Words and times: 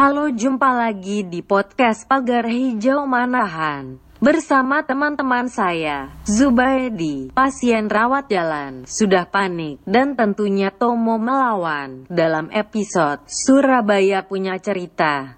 Halo, 0.00 0.32
jumpa 0.32 0.72
lagi 0.72 1.28
di 1.28 1.44
podcast 1.44 2.08
Pagar 2.08 2.48
Hijau 2.48 3.04
Manahan. 3.04 4.00
Bersama 4.16 4.80
teman-teman 4.80 5.44
saya, 5.52 6.08
Zubaidi, 6.24 7.28
pasien 7.36 7.84
rawat 7.84 8.32
jalan, 8.32 8.88
sudah 8.88 9.28
panik, 9.28 9.76
dan 9.84 10.16
tentunya 10.16 10.72
Tomo 10.72 11.20
melawan. 11.20 12.08
Dalam 12.08 12.48
episode, 12.48 13.28
Surabaya 13.28 14.24
punya 14.24 14.56
cerita. 14.56 15.36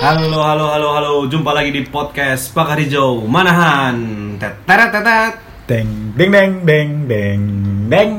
Halo, 0.00 0.40
halo, 0.40 0.66
halo, 0.72 0.88
halo. 0.96 1.14
Jumpa 1.28 1.52
lagi 1.52 1.68
di 1.68 1.84
podcast 1.84 2.48
Pakar 2.56 2.80
Hijau 2.80 3.28
Manahan. 3.28 4.00
Teteret, 4.40 4.88
tetet. 4.88 5.46
Deng 5.66 6.14
deng 6.14 6.30
deng 6.30 6.52
deng 6.62 6.90
deng 7.04 7.42
deng. 7.90 8.12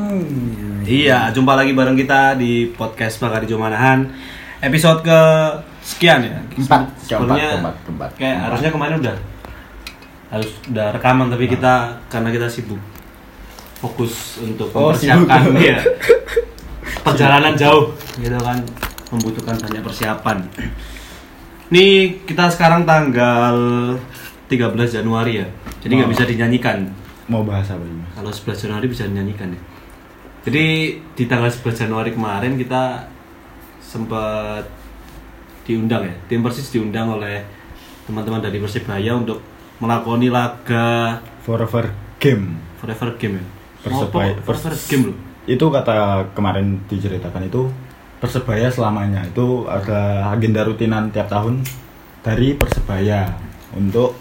Iya, 0.84 1.32
jumpa 1.32 1.52
lagi 1.54 1.72
bareng 1.72 1.96
kita 1.96 2.36
di 2.36 2.68
podcast 2.70 3.20
Pakar 3.20 3.44
Hijau 3.44 3.56
Manahan. 3.56 4.08
Episode 4.60 5.00
ke 5.02 5.20
sekian 5.82 6.24
ya. 6.24 6.40
Keempat, 6.50 6.82
Sebelumnya 7.00 7.48
keempat, 7.54 7.76
keempat, 7.84 8.10
kayak 8.14 8.28
keempat. 8.28 8.44
harusnya 8.44 8.70
kemarin 8.70 8.96
udah 9.00 9.16
harus 10.28 10.50
udah 10.68 10.88
rekaman 10.92 11.28
tapi 11.32 11.46
kita 11.48 11.74
karena 12.12 12.30
kita 12.30 12.48
sibuk 12.48 12.80
fokus 13.78 14.14
untuk 14.42 14.68
Oh, 14.74 14.92
mempersiapkan 14.92 15.40
sibuk. 15.46 15.62
iya. 15.64 15.78
perjalanan 17.00 17.56
jauh 17.56 17.96
gitu 18.18 18.36
kan 18.38 18.60
membutuhkan 19.08 19.56
banyak 19.56 19.80
persiapan. 19.80 20.38
Nih 21.70 22.20
kita 22.24 22.48
sekarang 22.50 22.84
tanggal 22.84 23.56
13 24.48 24.68
Januari 24.94 25.40
ya. 25.40 25.48
Jadi 25.80 25.92
nggak 25.96 26.10
Oh. 26.10 26.12
bisa 26.12 26.24
dinyanyikan. 26.28 27.07
Mau 27.28 27.44
bahas 27.44 27.68
apa 27.68 27.84
ini? 27.84 28.04
Kalau 28.12 28.32
11 28.32 28.56
Januari 28.58 28.88
bisa 28.88 29.04
dinyanyikan 29.04 29.52
ya. 29.52 29.62
Jadi 30.44 30.66
di 31.12 31.24
tanggal 31.28 31.52
11 31.52 31.76
Januari 31.78 32.12
kemarin 32.12 32.56
kita 32.56 33.04
sempat 33.78 34.64
diundang 35.64 36.04
ya. 36.04 36.16
Tim 36.28 36.40
Persis 36.40 36.72
diundang 36.72 37.12
oleh 37.12 37.44
teman-teman 38.04 38.40
dari 38.40 38.58
Persibaya 38.58 39.12
untuk 39.14 39.44
melakoni 39.78 40.28
laga 40.28 41.20
Forever 41.44 41.92
Game. 42.18 42.56
Forever 42.80 43.20
Game 43.20 43.36
ya. 43.36 43.46
Persebaya- 43.84 44.34
Oh, 44.34 44.44
Forever 44.46 44.74
Game 44.88 45.04
loh. 45.12 45.18
Itu 45.46 45.66
kata 45.68 45.96
kemarin 46.32 46.80
diceritakan 46.88 47.44
itu 47.46 47.68
Persebaya 48.18 48.66
selamanya 48.68 49.22
itu 49.22 49.68
ada 49.68 50.32
agenda 50.32 50.64
rutinan 50.64 51.12
tiap 51.12 51.28
tahun 51.28 51.62
dari 52.20 52.56
Persebaya 52.56 53.30
untuk 53.72 54.16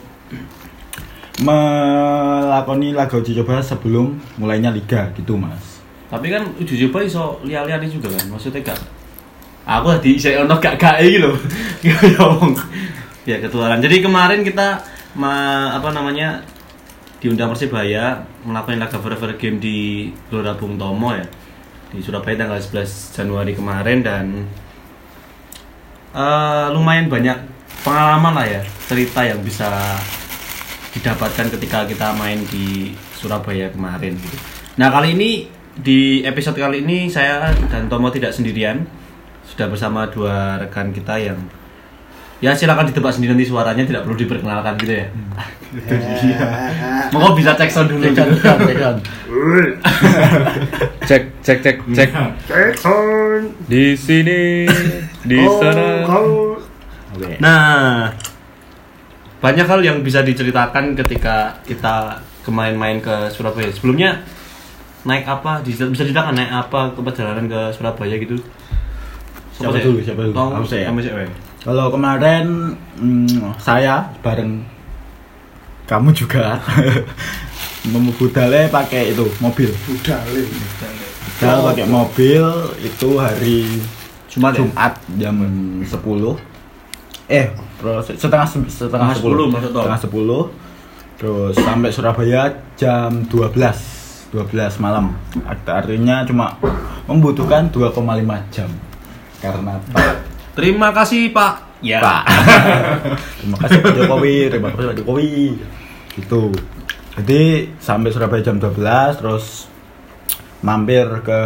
melakoni 1.42 2.96
laga 2.96 3.20
uji 3.20 3.36
coba 3.42 3.60
sebelum 3.60 4.16
mulainya 4.40 4.72
liga 4.72 5.12
gitu 5.12 5.36
mas. 5.36 5.82
Tapi 6.08 6.32
kan 6.32 6.46
uji 6.56 6.88
coba 6.88 7.04
iso 7.04 7.40
lihat-lihat 7.44 7.84
juga 7.88 8.12
kan. 8.14 8.24
Maksudnya 8.32 8.62
gak 8.62 8.78
Aku 9.66 9.90
tadi 9.98 10.14
saya 10.14 10.46
ono 10.46 10.54
gak 10.62 10.78
gak 10.78 11.02
iki. 11.02 11.18
Ya 13.26 13.42
ketularan. 13.42 13.82
Jadi 13.82 14.06
kemarin 14.06 14.46
kita 14.46 14.78
ma, 15.18 15.66
apa 15.74 15.90
namanya 15.90 16.38
diundang 17.18 17.50
Persibaya 17.50 18.22
melakukan 18.46 18.78
laga 18.78 19.02
Forever 19.02 19.34
Game 19.34 19.58
di 19.58 20.06
Gelora 20.30 20.54
Bung 20.54 20.78
Tomo 20.78 21.10
ya 21.10 21.26
di 21.90 21.98
Surabaya 22.04 22.38
tanggal 22.38 22.60
11 22.60 23.16
Januari 23.16 23.52
kemarin 23.56 23.98
dan 24.04 24.24
eh, 26.14 26.66
lumayan 26.70 27.08
banyak 27.08 27.34
pengalaman 27.82 28.32
lah 28.36 28.46
ya 28.46 28.62
cerita 28.86 29.26
yang 29.26 29.40
bisa 29.40 29.66
didapatkan 30.96 31.46
ketika 31.52 31.84
kita 31.84 32.16
main 32.16 32.40
di 32.48 32.96
Surabaya 33.12 33.68
kemarin 33.68 34.16
gitu. 34.16 34.36
Nah 34.80 34.88
kali 34.88 35.12
ini 35.12 35.30
di 35.76 36.24
episode 36.24 36.56
kali 36.56 36.80
ini 36.80 37.12
saya 37.12 37.52
dan 37.68 37.92
Tomo 37.92 38.08
tidak 38.08 38.32
sendirian 38.32 38.88
sudah 39.44 39.68
bersama 39.68 40.08
dua 40.08 40.56
rekan 40.56 40.90
kita 40.96 41.20
yang 41.20 41.36
ya 42.40 42.52
silakan 42.52 42.88
ditebak 42.88 43.12
sendiri 43.12 43.32
nanti 43.36 43.48
suaranya 43.48 43.84
tidak 43.84 44.08
perlu 44.08 44.16
diperkenalkan 44.16 44.76
gitu 44.80 45.04
ya. 45.04 45.06
Mau 47.12 47.32
bisa 47.38 47.52
cek 47.52 47.68
sound 47.68 47.92
dulu 47.92 48.08
kan? 48.16 48.28
cek 51.08 51.22
cek 51.44 51.58
cek 51.60 51.78
cek 51.92 52.10
di 53.68 53.92
sini 53.96 54.64
di 55.28 55.40
sana 55.60 56.08
Oke. 57.16 57.40
Nah, 57.40 58.12
banyak 59.40 59.66
hal 59.68 59.80
yang 59.84 60.00
bisa 60.00 60.24
diceritakan 60.24 60.96
ketika 60.96 61.60
kita 61.68 62.20
kemarin 62.42 62.76
main 62.78 62.98
ke 63.02 63.28
Surabaya. 63.34 63.68
Sebelumnya 63.68 64.22
naik 65.04 65.28
apa? 65.28 65.60
Bisa 65.62 65.86
diceritakan 65.86 66.34
naik 66.34 66.52
apa 66.52 66.94
ke 66.96 67.00
perjalanan 67.02 67.46
ke 67.46 67.60
Surabaya 67.76 68.16
gitu? 68.16 68.36
Siapa 69.56 69.76
dulu, 69.80 69.98
siapa 70.04 70.20
dulu? 70.24 70.34
Aku 70.36 70.66
saya. 70.68 70.88
kamu. 70.88 71.28
Kalau 71.66 71.90
kemarin 71.90 72.76
mm, 73.00 73.58
saya 73.58 74.06
bareng 74.22 74.76
kamu 75.86 76.10
juga 76.10 76.58
membudalnya 77.94 78.66
pakai 78.70 79.14
itu 79.14 79.26
mobil. 79.38 79.70
budale 79.86 80.42
Budal 81.36 81.58
pakai 81.70 81.86
mobil 81.86 82.44
itu 82.82 83.08
hari 83.18 83.82
Jumat 84.26 84.58
ya? 84.58 84.66
Jumat 84.66 84.94
jam 85.14 85.36
10 85.86 85.86
Eh, 87.26 87.46
proses 87.76 88.16
setengah 88.16 88.44
se- 88.44 88.66
setengah 88.66 89.12
Setengah 89.12 89.46
10 89.46 89.48
10 89.48 89.52
maksud 89.52 89.70
tol. 89.70 89.82
setengah 89.84 90.00
10 90.02 91.16
terus 91.16 91.54
sampai 91.56 91.90
Surabaya 91.90 92.42
jam 92.74 93.24
12 93.24 94.32
12 94.32 94.36
malam 94.78 95.16
Art- 95.42 95.64
artinya 95.66 96.22
cuma 96.22 96.56
membutuhkan 97.04 97.68
2,5 97.68 97.94
jam 98.50 98.68
karena 99.38 99.76
Pak 99.90 100.24
Terima 100.52 100.88
kasih 100.88 101.30
Pak. 101.30 101.84
Ya. 101.84 102.00
Pak. 102.00 102.24
terima 103.38 103.56
kasih 103.60 103.76
Pak 103.78 103.92
Jokowi, 103.94 104.48
terima 104.48 104.72
kasih 104.72 104.88
Pak 104.88 104.96
Jokowi. 104.96 105.60
Gitu. 106.16 106.42
Jadi 107.12 107.42
sampai 107.76 108.08
Surabaya 108.08 108.40
jam 108.40 108.56
12 108.56 108.72
terus 109.20 109.68
mampir 110.58 111.04
ke 111.20 111.40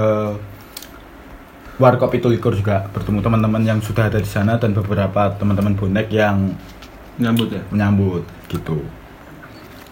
Warkop 1.80 2.12
itu 2.12 2.28
likur 2.28 2.52
juga 2.52 2.84
bertemu 2.92 3.24
teman-teman 3.24 3.62
yang 3.64 3.80
sudah 3.80 4.12
ada 4.12 4.20
di 4.20 4.28
sana 4.28 4.60
dan 4.60 4.76
beberapa 4.76 5.32
teman-teman 5.40 5.72
bonek 5.72 6.12
yang 6.12 6.52
Nyambut 7.16 7.48
ya. 7.52 7.62
menyambut 7.72 8.24
gitu. 8.48 8.84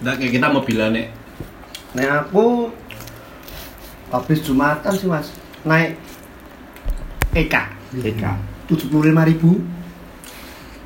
Nah, 0.01 0.13
kayak 0.17 0.37
kita 0.37 0.49
mobilan 0.53 0.93
nih. 0.93 1.09
Nah 1.97 2.25
aku 2.25 2.69
habis 4.09 4.41
Jumatan 4.41 4.93
sih 4.93 5.09
mas 5.09 5.33
naik 5.65 5.97
EK 7.37 7.55
Eka. 8.01 8.33
tujuh 8.65 8.89
puluh 8.89 9.13
lima 9.13 9.25
ribu 9.25 9.61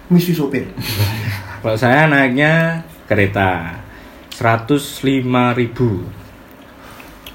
misi 0.07 0.35
sopir 0.35 0.67
kalau 1.63 1.79
saya 1.79 2.11
naiknya 2.11 2.83
kereta 3.07 3.79
105.000 4.35 5.71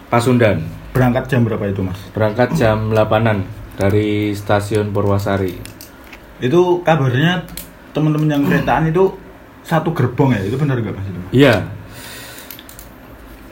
Pasundan 0.07 0.59
Berangkat 0.97 1.23
jam 1.27 1.45
berapa 1.45 1.61
itu, 1.63 1.81
Mas? 1.81 1.99
berangkat 2.09 2.49
jam 2.53 2.89
8an 2.89 3.45
dari 3.75 4.09
stasiun 4.33 4.89
Purwasari 4.89 5.53
Itu 6.39 6.81
kabarnya 6.81 7.45
teman-teman 7.91 8.25
yang 8.27 8.41
keretaan 8.43 8.89
itu 8.89 9.13
satu 9.61 9.91
gerbong 9.91 10.33
ya? 10.33 10.41
Itu 10.41 10.57
benar 10.57 10.75
nggak 10.75 10.91
Mas 10.91 11.05
itu? 11.05 11.21
iya 11.35 11.69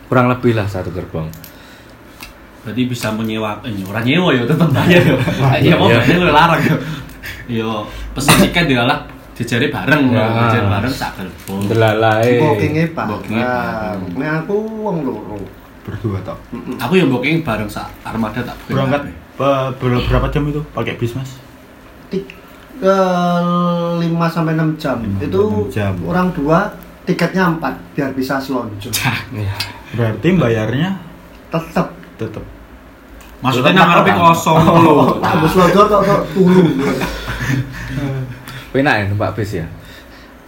kurang 0.06 0.28
lebih 0.28 0.54
lah 0.54 0.66
satu 0.66 0.90
gerbong 0.90 1.30
Berarti 2.62 2.82
bisa 2.84 3.10
menyewa, 3.10 3.62
eh, 3.62 3.78
orang 3.84 4.02
nyewa 4.04 4.30
ya 4.32 4.42
tetap 4.44 4.70
bayar 4.72 4.98
ya. 4.98 5.18
Iya 5.60 5.74
mau 5.76 5.86
Iya. 5.86 6.02
bayar 6.02 6.18
lu 6.18 6.30
larang 6.32 6.58
ya. 6.60 6.76
Yo 7.48 7.70
pesen 8.12 8.42
tiket 8.42 8.66
dia 8.66 8.82
lah 8.82 9.06
jejari 9.34 9.70
bareng, 9.70 10.10
Ya. 10.10 10.50
jejari 10.50 10.66
bareng 10.66 10.90
sak 10.92 11.14
gerbong. 11.16 11.62
delalae 11.68 12.42
bookingnya 12.42 12.86
pak 12.90 13.06
Bookingnya 13.06 14.32
aku 14.42 14.56
uang 14.82 14.98
loro 15.04 15.38
Berdua 15.86 16.18
toh. 16.26 16.38
Aku 16.82 16.98
yang 16.98 17.14
booking 17.14 17.46
bareng 17.46 17.70
sak 17.70 17.88
armada 18.02 18.42
tak. 18.42 18.58
Berangkat 18.66 19.06
berapa 19.38 20.28
jam 20.34 20.44
itu? 20.50 20.62
Pakai 20.74 20.98
bis, 20.98 21.14
Mas? 21.14 21.38
Tik, 22.10 22.26
ke 22.82 22.98
lima 24.02 24.28
sampai 24.28 24.58
enam 24.58 24.74
jam. 24.82 24.98
Itu 25.22 25.70
jam. 25.70 25.94
orang 26.04 26.34
dua 26.34 26.74
tiketnya 27.06 27.54
empat 27.54 27.78
biar 27.94 28.12
bisa 28.18 28.42
selonjo 28.42 28.90
Iya. 29.30 29.54
Berarti 29.94 30.28
bayarnya? 30.34 30.98
Tetep. 31.54 31.88
Tetap 32.18 32.44
Maksudnya 33.44 33.78
nang 33.78 33.92
ngarepe 33.92 34.12
kosong 34.16 34.58
lho. 34.64 35.22
tak 35.22 35.32
habis 35.38 35.50
selonjo 35.54 35.82
kok 35.86 36.02
kok 36.02 36.22
tulu 36.34 36.64
enak 38.76 38.94
ya 39.00 39.04
numpak 39.08 39.32
bis 39.40 39.52
ya? 39.56 39.68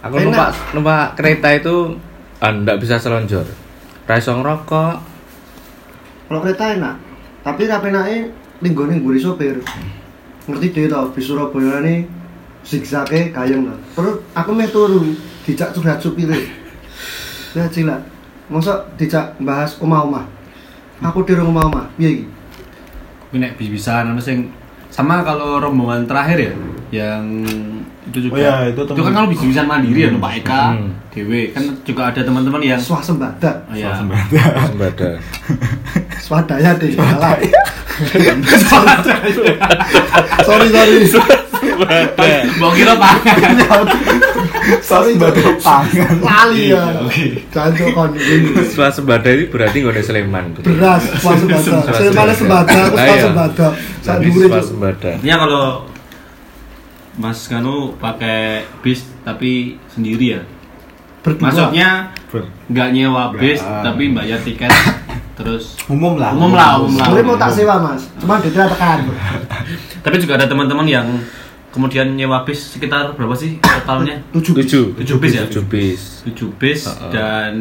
Aku 0.04 0.20
numpak 0.20 0.52
numpak 0.76 1.16
kereta 1.16 1.48
itu 1.56 1.96
ah, 2.44 2.52
nggak 2.52 2.76
bisa 2.80 3.00
selonjor. 3.00 3.46
Raiso 4.04 4.36
ngerokok 4.36 5.17
kalau 6.28 6.40
kereta 6.44 6.76
enak 6.76 6.94
tapi 7.42 7.66
rapi 7.66 7.88
naik 7.90 8.22
linggone 8.60 9.00
mburi 9.00 9.18
sopir 9.18 9.58
ngerti 10.48 10.66
deh 10.72 10.86
tau 10.88 11.08
bis 11.12 11.24
Surabaya 11.24 11.80
ini 11.84 12.08
zigzagnya 12.64 13.32
kayang 13.32 13.68
lah 13.68 13.78
terus 13.96 14.20
aku 14.36 14.50
meh 14.52 14.68
turu 14.68 15.16
dijak 15.48 15.72
curhat 15.72 16.00
supir 16.00 16.28
ya 17.56 17.64
cilat 17.72 18.04
mosok 18.48 18.96
dijak 18.96 19.36
bahas 19.44 19.76
omah-omah. 19.78 20.24
Aku 21.04 21.22
di 21.22 21.36
rumah 21.36 21.68
omah. 21.68 21.86
Piye 21.94 22.10
iki? 22.10 22.24
Tapi 23.28 23.36
nek 23.38 23.60
bisa 23.60 24.02
anu 24.02 24.16
sing 24.18 24.48
sama 24.98 25.22
kalau 25.22 25.62
rombongan 25.62 26.10
terakhir 26.10 26.38
ya 26.42 26.52
yang 26.90 27.22
itu 28.10 28.18
juga 28.26 28.34
Oh 28.34 28.38
iya, 28.42 28.54
itu 28.74 28.80
itu 28.82 29.02
kan 29.06 29.12
kalau 29.14 29.28
bisa 29.30 29.62
mandiri 29.62 30.00
ya 30.02 30.10
Pak 30.10 30.32
Eka 30.42 30.62
Hmm. 30.74 30.90
Dewe 31.14 31.54
kan 31.54 31.62
juga 31.86 32.10
ada 32.10 32.20
teman-teman 32.22 32.62
yang 32.62 32.78
Swasembada. 32.82 33.62
Oh, 33.70 33.74
iya. 33.78 33.94
Sembada. 33.94 35.10
Swadaya 36.26 36.74
deh. 36.78 36.94
Salah. 36.94 37.38
sorry 40.42 40.66
sorry. 40.70 41.47
Mbok 42.58 42.72
kira 42.74 42.94
pangan. 42.96 43.84
sorry 44.82 45.12
sorry. 45.16 45.42
pangan. 45.60 46.14
Lali 46.22 46.72
ya. 46.72 46.84
Oke. 47.02 47.42
Jangan 47.50 47.88
kon 47.94 48.12
ini. 48.14 48.50
Swasembada 48.68 49.28
ini 49.32 49.44
berarti 49.50 49.76
nggone 49.82 50.02
Sleman. 50.02 50.44
Beras 50.62 51.02
swasembada. 51.18 52.10
Malah 52.14 52.36
sembada, 52.36 52.78
aku 52.88 52.96
iya. 52.96 53.06
swasembada. 53.06 53.66
Cuk. 54.02 54.46
swasembada. 54.48 55.10
Artinya 55.18 55.36
kalau 55.42 55.66
Mas 57.18 57.40
Kanu 57.50 57.98
pakai 57.98 58.62
bis 58.82 59.02
tapi 59.26 59.74
sendiri 59.90 60.38
ya. 60.38 60.42
Berdua. 61.26 61.50
Maksudnya 61.50 62.14
nggak 62.68 62.88
nyewa 62.94 63.34
bis 63.34 63.58
tapi 63.58 64.14
bayar 64.14 64.38
tiket 64.46 64.70
terus 65.38 65.78
umum 65.86 66.18
lah. 66.18 66.34
Umum 66.34 66.52
lah, 66.54 66.82
umum 66.82 66.98
lah. 66.98 67.06
Sebenarnya 67.06 67.26
mau 67.30 67.38
tak 67.38 67.50
sewa 67.54 67.74
mas, 67.78 68.02
cuma 68.18 68.42
dia 68.42 68.66
tekan. 68.66 68.98
tapi 70.04 70.16
juga 70.18 70.34
ada 70.34 70.46
teman-teman 70.50 70.86
yang 70.86 71.06
kemudian 71.68 72.12
nyewa 72.12 72.42
bis 72.42 72.74
sekitar 72.74 73.12
berapa 73.12 73.32
sih 73.32 73.58
totalnya? 73.58 74.16
Tujuh. 74.34 74.54
Tujuh. 74.58 74.84
Tujuh 74.96 75.16
bis 75.18 75.32
ya? 75.32 75.42
Tujuh 75.46 75.64
bis. 75.64 76.00
tujuh 76.24 76.48
bis 76.56 76.80
Heeh. 76.84 77.10
dan 77.10 77.52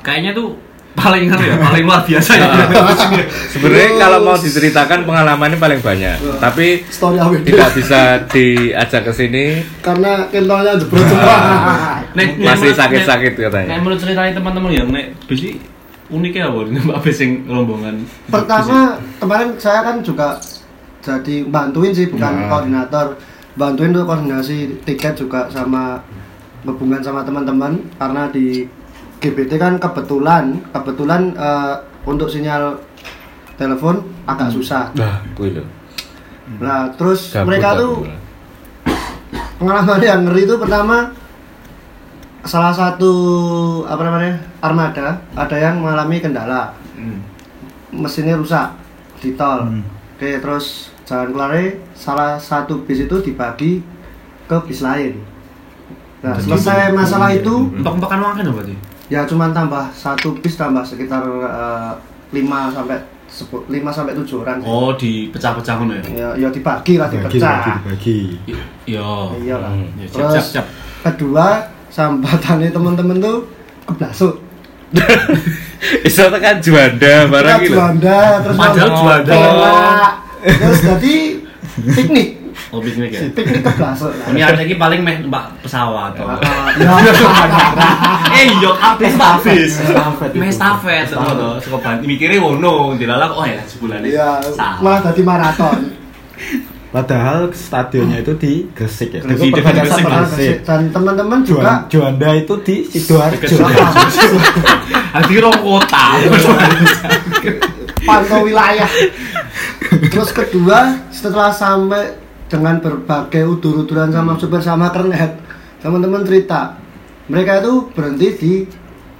kayaknya 0.00 0.32
tuh 0.32 0.54
paling 0.94 1.26
apa 1.26 1.42
ya 1.42 1.58
paling 1.58 1.84
luar 1.84 2.02
biasa 2.02 2.38
ya 2.38 2.46
Sebenarnya 3.52 3.98
kalau 3.98 4.18
mau 4.22 4.36
diceritakan 4.36 5.02
pengalamannya 5.02 5.58
paling 5.58 5.80
banyak, 5.80 6.38
tapi 6.38 6.86
Story 6.86 7.18
awet 7.18 7.42
tidak 7.42 7.74
bisa 7.74 8.00
diajak 8.30 9.02
ke 9.02 9.12
sini 9.12 9.44
karena 9.80 10.30
kentolnya 10.30 10.78
jebrot 10.78 11.02
semua. 11.02 11.38
Nek- 12.18 12.38
nek 12.38 12.46
masih 12.46 12.70
sakit-sakit 12.72 13.32
nek- 13.32 13.42
katanya. 13.44 13.68
nek 13.68 13.78
menurut 13.82 13.98
ceritanya 13.98 14.32
teman-teman 14.32 14.70
yang 14.70 14.86
naik 14.86 15.18
bis 15.26 15.42
ini 15.42 15.58
uniknya 16.06 16.46
apa 16.46 16.62
mbak 16.62 16.98
bis 17.00 17.18
yang 17.18 17.42
rombongan 17.44 17.94
Pertama 18.28 18.78
kemarin 19.18 19.48
saya 19.58 19.82
kan 19.82 19.98
juga 19.98 20.38
jadi 21.04 21.44
bantuin 21.44 21.92
sih 21.92 22.08
bukan 22.08 22.32
Nah. 22.34 22.48
koordinator, 22.48 23.06
bantuin 23.54 23.92
tuh 23.92 24.02
koordinasi 24.02 24.56
tiket 24.82 25.14
juga 25.14 25.46
sama 25.46 26.00
hubungan 26.64 26.98
sama 26.98 27.20
teman-teman 27.20 27.76
karena 27.94 28.26
di 28.26 28.64
GBT 29.20 29.56
kan 29.56 29.76
kebetulan 29.76 30.64
kebetulan 30.70 31.30
eh, 31.30 31.74
untuk 32.04 32.26
sinyal 32.26 32.80
telepon 33.54 33.96
agak 34.24 34.48
susah. 34.50 34.88
Nah. 34.94 35.20
Nah 36.58 36.88
terus 36.90 37.30
Gabut 37.30 37.46
mereka 37.46 37.68
aku. 37.70 37.78
tuh 37.78 37.92
pengalaman 39.56 40.00
yang 40.02 40.20
ngeri 40.24 40.44
itu 40.44 40.56
pertama 40.56 41.12
salah 42.42 42.68
satu 42.70 43.12
apa 43.84 44.02
namanya 44.02 44.32
armada 44.60 45.06
ada 45.32 45.56
yang 45.56 45.80
mengalami 45.80 46.20
kendala 46.20 46.76
Hmm. 46.94 47.18
mesinnya 47.90 48.36
rusak 48.36 48.70
di 49.18 49.34
tol 49.34 49.66
Hmm. 49.66 49.82
oke 50.14 50.30
terus 50.38 50.93
jalan 51.04 51.28
keluarnya 51.30 51.66
salah 51.92 52.34
satu 52.34 52.80
bis 52.82 53.00
itu 53.00 53.16
dibagi 53.20 53.84
ke 54.44 54.56
bis 54.64 54.80
lain 54.80 55.20
nah 56.20 56.32
Jadi- 56.34 56.48
selesai 56.50 56.92
masalah 56.92 57.30
itu 57.30 57.68
untuk 57.70 57.94
makan 57.98 58.18
uang 58.18 58.34
kan 58.34 58.46
apa 58.46 58.62
sih 58.64 58.78
ya 59.06 59.20
cuman 59.22 59.52
tambah 59.52 59.84
satu 59.92 60.32
bis 60.34 60.56
tambah 60.56 60.80
sekitar 60.80 61.20
5 61.20 62.32
sampai 62.72 62.96
10 63.26 63.68
5 63.68 63.84
sampai 63.90 64.12
7 64.14 64.40
orang 64.40 64.56
sih. 64.58 64.66
oh 64.66 64.90
dipecah-pecah 64.94 65.74
kan 65.76 65.86
ya 65.86 66.00
ya, 66.08 66.28
ya 66.38 66.48
dibagi 66.48 66.94
lah 66.96 67.08
dipecah 67.08 67.82
bagi. 67.84 68.40
iya 68.86 69.04
iya 69.36 69.56
lah 69.58 69.68
Hmm. 69.68 69.90
Ya, 69.98 70.06
siap, 70.06 70.16
siap, 70.16 70.30
terus 70.30 70.46
siap. 70.50 70.66
kedua 71.04 71.46
sambatannya 71.90 72.72
temen-temen 72.72 73.20
tuh 73.20 73.44
keblasuk 73.84 74.40
Iso 76.00 76.30
tekan 76.30 76.62
Juanda 76.62 77.26
barang 77.26 77.60
gitu. 77.60 77.74
Juanda 77.74 78.40
terus 78.40 78.56
Padahal 78.56 78.90
Juanda. 78.94 79.42
Terus 80.44 80.80
jadi 80.80 81.14
piknik 81.90 82.28
oh 82.70 82.78
piknik 82.78 83.10
ya 83.10 83.20
piknik 83.30 83.62
keblasuk 83.62 84.12
lah 84.12 84.26
ini 84.28 84.40
ada 84.40 84.56
lagi 84.56 84.74
paling 84.74 85.00
meh 85.00 85.16
numpak 85.18 85.44
pesawat 85.58 86.12
Ah, 86.14 86.70
ya 86.70 87.12
eh 88.30 88.46
iya 88.52 88.70
kabeh 88.72 89.10
numpak 89.10 89.32
bis 89.42 89.80
Estafet 89.80 90.28
itu. 90.28 90.38
meh 90.38 90.50
stafet 90.50 91.06
saka 91.08 91.32
banti 91.78 92.04
mikire 92.04 92.36
ngono 92.36 92.94
dilalak 92.94 93.30
oh 93.30 93.42
ya 93.42 93.58
sebulan 93.64 94.02
Iya, 94.02 94.38
salah 94.48 94.78
malah 94.78 95.00
jadi 95.02 95.22
maraton. 95.22 95.78
Padahal 96.90 97.50
stadionnya 97.50 98.22
itu 98.22 98.38
di 98.38 98.70
Gresik 98.70 99.10
ya. 99.10 99.18
Gresik, 99.18 99.50
Itu 99.50 99.58
di 99.58 99.62
Gresik, 99.66 100.04
Gresik. 100.04 100.46
ke- 100.52 100.62
Dan 100.62 100.80
teman-teman 100.88 101.42
Juan, 101.42 101.58
juga 101.58 101.74
Juanda 101.90 102.30
itu 102.32 102.54
di 102.60 102.86
Sidoarjo. 102.86 103.66
Hati 105.10 105.34
rong 105.36 105.58
kota 105.58 106.04
pantau 108.00 108.40
wilayah. 108.42 108.86
Terus 110.12 110.30
kedua, 110.34 110.98
setelah 111.10 111.54
sampai 111.54 112.16
dengan 112.50 112.78
berbagai 112.78 113.46
udur-uduran 113.46 114.10
sama 114.10 114.38
supir 114.38 114.62
sama 114.62 114.90
kernet, 114.90 115.38
teman-teman 115.80 116.22
cerita, 116.22 116.78
mereka 117.26 117.64
itu 117.64 117.88
berhenti 117.92 118.28
di 118.36 118.52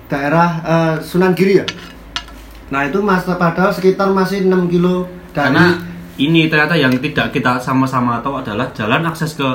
daerah 0.06 0.48
eh, 0.62 0.94
Sunan 1.00 1.32
Giri 1.32 1.62
ya. 1.62 1.66
Nah 2.72 2.88
itu 2.88 3.00
mas 3.04 3.24
padahal 3.24 3.70
sekitar 3.70 4.10
masih 4.10 4.44
6 4.48 4.72
kilo 4.72 5.06
dari 5.30 5.52
karena 5.52 5.66
ini 6.14 6.46
ternyata 6.46 6.78
yang 6.78 6.94
tidak 7.02 7.34
kita 7.34 7.58
sama-sama 7.58 8.22
tahu 8.22 8.38
adalah 8.40 8.70
jalan 8.70 9.02
akses 9.04 9.34
ke 9.34 9.48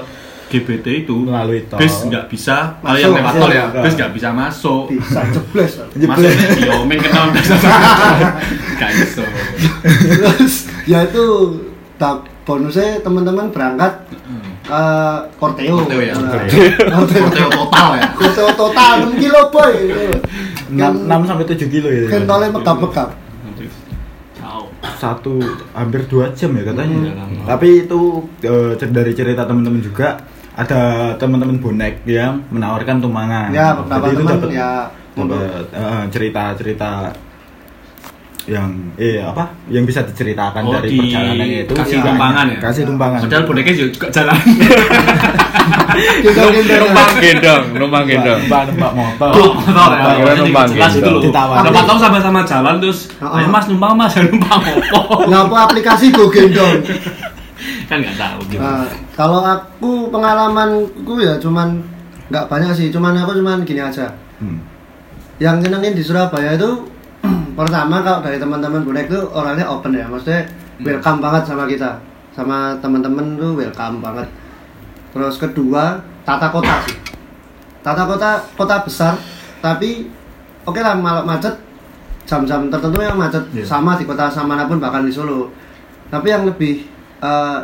GBT 0.49 0.85
itu 1.03 1.15
Melalui 1.21 1.61
tol. 1.63 1.77
bis 1.77 1.93
nggak 2.03 2.25
bisa 2.27 2.75
kalau 2.75 2.91
Masuk, 2.91 2.99
yang 2.99 3.13
lewat 3.15 3.33
tol 3.35 3.49
ya 3.49 3.63
masuk. 3.63 3.81
bis 3.81 3.93
nggak 3.95 4.11
bisa 4.11 4.29
masuk 4.31 4.83
bisa 4.91 5.21
jebles. 5.29 5.71
maksudnya 5.99 6.33
iya 6.57 6.73
men 6.83 6.99
kenal 6.99 7.23
nggak 7.29 7.43
bisa 7.43 7.55
Terus 10.19 10.55
ya 10.83 10.99
itu 11.03 11.25
tak 11.95 12.15
bonusnya 12.43 12.99
teman-teman 12.99 13.49
berangkat 13.49 13.93
Korteo. 15.35 15.81
Korteo 15.81 15.97
ya, 15.99 16.13
Nah, 16.13 16.45
Korteo. 17.01 17.49
Total 17.49 17.89
ya 17.95 18.05
Korteo 18.13 18.47
total 18.53 18.91
6 19.07 19.17
kilo 19.17 19.41
boy. 19.49 19.73
6, 20.69 20.77
6 20.77 21.09
sampai 21.25 21.45
7 21.47 21.65
kilo 21.67 21.87
ya. 21.87 22.05
Kentolnya 22.07 22.49
megap-megap. 22.51 23.09
Satu 24.95 25.41
hampir 25.71 26.05
2 26.05 26.31
jam 26.33 26.53
ya 26.53 26.63
katanya. 26.63 26.97
Lama. 27.13 27.41
Tapi 27.47 27.67
itu 27.83 27.99
cer- 28.75 28.93
dari 28.93 29.11
cerita 29.11 29.43
teman-teman 29.43 29.81
juga 29.81 30.21
ada 30.59 30.81
teman-teman 31.15 31.55
bonek 31.57 32.03
yang 32.03 32.43
menawarkan 32.49 32.99
tumpangan. 32.99 33.47
Ya, 33.49 33.71
beberapa 33.73 34.05
Jadi 34.05 34.11
itu 34.11 34.21
teman 34.21 34.33
dapat 34.35 34.49
ya 34.51 34.71
dapat, 35.15 35.63
eh, 35.71 36.03
cerita-cerita 36.11 36.91
yang 38.43 38.69
eh 38.97 39.21
apa 39.21 39.45
yang 39.69 39.85
bisa 39.85 40.01
diceritakan 40.01 40.63
Oh, 40.63 40.73
dari 40.73 40.89
di- 40.89 40.97
perjalanannya 40.97 41.45
itu 41.63 41.73
kasih 41.75 41.97
tumpangan 42.01 42.45
ya? 42.49 42.57
kasih 42.57 42.83
tumpangan 42.83 43.19
padahal 43.21 43.43
boneknya 43.45 43.73
juga 43.77 44.07
jalan. 44.09 44.37
Numpang 46.09 47.13
gendong, 47.19 47.63
numpang 47.75 48.03
gendong. 48.05 48.39
mbak 48.47 48.61
mbak 48.73 48.91
motor 48.91 49.31
motor 49.69 49.91
ya. 50.17 50.33
Numpang 50.35 50.67
Jelas 50.71 50.93
itu 50.95 51.09
loh. 51.09 51.21
Ditawar. 51.21 51.55
Dapat 51.61 51.83
tahu 51.85 51.97
sama-sama 51.99 52.39
jalan 52.43 52.75
terus, 52.79 52.99
ayo 53.17 53.47
Mas 53.47 53.65
numpang 53.67 53.93
Mas, 53.93 54.13
numpang 54.19 54.61
opo? 54.65 55.27
Lah 55.27 55.45
apa 55.45 55.57
aplikasi 55.67 56.09
go 56.09 56.27
gendong. 56.27 56.81
Kan 57.87 57.97
nggak 58.01 58.17
tahu 58.17 58.39
gitu. 58.49 58.61
Nah, 58.61 58.85
kalau 59.13 59.41
aku 59.41 60.07
pengalamanku 60.09 61.13
ya 61.19 61.35
cuman 61.41 61.81
nggak 62.29 62.45
banyak 62.45 62.71
sih, 62.73 62.87
cuman 62.93 63.17
aku 63.17 63.37
cuman 63.41 63.65
gini 63.65 63.81
aja. 63.81 64.09
Hmm. 64.37 64.61
Yang 65.41 65.65
nyenengin 65.67 65.93
di 65.97 66.03
Surabaya 66.03 66.53
itu 66.53 66.85
pertama 67.59 67.99
kalau 68.05 68.21
dari 68.21 68.37
teman-teman 68.37 68.85
bonek 68.85 69.09
tuh 69.09 69.27
orangnya 69.33 69.65
open 69.67 69.95
ya, 69.97 70.05
maksudnya 70.05 70.45
welcome 70.79 71.19
banget 71.19 71.43
sama 71.49 71.63
kita, 71.67 71.99
sama 72.35 72.77
teman-teman 72.79 73.35
tuh 73.35 73.57
welcome 73.57 73.99
banget. 73.99 74.27
Terus 75.09 75.35
kedua 75.41 75.97
tata 76.21 76.53
kota 76.53 76.85
sih, 76.85 76.95
tata 77.81 78.03
kota 78.05 78.31
kota 78.53 78.75
besar, 78.85 79.13
tapi 79.59 80.05
oke 80.63 80.77
lah 80.79 80.93
malam 80.93 81.25
macet 81.25 81.57
jam-jam 82.29 82.69
tertentu 82.69 83.01
yang 83.01 83.17
macet 83.17 83.41
Iya. 83.49 83.65
sama 83.65 83.97
di 83.97 84.05
kota 84.05 84.29
sama 84.29 84.53
mana 84.53 84.69
pun 84.69 84.77
bahkan 84.77 85.01
di 85.01 85.09
Solo. 85.09 85.49
Tapi 86.13 86.29
yang 86.29 86.45
lebih 86.45 86.85
eh, 87.19 87.59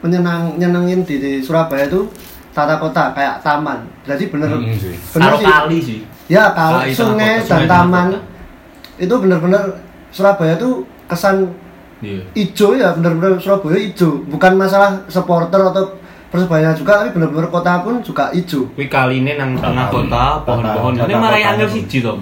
menyenang 0.00 0.56
nyenengin 0.56 1.00
di, 1.02 1.16
di 1.16 1.32
Surabaya 1.40 1.86
itu 1.86 2.04
tata 2.50 2.76
kota 2.76 3.10
kayak 3.10 3.40
taman. 3.40 3.82
Jadi 4.04 4.28
bener 4.28 4.50
Hmm, 4.52 4.74
sih. 4.74 4.94
bener 5.10 5.32
sih. 5.34 5.44
kali 5.44 5.78
sih. 5.80 5.98
Ya 6.24 6.52
kalau 6.52 6.80
Kali, 6.80 6.92
sungai 6.92 7.32
kota, 7.36 7.44
dan 7.44 7.58
sungai, 7.58 7.68
taman 7.68 8.06
itu 8.96 9.14
bener-bener 9.14 9.62
Surabaya 10.08 10.54
tuh 10.54 10.84
kesan 11.04 11.50
Iya. 11.98 12.20
ijo 12.34 12.68
ya 12.74 12.92
bener-bener 12.92 13.36
Surabaya 13.38 13.76
ijo 13.76 14.20
bukan 14.26 14.52
masalah 14.54 15.08
supporter 15.08 15.56
atau 15.58 15.96
persebaya 16.28 16.72
juga 16.72 17.00
tapi 17.00 17.12
bener-bener 17.12 17.48
kota 17.48 17.80
pun 17.80 18.00
juga 18.00 18.28
ijo 18.30 18.68
Kuwi 18.70 18.86
kaline 18.86 19.34
nang 19.34 19.56
tengah 19.56 19.88
kota, 19.88 20.44
pohon-pohon. 20.44 21.00
Ini 21.00 21.14
marai 21.14 21.42
angel 21.44 21.68
siji 21.70 22.00
to. 22.00 22.20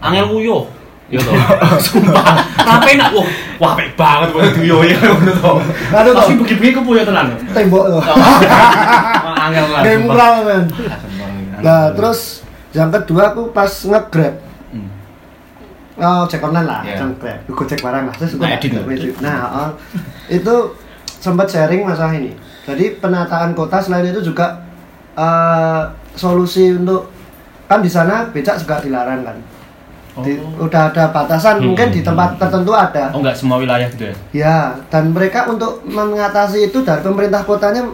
Angel 0.00 0.26
Wuyo. 0.26 0.66
Yo 1.10 1.18
to. 1.18 1.32
Sumpah. 1.84 2.38
Rapi 2.56 2.94
nak 2.94 3.10
wah, 3.10 3.26
wah 3.58 3.70
apik 3.74 3.92
banget 3.94 4.28
kok 4.30 4.40
Duyo 4.54 4.78
ya 4.82 4.94
ngono 5.10 5.32
to. 5.32 5.52
Aduh, 5.90 6.12
Tapi 6.12 6.32
toh. 6.32 6.38
begi-begi 6.40 6.70
kepuyo 6.72 7.02
tenan. 7.02 7.34
tembok 7.50 7.84
loh 7.88 7.98
Wah, 7.98 9.34
Angel 9.42 9.66
lah. 9.66 9.82
mural 9.98 10.34
men 10.42 10.62
nah 11.60 11.92
terus 11.92 12.40
yang 12.70 12.88
kedua 12.88 13.30
aku 13.30 13.50
pas 13.50 13.68
nge-grab 13.68 14.38
Hmm. 14.70 14.86
oh 15.98 16.22
cek 16.24 16.40
online 16.40 16.62
lah 16.64 16.80
Iya. 16.80 16.94
jangan 16.96 17.12
grab 17.18 17.38
gue 17.44 17.66
cek 17.66 17.80
barang 17.80 18.04
lah 18.06 18.14
terus 18.14 18.32
Nah, 18.34 18.48
edit 18.48 18.70
loh. 18.70 18.84
edit. 18.86 19.12
nah 19.18 19.38
oh, 19.50 19.70
itu 20.26 20.54
sempat 21.10 21.46
sharing 21.46 21.82
masalah 21.82 22.14
ini 22.14 22.32
jadi 22.62 22.96
penataan 22.96 23.52
kota 23.52 23.76
selain 23.76 24.06
itu 24.06 24.22
juga 24.22 24.62
eh, 25.12 25.82
solusi 26.14 26.70
untuk 26.70 27.10
kan 27.66 27.82
di 27.82 27.90
sana 27.90 28.24
becak 28.26 28.56
juga 28.56 28.78
dilarang 28.78 29.20
kan 29.20 29.36
Di- 30.20 30.36
Oh. 30.36 30.64
udah 30.64 30.88
ada 30.88 31.08
batasan 31.08 31.56
Hmm. 31.56 31.66
mungkin 31.68 31.88
di 31.88 32.00
tempat 32.00 32.36
tertentu 32.36 32.70
ada 32.70 33.08
Oh 33.10 33.18
enggak 33.18 33.34
semua 33.34 33.56
wilayah 33.56 33.88
gitu 33.88 34.04
ya. 34.04 34.14
Ya, 34.30 34.56
dan 34.86 35.10
mereka 35.10 35.46
untuk 35.46 35.80
mengatasi 35.82 36.66
itu 36.66 36.80
dari 36.80 37.00
pemerintah 37.00 37.40
kotanya 37.40 37.88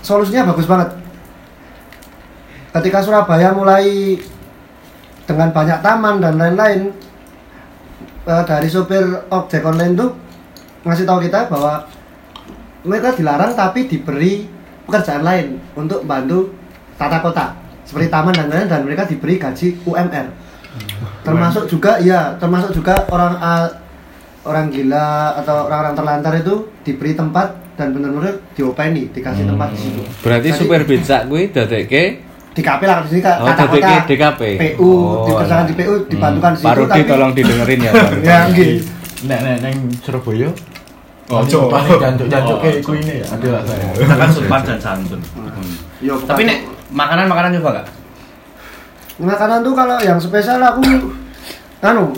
solusinya 0.00 0.46
bagus 0.46 0.64
banget. 0.64 0.90
Ketika 2.72 2.98
Surabaya 3.00 3.50
mulai 3.50 4.18
dengan 5.24 5.48
banyak 5.48 5.78
taman 5.78 6.18
dan 6.18 6.34
lain-lain, 6.34 6.90
eh, 8.24 8.42
dari 8.44 8.66
sopir 8.66 9.00
ojek 9.24 9.62
online 9.62 9.94
tuh 9.94 10.10
ngasih 10.82 11.04
tahu 11.04 11.22
kita 11.22 11.46
bahwa 11.46 11.86
mereka 12.82 13.12
dilarang 13.12 13.54
tapi 13.54 13.86
diberi 13.86 14.44
pekerjaan 14.84 15.22
lain 15.22 15.46
untuk 15.72 16.04
bantu 16.04 16.52
tata 16.94 17.18
kota 17.18 17.46
seperti 17.82 18.06
taman 18.06 18.32
dan 18.32 18.46
lain-lain 18.46 18.68
dan 18.68 18.80
mereka 18.82 19.04
diberi 19.04 19.36
gaji 19.36 19.80
UMR 19.82 20.43
termasuk 21.20 21.64
juga 21.66 21.96
ya 21.98 22.34
termasuk 22.36 22.70
juga 22.72 23.06
orang 23.08 23.34
ah, 23.36 23.66
orang 24.42 24.68
gila 24.68 25.08
atau 25.38 25.64
orang-orang 25.64 25.94
terlantar 25.94 26.32
itu 26.36 26.54
diberi 26.82 27.12
tempat 27.12 27.48
dan 27.74 27.90
benar-benar 27.90 28.38
diopeni 28.52 29.08
dikasih 29.08 29.44
tempat 29.44 29.68
di 29.70 29.78
situ 29.80 30.02
Berarti 30.20 30.48
Jadi, 30.48 30.58
supir 30.60 30.82
becak 30.84 31.20
kuwi 31.26 31.48
dadekke 31.48 32.02
di 32.54 32.62
KP 32.62 32.80
lah 32.82 33.02
di 33.02 33.08
sini 33.08 33.20
kak 33.20 33.36
Oh, 33.36 33.46
kata 33.46 33.62
dadekke 33.64 33.82
kota 33.82 34.06
DKP. 34.06 34.40
PU 34.54 34.86
Oh, 34.86 35.26
dikerjakan 35.26 35.56
alah. 35.56 35.66
di 35.66 35.74
PU 35.74 35.94
dibantukan 36.06 36.50
di 36.50 36.56
situ 36.56 36.66
Parodi 36.66 36.86
tapi 36.88 37.02
tolong 37.04 37.30
didengerin 37.32 37.80
ya, 37.80 37.90
Pak. 37.90 38.10
ya 38.28 38.38
gitu 38.48 38.74
Nek 39.24 39.38
nek 39.40 39.56
neng 39.58 39.76
Surabaya. 39.98 40.48
Oh, 41.24 41.40
paling- 41.40 41.50
coba. 41.50 41.78
jancuk-jancuk 41.98 42.54
Oh. 42.54 42.60
kayak 42.60 42.76
iku 42.78 42.92
ini 42.94 43.14
ya. 43.16 43.26
Ada 43.26 43.48
lah 43.48 43.62
saya. 43.64 43.86
Kita 43.96 44.14
kan 44.14 44.28
sopan 44.28 44.60
dan 44.62 44.78
santun. 44.78 45.20
Tapi 46.28 46.42
nek 46.44 46.58
makanan-makanan 46.92 47.56
coba 47.58 47.70
gak? 47.74 47.86
Makanan 49.18 49.62
tuh 49.62 49.74
kalau 49.74 49.96
yang 50.02 50.18
spesial 50.18 50.58
aku 50.58 50.82
anu 51.82 52.10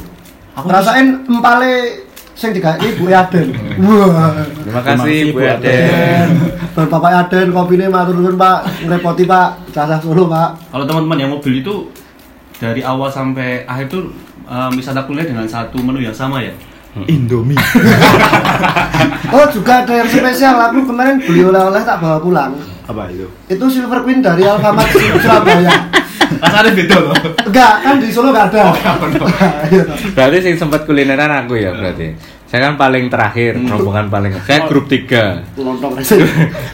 Aku 0.56 0.72
rasain 0.72 1.20
empale 1.28 2.00
sing 2.32 2.56
digawe 2.56 2.80
Bu 2.96 3.12
Aden 3.12 3.52
wah 3.84 4.32
Terima 4.64 4.80
kasih 4.80 5.36
Bu 5.36 5.44
Aden. 5.44 5.60
Den, 5.60 6.28
dan 6.72 6.86
Bapak 6.88 7.28
Aden 7.28 7.52
kopine 7.52 7.92
matur 7.92 8.16
nuwun 8.16 8.40
Pak, 8.40 8.88
ngrepoti 8.88 9.28
Pak, 9.28 9.68
jasa 9.76 10.00
Solo 10.00 10.24
Pak. 10.32 10.72
Kalau 10.72 10.84
teman-teman 10.88 11.20
yang 11.20 11.32
mobil 11.36 11.60
itu 11.60 11.92
dari 12.56 12.80
awal 12.80 13.12
sampai 13.12 13.68
akhir 13.68 13.92
tuh 13.92 14.08
eh, 14.48 14.70
wisata 14.72 15.04
kuliner 15.04 15.28
dengan 15.28 15.44
satu 15.44 15.76
menu 15.84 16.00
yang 16.00 16.16
sama 16.16 16.40
ya. 16.40 16.52
Indomie. 17.04 17.60
Oh 19.26 19.42
juga 19.50 19.82
ada 19.82 19.90
yang 19.90 20.06
spesial, 20.06 20.54
aku 20.54 20.86
kemarin 20.86 21.18
beli 21.18 21.42
oleh-oleh 21.42 21.82
tak 21.82 21.98
bawa 21.98 22.22
pulang. 22.22 22.54
Apa 22.86 23.10
itu? 23.10 23.26
Itu 23.50 23.66
Silver 23.66 24.06
Queen 24.06 24.22
dari 24.22 24.46
Alfamart 24.46 24.86
Surabaya. 24.94 25.90
Rasanya 26.42 26.72
beda 26.74 26.96
loh. 27.00 27.14
Enggak, 27.46 27.72
kan 27.82 27.94
di 27.96 28.08
Solo 28.10 28.30
enggak 28.30 28.46
ada. 28.52 28.62
Iya, 29.68 29.82
toh. 29.86 29.96
Berarti 30.12 30.38
sing 30.42 30.54
sempat 30.56 30.84
kulineran 30.84 31.30
aku 31.44 31.56
ya 31.56 31.72
berarti. 31.72 32.14
Saya 32.46 32.70
kan 32.70 32.78
paling 32.78 33.10
terakhir, 33.10 33.58
rombongan 33.58 34.06
paling. 34.06 34.30
Saya 34.46 34.70
grup 34.70 34.86
3. 34.86 35.58
Lontong 35.58 35.92
racing. 35.98 36.22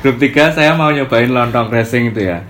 grup 0.05 0.17
3 0.21 0.53
saya 0.53 0.77
mau 0.77 0.93
nyobain 0.93 1.33
lontong 1.33 1.73
racing 1.73 2.13
itu 2.13 2.29
ya. 2.29 2.45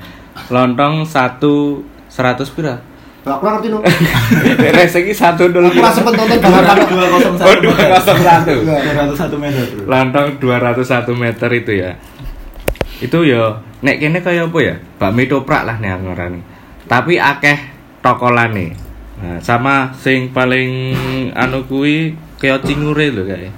Lontong 0.50 1.06
satu 1.06 1.86
100 2.10 2.42
pira? 2.50 2.74
Lah, 3.22 3.38
Aku 3.38 3.46
ngerti 3.46 3.70
no. 3.70 3.78
racing 4.82 5.06
ini 5.06 5.14
satu 5.14 5.46
dulu. 5.46 5.70
Aku 5.70 5.78
langsung 5.78 6.10
nonton 6.10 6.26
balapan. 6.42 6.82
Oh, 7.38 7.56
201. 7.62 8.66
Enggak. 8.66 8.78
201 9.14 9.38
meter. 9.38 9.64
Bro. 9.70 9.86
Lontong 9.86 10.26
201 10.42 11.14
meter 11.14 11.50
itu 11.54 11.72
ya. 11.78 11.90
Itu 12.98 13.22
ya 13.22 13.62
nek 13.82 13.98
kene 13.98 14.18
kaya 14.18 14.50
apa 14.50 14.58
ya? 14.58 14.74
Bakmi 14.98 15.30
toprak 15.30 15.62
lah 15.62 15.78
nih 15.78 15.94
aku 15.94 16.10
ngarani. 16.10 16.40
Tapi 16.92 17.16
akeh 17.16 17.58
tokolane. 18.04 18.76
Nah, 19.16 19.40
sama 19.40 19.96
sing 19.96 20.28
paling 20.28 20.92
anu 21.32 21.64
kuwi 21.64 22.12
kaya 22.36 22.60
cingure 22.60 23.08
lho 23.08 23.24
kayak. 23.24 23.48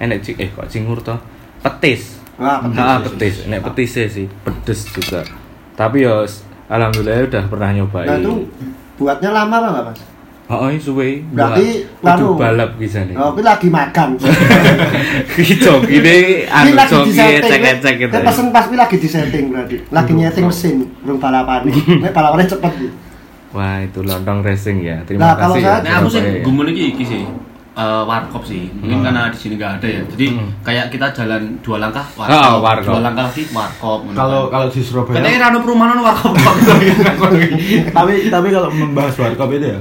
Enek 0.00 0.24
eh 0.40 0.48
kok 0.48 0.72
cingur 0.72 1.04
toh? 1.04 1.20
Petis. 1.60 2.16
Wah, 2.40 2.64
petis. 2.64 2.78
Nah, 2.80 2.96
petis. 3.04 3.34
Nek 3.44 3.60
petis 3.60 3.90
sih, 4.08 4.24
pedes 4.40 4.88
juga. 4.88 5.20
Tapi 5.76 6.08
ya 6.08 6.24
alhamdulillah 6.72 7.28
udah 7.28 7.44
pernah 7.50 7.68
nyobain. 7.76 8.08
Nah 8.08 8.16
itu 8.24 8.48
buatnya 8.96 9.30
lama 9.36 9.56
apa 9.58 9.68
enggak, 9.68 9.84
Mas? 9.92 10.00
Oh, 10.48 10.64
oh, 10.64 10.72
suwe. 10.74 11.20
Berarti, 11.28 11.84
anu, 12.00 12.32
balap 12.34 12.80
bisa 12.80 13.04
nih. 13.04 13.12
Oh, 13.14 13.36
lagi 13.36 13.68
makan. 13.68 14.16
Joki 14.16 15.94
ini 15.94 16.16
anu 16.48 16.66
Ini 16.66 16.72
lagi 16.72 16.88
joki 16.90 17.10
disetting. 17.12 17.50
cek-cek 17.52 17.94
gitu. 17.98 18.10
Kita 18.10 18.24
pesen 18.24 18.46
pas 18.48 18.64
ini 18.64 18.76
lagi 18.76 18.96
disetting 18.96 19.44
berarti. 19.48 19.76
Lagi 19.88 20.12
nyeting 20.14 20.44
mesin, 20.44 20.74
belum 21.02 21.16
balapan 21.18 21.68
nih. 21.68 21.76
Nek 22.02 22.12
balapannya 22.12 22.48
cepet 22.48 22.72
nih. 22.74 22.92
Wah, 23.50 23.76
itu 23.80 24.00
lontong 24.00 24.40
racing 24.40 24.80
ya. 24.80 24.96
Terima 25.04 25.20
Nah, 25.22 25.32
kalau 25.34 25.52
kasih 25.52 25.62
saya- 25.62 25.76
ya. 25.76 25.84
Nah, 25.84 25.94
aku 25.94 26.08
sih 26.08 26.16
Surabaya. 26.18 26.40
gumun 26.42 26.66
iki 26.68 26.84
iki 26.92 27.04
sih. 27.04 27.22
Eh, 27.78 28.02
warkop 28.02 28.42
sih. 28.42 28.72
Mungkin 28.74 28.98
Hmm. 28.98 29.06
karena 29.06 29.22
di 29.28 29.38
sini 29.38 29.54
nggak 29.54 29.72
ada 29.78 29.88
ya. 29.90 30.02
Jadi 30.08 30.26
Hmm. 30.32 30.48
kayak 30.60 30.86
kita 30.88 31.06
jalan 31.12 31.42
dua 31.60 31.76
langkah 31.78 32.02
warkop. 32.10 32.40
Oh, 32.42 32.56
warkop. 32.58 32.90
Dua 32.90 33.00
langkah 33.00 33.24
lagi 33.28 33.44
warkop. 33.48 34.00
Kalau 34.10 34.40
kan. 34.42 34.50
kalau 34.50 34.66
di 34.66 34.80
Surabaya. 34.80 35.16
Katanya 35.20 35.38
rano 35.44 35.58
perumahan 35.60 35.98
warkop. 35.98 36.32
tapi 37.96 38.14
tapi 38.26 38.48
kalau 38.48 38.68
membahas 38.68 39.14
warkop 39.14 39.52
itu 39.52 39.68
ya 39.68 39.80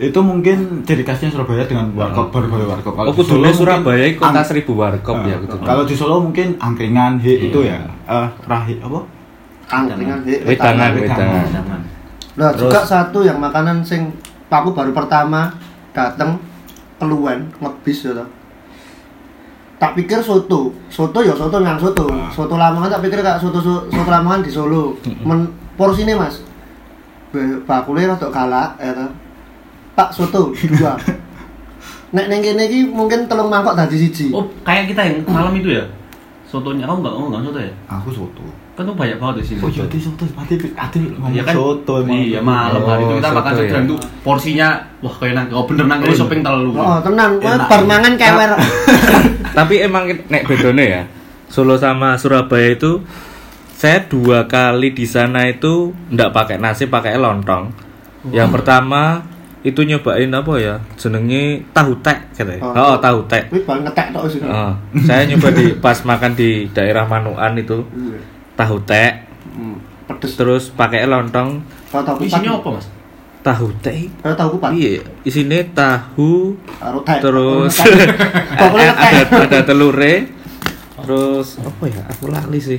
itu 0.00 0.16
mungkin 0.18 0.80
ciri 0.82 1.04
khasnya 1.04 1.28
Surabaya 1.28 1.68
dengan 1.68 1.92
warkop 1.92 2.32
berbagai 2.32 2.64
warkop. 2.66 2.96
Kalau 2.96 3.12
Oh, 3.12 3.14
di 3.14 3.20
Solo 3.20 3.52
Surabaya 3.52 4.08
kota 4.16 4.40
seribu 4.40 4.72
warkop 4.72 5.20
Ah, 5.20 5.28
ya 5.28 5.36
kudu. 5.36 5.56
Kalau 5.60 5.84
di 5.84 5.92
Solo 5.92 6.24
mungkin 6.24 6.56
angkringan, 6.56 7.20
he 7.20 7.36
Iya. 7.36 7.44
itu 7.52 7.58
ya. 7.60 7.84
Eh, 8.08 8.28
rahi 8.48 8.80
apa? 8.80 9.00
Angkringan, 9.68 10.24
he, 10.24 10.40
Wedangan, 10.40 10.96
wedangan. 10.96 11.44
Nah, 12.34 12.48
Terus- 12.50 12.60
juga 12.64 12.80
satu 12.82 13.20
yang 13.22 13.36
makanan 13.36 13.84
sing 13.84 14.08
aku 14.48 14.72
baru 14.72 14.90
pertama 14.90 15.52
dateng 15.92 16.40
keluwen 16.96 17.52
ngebis 17.60 18.08
toh. 18.08 18.24
Tak 19.76 19.96
pikir 19.96 20.20
soto, 20.20 20.72
soto 20.88 21.18
ya 21.20 21.32
soto 21.32 21.60
yang 21.60 21.76
soto, 21.76 22.08
Ah. 22.08 22.28
soto 22.32 22.56
Lamongan 22.56 22.88
tak 22.88 23.04
pikir 23.04 23.20
kayak 23.20 23.36
soto 23.36 23.60
soto 23.60 23.84
Lamongan 24.08 24.40
di 24.40 24.48
Solo. 24.48 24.96
Men 25.24 25.44
porsine 25.76 26.16
mas, 26.16 26.40
bakulnya 27.64 28.16
rada 28.16 28.28
galak 28.28 28.76
ya 28.80 28.92
toh. 30.00 30.06
Pak 30.06 30.10
soto 30.10 30.40
dua. 30.56 30.92
Nek 32.16 32.26
neng 32.26 32.40
kene 32.40 32.66
iki 32.66 32.88
mungkin 32.88 33.28
telung 33.28 33.46
mangkok 33.46 33.76
dadi 33.76 33.94
siji. 33.94 34.34
Oh, 34.34 34.42
kayak 34.64 34.90
kita 34.90 35.04
yang 35.04 35.22
malam 35.28 35.54
itu 35.54 35.70
ya. 35.70 35.84
Sotonya 36.42 36.82
kamu 36.82 37.06
enggak, 37.06 37.12
kamu 37.14 37.26
enggak 37.30 37.42
soto 37.46 37.58
ya? 37.60 37.72
Aku 37.86 38.08
soto. 38.10 38.44
Kan 38.74 38.82
tuh 38.82 38.96
banyak 38.96 39.16
banget 39.20 39.34
di 39.38 39.44
sini. 39.46 39.60
Oh 39.62 39.70
iya, 39.70 39.84
di 39.86 40.00
soto. 40.02 40.24
Mati 40.34 40.54
mati 40.74 40.96
ngomong 40.98 41.30
Iya 41.30 41.42
kan? 41.46 41.54
soto 41.54 41.92
emang. 42.02 42.18
Iya, 42.18 42.40
malam 42.42 42.82
hari 42.82 43.02
itu 43.04 43.14
kita 43.14 43.28
Oh, 43.30 43.34
makan 43.38 43.52
soto 43.52 43.62
soto 43.62 43.70
ya. 43.70 43.82
itu 43.84 43.94
porsinya 44.26 44.68
wah 44.98 45.14
kayak 45.14 45.34
nang 45.38 45.46
oh 45.54 45.64
bener 45.68 45.84
nang 45.86 45.98
kene 46.02 46.14
shopping 46.16 46.40
telu. 46.42 46.70
Oh, 46.74 46.98
tenan, 46.98 47.30
kowe 47.38 47.52
Enak. 47.54 47.68
bar 47.70 47.82
mangan 47.86 48.14
kewer. 48.18 48.50
Tapi 49.58 49.74
emang 49.78 50.04
nek 50.26 50.42
bedone 50.46 50.84
ya, 50.84 51.02
Solo 51.46 51.78
sama 51.78 52.18
Surabaya 52.18 52.74
itu 52.74 53.02
saya 53.70 54.02
dua 54.02 54.50
kali 54.50 54.90
di 54.90 55.06
sana 55.06 55.46
itu 55.46 55.94
ndak 56.10 56.34
pakai 56.34 56.58
nasi, 56.58 56.90
pakai 56.90 57.14
lontong. 57.14 57.70
Yang 58.28 58.50
pertama 58.52 59.22
itu 59.62 59.80
nyobain 59.82 60.30
apa 60.30 60.52
ya? 60.56 60.74
Jenenge 60.94 61.42
tahu 61.70 61.92
tek 61.98 62.32
katanya. 62.32 62.62
Oh. 62.62 62.72
Oh, 62.72 62.96
tahu 62.96 63.18
tek. 63.24 63.48
Kuwi 63.48 63.60
bar 63.62 63.78
ngetek 63.78 64.06
tok 64.10 64.24
sih. 64.26 64.40
Oh, 64.40 64.72
saya 65.02 65.24
nyoba 65.26 65.48
di 65.50 65.76
pas 65.84 65.98
makan 66.00 66.32
di 66.32 66.50
daerah 66.70 67.04
Manuan 67.04 67.52
itu 67.54 67.84
Iya. 67.90 68.18
tahu 68.56 68.76
tek, 68.82 69.28
Hmm, 69.50 69.76
Pedes. 70.06 70.32
terus 70.34 70.64
pakai 70.70 71.04
lontong 71.04 71.60
Kalau 71.88 72.02
tahu. 72.02 72.16
Isinya 72.22 72.56
apa, 72.56 72.68
Mas? 72.72 72.86
tahu 73.40 73.68
tek. 73.78 74.08
Kalau 74.18 74.32
tahu 74.34 74.48
kupat. 74.54 74.70
Iya, 74.72 75.00
isinya 75.22 75.60
tahu 75.70 76.56
Karo 76.74 77.00
teh. 77.00 77.18
terus 77.18 77.74
ada 78.56 78.92
ada 79.40 79.60
telure 79.62 80.28
terus 80.98 81.56
apa 81.58 81.84
ya 81.86 82.04
aku 82.06 82.28
lali 82.28 82.60
sih 82.60 82.76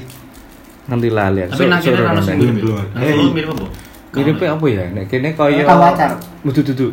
nanti 0.84 1.10
lali 1.10 1.42
aku 1.42 1.58
Tapi. 1.58 2.38
Belum. 2.54 2.78
Eh, 2.96 3.10
Solo 3.12 3.32
mirip 3.32 3.50
apa? 3.52 3.66
Miripnya 4.14 4.50
apa 4.52 4.66
ya 4.66 4.84
nek 4.90 5.06
kene 5.08 5.30
kaya 5.32 5.64
Tahu 5.64 5.82
acar. 5.86 6.12
Dudu 6.44 6.62
dudu 6.66 6.88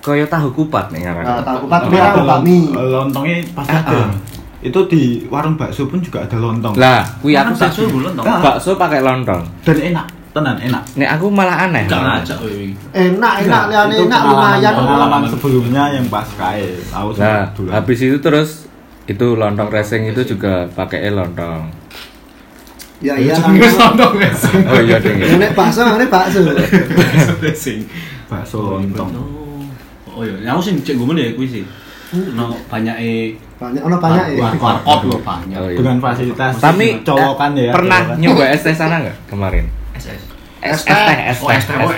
kaya 0.00 0.24
tahu 0.24 0.52
kupat 0.52 0.90
nih 0.90 1.00
Nah, 1.00 1.16
ngaran 1.16 1.40
tahu 1.40 1.58
kupat 1.64 1.80
Tapi 1.80 1.94
merah 1.94 2.12
bakmi. 2.28 2.58
eh, 2.68 2.86
lontongnya 2.92 3.36
pasti 3.52 3.72
Ah, 3.72 3.80
ada. 3.80 3.96
ah. 3.98 4.10
Itu 4.60 4.80
di 4.84 5.02
warung 5.28 5.54
bakso 5.54 5.84
pun 5.84 6.00
juga 6.00 6.20
ada 6.20 6.36
lontong. 6.36 6.72
lah 6.74 7.04
kuwi 7.20 7.32
aku 7.32 7.52
bakso 7.54 7.84
dong. 7.84 8.20
Ah. 8.20 8.40
bakso 8.42 8.70
pakai 8.74 9.00
lontong 9.00 9.42
Dan 9.62 9.78
enak. 9.92 10.06
tenan 10.30 10.56
enak. 10.58 10.82
Nek 10.94 11.08
aku 11.12 11.26
malah 11.30 11.56
aneh. 11.62 11.86
Jangan 11.86 12.18
aja. 12.18 12.34
Enak, 12.90 13.34
enak, 13.40 13.62
Nah, 13.64 13.86
enak 13.86 13.86
pengalaman- 13.86 14.26
lumayan. 14.26 14.72
Pengalaman 14.74 15.22
sebelumnya 15.30 15.82
yang 15.90 16.06
pas 16.08 16.26
kae. 16.34 16.74
Aku 16.90 17.14
Nah, 17.14 17.46
habis 17.70 17.98
itu 18.00 18.18
terus 18.18 18.66
itu 19.04 19.26
lontong 19.32 19.68
racing 19.68 20.10
itu 20.10 20.26
juga 20.26 20.66
pakai 20.68 21.06
lontong. 21.08 21.70
Ya 23.02 23.14
iya. 23.18 23.34
Oh 23.38 24.80
iya 24.80 24.96
ding. 25.02 25.18
ya. 25.18 25.34
Nek 25.34 25.52
bakso, 25.58 25.82
nek 25.82 26.08
bakso. 26.10 26.40
Racing. 27.42 27.80
bakso 28.30 28.78
lontong. 28.78 29.10
Oh 30.14 30.22
iya, 30.22 30.54
aku 30.54 30.60
sih 30.62 30.72
cek 30.78 30.94
gue 30.94 31.14
ya 31.18 31.34
kuwi 31.34 31.48
sih. 31.50 31.64
No 32.14 32.54
banyak 32.70 32.96
e 33.02 33.34
Banyak 33.58 33.82
ono 33.82 33.96
banyak 33.98 34.38
ya. 34.38 34.46
warkop 34.58 35.00
loh 35.10 35.20
banyak. 35.22 35.58
Oh, 35.58 35.66
iya. 35.70 35.78
Dengan 35.78 35.98
fasilitas 35.98 36.58
Tapi 36.62 37.02
colokan 37.02 37.54
ya. 37.58 37.70
Pernah 37.74 38.14
nyoba 38.18 38.44
es 38.50 38.62
teh 38.62 38.74
sana 38.74 39.02
nggak 39.02 39.16
kemarin? 39.30 39.66
SS. 39.98 40.22
Es 40.62 40.80
Es 40.84 40.84
teh. 40.86 41.18
es 41.34 41.38
Oh, 41.44 41.90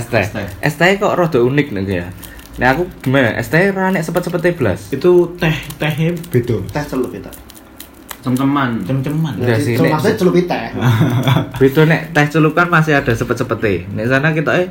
teh, 0.00 0.46
es 0.62 0.74
teh, 0.78 0.90
oh, 0.96 1.10
kok 1.10 1.14
rada 1.18 1.40
unik 1.42 1.66
nih 1.74 1.82
ya. 2.02 2.06
Nah 2.58 2.68
aku 2.74 2.86
gimana? 3.02 3.34
Es 3.34 3.50
teh 3.50 3.70
ra 3.74 3.90
nek 3.90 4.06
sepet-sepete 4.06 4.54
blas. 4.54 4.94
Itu 4.94 5.34
teh 5.38 5.54
tehnya 5.78 6.14
beda. 6.30 6.62
Teh 6.70 6.84
celup 6.86 7.10
kita. 7.10 7.30
Teman-teman. 7.30 7.43
Cem-ceman. 8.24 8.80
Iya 9.36 9.56
sih, 9.56 9.74
Celup 9.74 9.84
Nek. 9.84 9.92
maksudnya 9.94 10.16
celup 10.16 10.34
teh. 10.40 10.66
Beda 11.60 11.82
nek 11.84 12.00
teh 12.10 12.26
celup 12.26 12.52
kan 12.52 12.66
masih 12.66 12.92
ada 12.94 13.12
sepet-sepete. 13.12 13.84
Nek 13.90 14.08
sana 14.08 14.32
kita 14.32 14.56
eh 14.56 14.66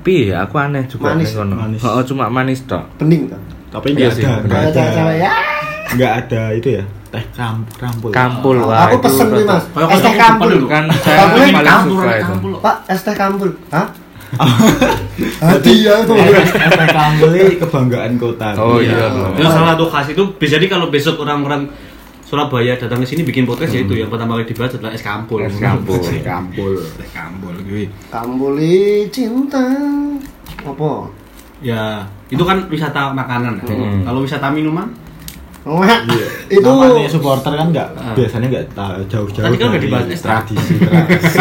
piye 0.00 0.34
ya? 0.34 0.42
Aku 0.42 0.58
aneh 0.58 0.82
juga 0.84 1.14
Manis, 1.14 1.30
kono. 1.30 1.54
manis. 1.56 1.78
Oh, 1.80 2.02
cuma 2.02 2.26
manis 2.26 2.66
tok. 2.66 2.82
Bening 2.96 3.30
kan. 3.30 3.38
Tapi 3.70 3.94
Iya 3.94 4.04
enggak 4.04 4.12
sih, 4.12 4.22
ada, 4.22 4.34
benar. 4.36 4.60
enggak 4.66 4.86
ada. 4.90 5.04
ya. 5.14 5.32
Enggak 5.88 6.12
ada 6.18 6.42
itu 6.52 6.68
ya. 6.74 6.84
Teh 7.08 7.24
kam 7.30 7.56
rampul. 7.76 8.10
Kampul 8.10 8.56
Oh, 8.58 8.66
wah. 8.66 8.84
aku 8.84 8.96
itu 8.96 9.04
pesen 9.06 9.26
nih, 9.30 9.44
Mas. 9.44 9.64
Es 9.86 10.00
teh 10.00 10.14
kampul 10.14 10.18
kampul. 10.18 10.48
dulu. 10.50 10.66
Kan 10.66 10.84
saya 10.98 11.16
Kampul 11.22 11.38
paling 11.38 11.54
Kampul, 11.62 11.94
suka 11.94 12.12
itu. 12.12 12.24
kampul. 12.26 12.50
Pak, 12.58 12.76
es 12.86 13.00
teh 13.00 13.14
kampul. 13.14 13.50
Hah? 13.70 13.86
Hadiah 15.38 15.98
tuh. 16.02 16.16
Eh, 16.16 16.44
teh 16.48 16.88
kampul 16.90 17.30
ini 17.32 17.54
kebanggaan 17.56 18.12
kota. 18.16 18.48
Oh 18.56 18.78
iya. 18.78 19.12
Itu 19.30 19.44
salah 19.44 19.76
satu 19.76 19.84
khas 19.86 20.06
itu 20.08 20.22
bisa 20.34 20.56
jadi 20.56 20.66
kalau 20.66 20.88
besok 20.88 21.20
orang-orang 21.20 21.68
Surabaya 22.32 22.72
datang 22.72 23.04
ke 23.04 23.06
sini 23.06 23.28
bikin 23.28 23.44
podcast 23.44 23.76
ya 23.76 23.84
itu 23.84 23.92
yang 23.92 24.08
pertama 24.08 24.40
kali 24.40 24.48
dibahas 24.48 24.72
adalah 24.72 24.96
es 24.96 25.04
kampul. 25.04 25.44
Es 25.44 25.52
kampul. 25.52 26.00
Teh 26.00 26.24
kampul, 26.24 26.80
teh 26.96 27.08
kampul 27.12 27.52
kuwi. 27.60 27.84
Kambuli 28.08 29.04
cinta. 29.12 29.60
Apa? 30.64 31.12
Ya, 31.60 32.00
itu 32.26 32.40
kan 32.40 32.64
wisata 32.72 33.12
makanan. 33.12 33.60
ya. 33.60 33.68
Hmm. 33.68 34.00
Kalau 34.08 34.24
wisata 34.24 34.48
minuman, 34.48 34.88
Wah, 35.62 35.84
itu 36.48 36.64
Namanya 36.64 37.04
supporter 37.06 37.52
kan 37.52 37.68
enggak 37.68 37.92
biasanya 38.16 38.48
enggak 38.48 38.64
ta- 38.72 38.96
jauh-jauh 39.06 39.46
Tadi 39.46 39.56
kan 39.60 39.66
udah 39.68 39.76
dari 39.76 39.86
dibahas, 39.86 40.18
tradisi 40.18 40.74
tradisi. 40.88 41.38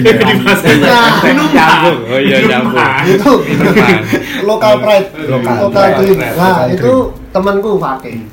dibahas. 0.00 0.58
Nah, 0.80 1.20
Nyambung. 1.52 1.98
Oh 2.08 2.18
iya 2.18 2.36
nyambung. 2.48 2.80
itu 3.06 3.32
lokal 4.40 4.80
pride, 4.80 5.08
Lokal 5.28 5.68
pride. 5.68 6.16
Nah, 6.32 6.64
itu 6.64 6.92
temanku 7.28 7.76
pakai. 7.76 8.24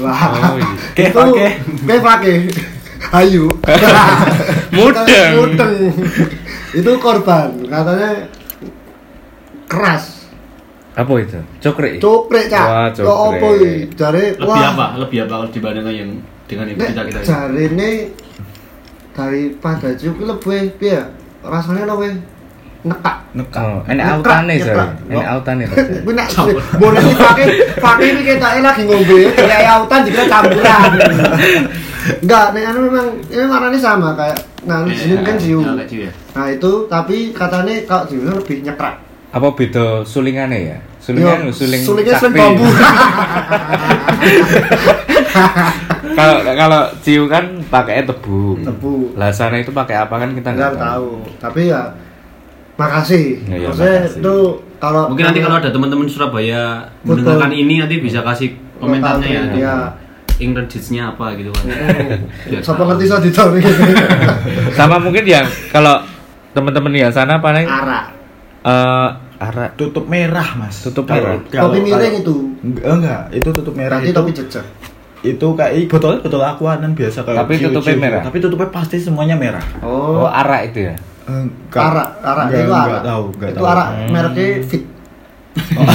Wah, 0.00 0.56
iya. 0.56 0.68
Kayak 0.96 1.10
itu 1.12 1.98
pakai. 2.00 2.38
Ayu. 3.12 3.44
Mudeng. 4.76 5.32
Mudeng. 5.36 5.74
itu 6.72 6.90
korban, 6.96 7.52
katanya 7.68 8.24
keras. 9.68 10.24
Apa 10.92 11.12
itu? 11.20 11.40
Cokre. 11.60 11.96
Cokrek, 12.00 12.52
Cak. 12.52 12.66
Wah, 12.68 12.88
Kok 12.92 13.18
apa 13.36 13.46
iki? 13.56 13.72
Jare 13.96 14.24
lebih 14.36 14.48
wah. 14.48 14.72
apa? 14.72 14.86
Lebih 15.00 15.18
apa 15.24 15.28
kalau 15.28 15.46
dibandingkan 15.48 15.94
yang 15.96 16.10
dengan 16.44 16.64
yang 16.68 16.76
Nek 16.76 16.88
kita 16.92 17.02
kita 17.08 17.20
jarine 17.24 17.90
daripada 19.16 19.88
cukup 19.96 20.24
lebih 20.36 20.62
piye? 20.76 21.00
Rasanya 21.40 21.88
lebih 21.88 22.20
nekak. 22.82 23.16
Nekak. 23.32 23.62
Oh, 23.62 23.80
Nekak, 23.86 24.06
autane 24.18 24.54
jare. 24.58 24.86
Enek 25.08 25.26
autane. 25.26 25.64
Kuwi 25.70 26.12
nek 26.18 26.28
boleh 26.76 27.00
dipakai 27.00 27.46
pakai 27.78 28.06
ini 28.10 28.20
ketake 28.26 28.60
lagi 28.60 28.82
ngombe 28.84 29.18
kayak 29.38 29.70
autan 29.70 30.00
dikira 30.04 30.24
campuran. 30.26 30.90
Enggak, 32.22 32.46
nek 32.50 32.64
anu 32.66 32.78
memang 32.90 33.08
ini 33.30 33.44
warnanya 33.46 33.78
sama 33.78 34.10
kayak 34.18 34.38
nah 34.66 34.82
sini 34.90 35.22
kan 35.22 35.38
siu. 35.38 35.62
Ya, 35.62 35.72
kayak 35.78 35.88
ciu 35.88 36.00
ya. 36.06 36.12
Nah 36.34 36.46
itu 36.50 36.72
tapi 36.90 37.16
katanya 37.30 37.74
kalau 37.86 38.04
siu 38.10 38.20
lebih 38.26 38.58
nyekrak. 38.66 38.94
Apa 39.32 39.48
beda 39.56 40.04
sulingane 40.04 40.58
ya? 40.74 40.78
Sulingan 41.02 41.50
Yo, 41.50 41.54
suling 41.54 41.82
sulingnya 41.82 42.14
suling 42.14 42.38
bambu. 42.38 42.62
Kalau 46.12 46.44
kalau 46.44 46.82
ciu 47.00 47.24
kan 47.26 47.44
pakai 47.66 48.04
tebu. 48.04 48.60
Tebu. 48.62 49.16
Lah 49.16 49.32
sana 49.32 49.58
itu 49.58 49.72
pakai 49.72 49.96
apa 49.96 50.14
kan 50.20 50.30
kita 50.36 50.52
Enggak 50.52 50.76
tahu. 50.76 51.24
Tapi 51.40 51.72
ya 51.72 51.88
makasih. 52.74 53.24
Ya, 53.44 53.56
ya, 53.56 53.68
Maksudnya 53.68 53.96
makasih. 54.00 54.18
itu 54.18 54.34
kalau 54.78 55.02
Mungkin 55.08 55.24
nanti 55.24 55.40
kalau 55.40 55.56
ada 55.56 55.70
teman-teman 55.70 56.06
Surabaya 56.06 56.62
Betul. 57.00 57.22
mendengarkan 57.22 57.52
ini 57.52 57.74
nanti 57.78 57.96
bisa 57.98 58.20
kasih 58.20 58.48
komentarnya 58.76 59.28
ya. 59.28 59.42
Lokal, 59.44 59.58
ya. 59.58 59.76
Ingredients-nya 60.34 61.02
apa 61.08 61.36
gitu 61.36 61.50
kan. 61.52 61.66
Siapa 62.64 62.82
ngerti 62.82 63.04
so 63.04 63.16
ditahu 63.16 63.62
Sama 64.78 64.98
mungkin 64.98 65.22
yang 65.22 65.44
kalau 65.68 66.02
teman-teman 66.50 66.90
yang 66.92 67.08
sana 67.08 67.38
paling 67.38 67.64
Arak. 67.64 68.04
eh 68.62 69.08
arak 69.38 69.70
Tutup 69.74 70.06
merah, 70.06 70.54
Mas. 70.56 70.82
Tutup 70.82 71.04
merah. 71.04 71.38
kalau- 71.46 71.70
Topi 71.70 71.78
miring 71.80 72.14
itu. 72.20 72.34
Enggak, 72.60 72.84
enggak, 72.88 73.20
itu 73.32 73.48
tutup 73.52 73.74
merah 73.74 73.98
Berarti 73.98 74.08
itu. 74.08 74.16
topi 74.16 74.30
jejak. 74.32 74.66
Itu 75.20 75.46
kayak 75.52 75.72
ih, 75.72 75.84
botolnya 75.86 76.18
botol 76.18 76.42
aquanan 76.42 76.92
biasa 76.92 77.22
kayak 77.22 77.38
Tapi 77.40 77.52
tutupnya 77.60 77.92
gitu. 77.92 78.02
merah? 78.02 78.22
Tapi 78.22 78.38
tutupnya 78.38 78.68
pasti 78.68 78.96
semuanya 78.98 79.34
merah. 79.34 79.62
oh 79.80 80.22
Oh, 80.22 80.28
arak 80.28 80.70
itu 80.70 80.90
ya. 80.90 80.94
Enggak. 81.42 81.82
arak, 81.82 82.08
arak 82.20 82.44
Enggak, 82.44 82.58
itu 82.58 82.68
enggak 82.68 82.84
arak. 82.84 83.02
tahu, 83.02 83.22
enggak 83.28 83.48
itu 83.48 83.56
tahu. 83.56 83.66
arak 83.68 83.88
Hmm. 83.88 84.08
mereknya 84.08 84.46
fit. 84.62 84.82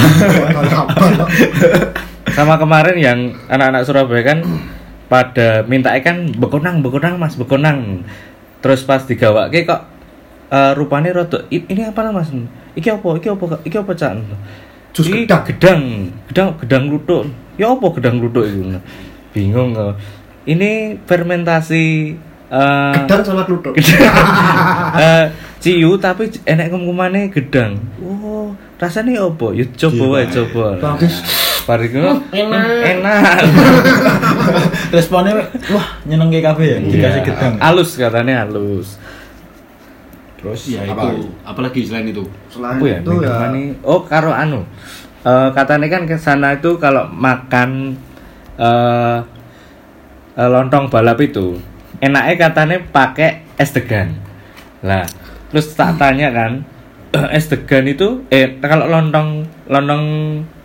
Sama 2.36 2.54
kemarin 2.56 2.96
yang 2.96 3.18
anak-anak 3.46 3.82
Surabaya 3.82 4.22
kan 4.24 4.38
pada 5.08 5.64
minta 5.64 5.90
kan 5.98 6.30
bekonang 6.30 6.78
bekonang 6.78 7.16
mas 7.16 7.34
bekonang 7.34 8.04
terus 8.60 8.84
pas 8.84 9.00
digawake 9.00 9.64
kok 9.64 9.88
eh, 10.48 10.72
rupanya 10.74 11.10
"I- 11.48 11.64
ini 11.64 11.82
apa 11.82 12.04
lah 12.04 12.12
mas 12.12 12.28
iki 12.74 12.86
apa 12.86 13.16
iki 13.16 13.26
apa 13.26 13.44
iki 13.64 13.76
apa 13.76 13.92
cak 13.92 14.12
Jus 14.92 15.06
Iki 15.06 15.24
gedang. 15.24 15.42
gedang 15.44 15.80
gedang 16.28 16.48
gedang 16.60 16.84
lutuk 16.86 17.22
ya 17.56 17.72
apa 17.72 17.86
gedang 17.90 18.20
lutuk 18.20 18.44
itu 18.44 18.60
bingung 19.32 19.72
kok 19.72 19.96
ini 20.44 21.00
fermentasi 21.02 22.12
eh, 22.48 22.92
Gedang 23.04 23.20
sama 23.22 23.42
kluthuk. 23.44 23.74
eh, 24.96 25.24
ciu 25.58 25.98
tapi 25.98 26.30
enek 26.44 26.70
kum-kumane 26.70 27.26
gedang 27.28 27.74
oh 27.98 28.54
rasanya 28.78 29.20
apa 29.20 29.50
ya 29.52 29.66
coba 29.76 30.04
wae 30.08 30.22
Gimana? 30.22 30.32
coba 30.32 30.64
Bagus. 30.78 31.14
Bariku 31.66 31.98
Enak. 32.30 32.64
enak 32.86 33.38
Responnya 34.94 35.34
wah 35.68 35.86
nyeneng 36.02 36.30
kayak 36.30 36.44
kafe 36.48 36.64
ya, 36.64 36.78
dikasih 36.78 37.20
Iya, 37.20 37.26
gedang. 37.26 37.52
halus 37.58 37.90
katanya 37.94 38.34
halus 38.42 38.96
Terus 40.38 40.70
Ya 40.70 40.86
apa? 40.86 41.10
itu, 41.10 41.26
apalagi 41.42 41.82
selain 41.82 42.06
itu. 42.06 42.22
Selain 42.46 42.78
apa 42.78 42.84
ya 42.86 42.98
itu 43.02 43.12
ya 43.18 43.34
oh 43.82 44.00
karo 44.02 44.30
anu 44.30 44.62
Eh 45.18 45.48
katanya 45.50 45.90
kan 45.90 46.06
ke 46.06 46.14
sana 46.14 46.54
itu 46.54 46.78
kalau 46.78 47.10
makan 47.10 47.98
eh 48.56 49.18
eh, 50.32 50.48
lontong 50.48 50.86
balap 50.86 51.18
itu 51.18 51.58
enaknya 51.98 52.34
katanya 52.38 52.76
pakai 52.90 53.44
es 53.58 53.70
degan. 53.74 54.14
Lah 54.82 55.06
terus 55.48 55.72
tak 55.72 55.96
tanya 55.96 56.28
kan 56.30 56.64
es 57.36 57.48
degan 57.48 57.88
itu 57.88 58.24
eh 58.28 58.60
kalau 58.60 58.86
lontong 58.86 59.48
lontong 59.66 60.04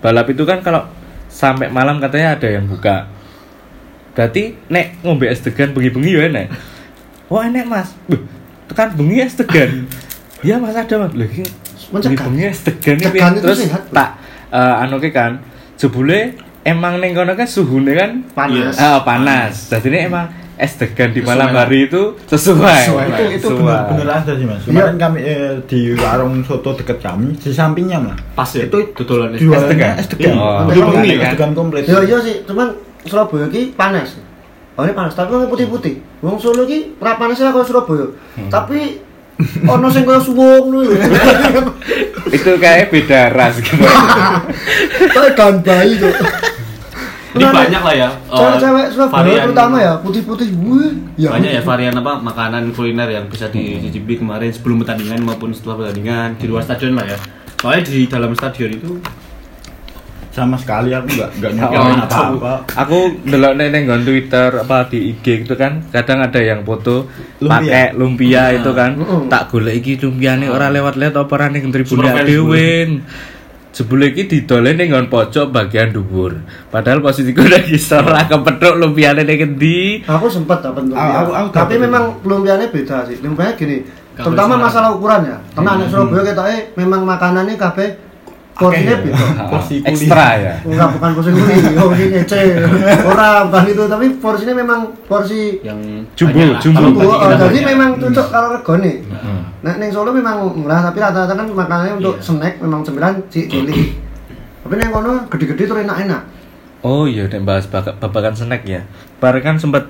balap 0.03 0.27
itu 0.27 0.43
kan 0.43 0.59
kalau 0.59 0.83
sampai 1.31 1.71
malam 1.71 1.97
katanya 1.97 2.37
ada 2.37 2.47
yang 2.47 2.65
buka. 2.69 3.09
Berarti 4.13 4.53
nek 4.69 5.01
ngombe 5.01 5.25
es 5.25 5.41
degan 5.41 5.73
bengi-bengi 5.73 6.11
ya 6.13 6.21
enek 6.29 6.47
oh 7.33 7.41
enek 7.47 7.65
mas. 7.65 7.89
Buh, 8.05 8.21
tekan 8.69 8.93
bengi 8.93 9.23
es 9.23 9.35
degan. 9.37 9.71
Iya 10.43 10.59
mas 10.59 10.75
ada 10.75 11.07
mas. 11.07 11.15
Iki 11.15 11.43
Mencegah. 11.95 12.27
bengi 12.27 12.43
es 12.51 12.59
degan 12.67 12.99
itu 12.99 13.39
terus 13.39 13.63
sehat, 13.63 13.87
tak 13.95 14.19
eh, 14.51 14.81
anu 14.83 14.99
kan 14.99 15.39
jebule 15.79 16.35
emang 16.67 16.99
ning 16.99 17.15
kono 17.15 17.31
kan 17.31 17.47
suhune 17.47 17.95
kan 17.95 18.11
panas. 18.35 18.75
Ah, 18.75 18.99
panas. 19.07 19.71
Jadi 19.71 19.87
ini 19.87 19.99
emang 20.11 20.27
es 20.53 20.77
degan 20.77 21.09
di 21.09 21.21
malam 21.25 21.49
Sesuai. 21.49 21.61
hari 21.65 21.77
itu 21.89 22.01
sesuai. 22.29 22.81
Sesuai. 22.85 23.05
itu 23.09 23.23
itu 23.41 23.47
Sesuai. 23.49 23.63
benar 23.65 23.81
benar 23.89 24.07
ada 24.21 24.31
sih 24.37 24.45
mas. 24.45 24.61
Kemarin 24.63 24.95
kami 25.01 25.17
eh, 25.25 25.53
di 25.65 25.79
warung 25.97 26.45
soto 26.45 26.77
deket 26.77 27.01
kami 27.01 27.33
di 27.33 27.49
sampingnya 27.49 27.97
mah. 27.97 28.15
Pas 28.37 28.49
ya, 28.53 28.69
Itu 28.69 28.93
dodolan 28.93 29.33
es 29.33 29.41
degan? 29.41 29.93
es 29.97 30.07
degan. 30.13 30.35
Oh, 30.37 30.69
bener 30.69 30.85
es 31.09 31.17
kan? 31.17 31.31
degan 31.33 31.51
komplit. 31.57 31.83
Ya 31.89 31.99
iya 32.05 32.17
sih, 32.21 32.45
cuman 32.45 32.77
Surabaya 33.03 33.49
ki 33.49 33.73
panas. 33.73 34.15
Oh 34.73 34.81
ini 34.85 34.93
panas, 34.93 35.13
tapi 35.13 35.33
putih-putih. 35.33 36.01
Wong 36.21 36.37
Solo 36.41 36.65
ki 36.65 36.97
ora 37.01 37.17
panas 37.17 37.37
lah 37.41 37.51
kalau 37.53 37.65
Surabaya. 37.65 38.07
Hmm. 38.37 38.49
Tapi 38.49 39.01
ono 39.65 39.87
sing 39.89 40.05
kaya 40.05 40.21
suwung 40.21 40.69
ngono 40.69 40.85
lho. 40.85 40.95
itu 42.37 42.51
kayak 42.61 42.93
beda 42.93 43.33
ras 43.33 43.57
gitu. 43.57 43.81
Kayak 45.13 45.61
bayi 45.65 45.97
tuh. 45.97 46.13
Ini 47.33 47.43
banyak 47.43 47.81
lah 47.81 47.95
ya. 47.95 48.09
eh, 48.09 48.37
Cewek-cewek 48.37 48.85
Surabaya 48.89 49.13
varian- 49.15 49.43
terutama 49.43 49.75
ya? 49.77 49.93
Putih-putih. 49.99 50.47
Wih, 50.53 50.91
ya. 51.15 51.29
banyak 51.33 51.51
ya 51.51 51.61
varian 51.61 51.95
apa 51.95 52.21
makanan 52.21 52.63
kuliner 52.71 53.09
yang 53.09 53.25
bisa 53.25 53.49
dicicipi 53.49 54.15
kemarin 54.15 54.53
sebelum 54.53 54.81
pertandingan 54.81 55.21
maupun 55.21 55.49
setelah 55.49 55.81
pertandingan 55.81 56.37
di 56.37 56.45
luar 56.45 56.61
stadion 56.61 56.93
lah 56.93 57.05
ya. 57.05 57.17
Soalnya 57.57 57.81
di 57.85 58.05
dalam 58.05 58.31
stadion 58.33 58.71
itu 58.71 59.01
sama 60.33 60.57
sekali 60.57 60.89
aku 60.89 61.13
nggak 61.13 61.29
nggak 61.37 61.51
nyobain 61.53 61.99
aku, 62.09 62.09
apa-apa. 62.09 62.53
aku 62.73 62.97
delok 63.21 63.53
ning 63.53 63.85
nggon 63.85 64.01
Twitter 64.01 64.49
apa 64.65 64.89
di 64.89 65.13
IG 65.13 65.45
gitu 65.45 65.53
kan. 65.53 65.85
Kadang 65.93 66.25
ada 66.25 66.41
yang 66.41 66.65
foto 66.65 67.05
pakai 67.37 67.93
lumpia 67.93 68.49
itu 68.49 68.73
kan. 68.73 68.97
Tak 69.29 69.49
golek 69.49 69.81
iki 69.81 70.01
lumpiane 70.01 70.49
ora 70.49 70.73
lewat-lewat 70.73 71.13
apa 71.13 71.33
ora 71.33 71.47
ning 71.53 71.69
Jebule 73.73 74.13
iki 74.13 74.29
didole 74.29 74.77
ning 74.77 74.93
nggon 74.93 75.09
pojok 75.09 75.49
bagian 75.49 75.89
dhuwur. 75.89 76.37
Padahal 76.69 77.01
posisiku 77.01 77.41
udah 77.41 77.57
ngisor 77.65 78.05
ora 78.05 78.29
kepethuk 78.29 78.77
lumpiane 78.77 79.25
ning 79.25 79.41
endi. 79.41 80.05
Aku 80.05 80.29
sempat 80.29 80.61
dapat 80.61 80.85
lumpia. 80.85 81.25
Aku- 81.25 81.33
aku 81.33 81.47
Tapi 81.49 81.81
memang 81.81 82.21
lumpianya 82.21 82.69
beda 82.69 83.09
sih. 83.09 83.17
Lumpianya 83.17 83.57
gini. 83.57 83.81
Terutama 84.13 84.61
masalah 84.61 84.93
ukurannya. 84.93 85.57
Karena 85.57 85.69
anak 85.73 85.89
Surabaya 85.89 86.21
kita 86.21 86.43
eh 86.53 86.61
memang 86.77 87.01
makanannya 87.01 87.57
kabeh 87.57 88.12
porsinya 88.53 88.93
Akeh 88.95 89.09
ya. 89.09 89.17
Porsi 89.45 89.75
kulit. 89.81 89.89
Ekstra 89.99 90.25
ya. 90.35 90.53
Enggak 90.61 90.89
bukan 90.93 91.09
porsi 91.11 91.29
kuning, 91.29 91.61
oh 91.79 91.89
ini 91.91 92.05
ngece. 92.13 92.39
Ora 93.09 93.29
bukan 93.43 93.63
itu, 93.67 93.83
tapi 93.85 94.05
porsinya 94.17 94.53
memang 94.55 94.79
porsi 95.03 95.57
yang 95.59 95.79
Jumbo, 96.13 96.37
jumbo. 96.57 97.01
Oh, 97.01 97.17
oh, 97.19 97.33
jadi 97.33 97.59
memang 97.67 97.97
cocok 97.97 98.27
kalau 98.29 98.49
regone. 98.53 99.01
Hmm. 99.03 99.41
Nah, 99.59 99.73
neng 99.75 99.89
Solo 99.89 100.11
memang 100.11 100.53
murah 100.53 100.81
tapi 100.81 100.99
rata-rata 100.99 101.33
kan 101.33 101.47
makanannya 101.47 101.97
untuk 101.97 102.15
Iya. 102.15 102.25
snack 102.25 102.53
memang 102.59 102.83
cemilan 102.83 103.15
ci- 103.27 103.47
cilik. 103.47 103.95
Tapi 104.59 104.73
neng 104.75 104.91
kono 104.91 105.25
gede-gede 105.27 105.63
tuh 105.65 105.79
enak-enak. 105.79 106.21
Oh 106.81 107.03
iya, 107.03 107.25
nek 107.25 107.41
bahas 107.41 107.65
baka- 107.65 107.95
babakan 107.95 108.33
snack 108.33 108.63
ya. 108.63 108.83
Bareng 109.17 109.41
kan 109.41 109.55
sempat 109.55 109.87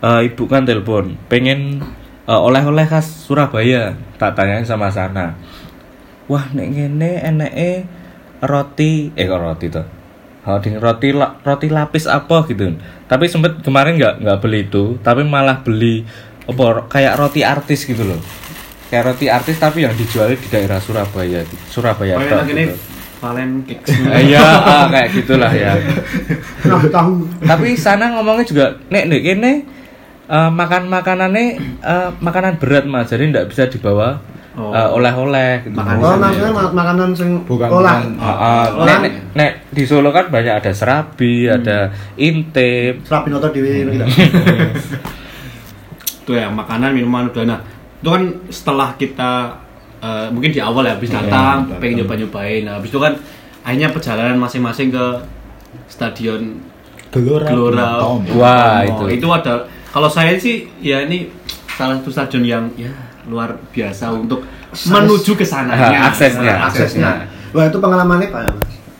eh, 0.00 0.20
ibu 0.24 0.44
kan 0.44 0.62
telepon, 0.62 1.14
pengen 1.24 1.78
eh, 2.24 2.36
oleh-oleh 2.36 2.84
khas 2.84 3.06
Surabaya. 3.24 3.94
Tak 4.14 4.34
tanyain 4.34 4.62
sama 4.62 4.86
sana. 4.88 5.38
Wah, 6.24 6.44
nek 6.56 6.66
ngene 6.72 7.20
eneke 7.20 7.70
roti, 8.40 9.12
eh 9.12 9.24
kok 9.24 9.40
roti 9.40 9.66
tuh. 9.68 9.86
Oh, 10.44 10.60
roti 10.60 11.08
la- 11.12 11.40
roti 11.40 11.68
lapis 11.72 12.04
apa 12.04 12.44
gitu. 12.44 12.76
Tapi 13.08 13.24
sempet 13.28 13.64
kemarin 13.64 13.96
nggak 13.96 14.14
nggak 14.20 14.38
beli 14.44 14.68
itu, 14.68 15.00
tapi 15.00 15.24
malah 15.24 15.64
beli 15.64 16.04
apa 16.44 16.84
kayak 16.88 17.16
roti 17.16 17.40
artis 17.40 17.88
gitu 17.88 18.04
loh. 18.04 18.20
Kayak 18.92 19.16
roti 19.16 19.26
artis 19.32 19.56
tapi 19.56 19.88
yang 19.88 19.96
dijual 19.96 20.36
di 20.36 20.48
daerah 20.52 20.76
Surabaya, 20.80 21.40
gitu. 21.44 21.80
Surabaya. 21.80 22.20
Tok 22.20 22.52
ini 22.52 22.68
gitu. 22.68 22.76
Valen. 23.24 23.50
Eh, 24.12 24.20
Iya, 24.28 24.44
ah, 24.44 24.84
kayak 24.92 25.08
gitulah 25.16 25.48
ya. 25.48 25.72
Nah, 26.68 26.80
tahu. 26.92 27.24
tapi 27.40 27.72
sana 27.72 28.12
ngomongnya 28.12 28.44
juga 28.44 28.66
nek 28.92 29.04
nek 29.08 29.20
kene 29.24 29.52
eh, 30.28 30.50
makan 30.52 30.92
makanannya 30.92 31.46
eh, 31.80 32.08
makanan 32.20 32.60
berat 32.60 32.84
mas 32.84 33.08
jadi 33.08 33.32
tidak 33.32 33.48
bisa 33.48 33.64
dibawa 33.64 34.20
Oh. 34.54 34.70
eh, 34.70 34.88
oleh-oleh 34.88 35.52
gitu. 35.62 35.74
Makan 35.74 35.94
Oh, 35.98 36.14
maksudnya 36.14 36.46
ya. 36.46 36.54
ma- 36.54 36.70
makanan 36.72 37.10
sing 37.10 37.42
Bukan, 37.42 37.66
olah. 37.66 38.06
Ah, 38.14 38.22
ah, 38.22 38.62
nek, 38.62 38.78
Orang- 38.78 39.02
nek, 39.02 39.12
nek 39.34 39.50
di 39.68 39.82
Solo 39.82 40.08
kan 40.08 40.28
banyak 40.28 40.54
ada 40.54 40.70
serabi, 40.70 41.46
ada 41.46 41.90
intip. 42.14 43.02
Serapi 43.02 43.28
noto 43.28 43.50
dhewe 43.50 43.82
gitu. 43.84 44.06
itu 46.20 46.32
ya 46.32 46.48
makanan 46.48 46.94
minuman 46.94 47.28
udah 47.28 47.44
nah 47.44 47.60
itu 47.94 48.08
kan 48.08 48.22
setelah 48.48 48.88
kita 48.94 49.32
eh, 49.98 50.26
mungkin 50.30 50.50
di 50.50 50.60
awal 50.60 50.80
ya 50.82 50.94
habis 50.94 51.10
Iya, 51.10 51.20
datang 51.20 51.56
datang. 51.66 51.78
pengen 51.78 51.94
nyoba 52.00 52.14
nyobain 52.16 52.62
nah 52.62 52.74
habis 52.78 52.88
itu 52.88 52.96
kan 52.98 53.12
akhirnya 53.60 53.88
perjalanan 53.90 54.36
masing-masing 54.38 54.88
ke 54.88 55.04
stadion 55.86 56.64
Gelora 57.10 57.46
Gelora. 57.46 57.88
Wah, 58.34 58.82
Oh, 58.82 59.06
itu. 59.06 59.20
itu 59.20 59.26
ada 59.28 59.62
kalau 59.86 60.08
saya 60.08 60.34
sih 60.34 60.66
ya 60.78 60.98
ini 61.00 61.30
salah 61.68 61.94
satu 61.96 62.08
stadion 62.08 62.42
yang 62.42 62.64
ya 62.74 62.90
luar 63.26 63.56
biasa 63.70 64.10
untuk 64.10 64.44
menuju 64.70 65.32
ke 65.32 65.42
sana 65.42 65.70
Ah, 65.70 66.08
aksesnya, 66.08 66.66
Aksesnya. 66.66 67.10
Wah, 67.50 67.64
itu 67.64 67.78
pengalamannya 67.78 68.28
Pak. 68.28 68.42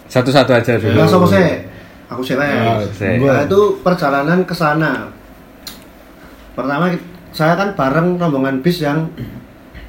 Satu-satu 0.07 0.53
aja 0.53 0.79
dulu. 0.79 0.95
Enggak 0.95 1.09
sama 1.09 1.27
saya. 1.27 1.53
Aku 2.07 2.21
sih 2.21 2.35
Ah, 2.35 2.79
saya. 2.89 3.19
gua- 3.19 3.33
Nah, 3.33 3.43
itu 3.43 3.61
perjalanan 3.81 4.39
ke 4.43 4.55
sana. 4.55 5.11
Pertama 6.55 6.87
saya 7.31 7.55
kan 7.55 7.75
bareng 7.75 8.15
rombongan 8.15 8.63
bis 8.63 8.79
yang 8.81 9.11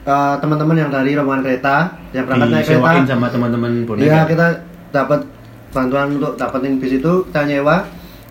eh, 0.04 0.36
teman-teman 0.38 0.76
yang 0.76 0.89
dari 0.89 1.13
rombongan 1.13 1.41
kereta 1.41 1.76
yang 2.12 2.26
berangkat 2.26 2.50
naik 2.52 2.65
kereta. 2.67 3.06
sama 3.08 3.28
teman-teman 3.28 3.71
bonek 3.86 4.06
Iya, 4.06 4.26
kita 4.26 4.48
dapat 4.89 5.21
bantuan 5.69 6.13
untuk 6.13 6.34
dapetin 6.36 6.78
bis 6.78 6.93
itu 6.95 7.12
kita 7.26 7.41
nyewa 7.43 7.86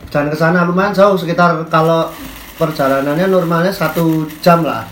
dan 0.09 0.27
ke 0.27 0.35
sana 0.35 0.63
lumayan 0.63 0.91
jauh 0.91 1.15
sekitar 1.15 1.67
kalau 1.67 2.07
perjalanannya 2.59 3.27
normalnya 3.31 3.73
satu 3.75 4.27
jam 4.43 4.63
lah. 4.63 4.87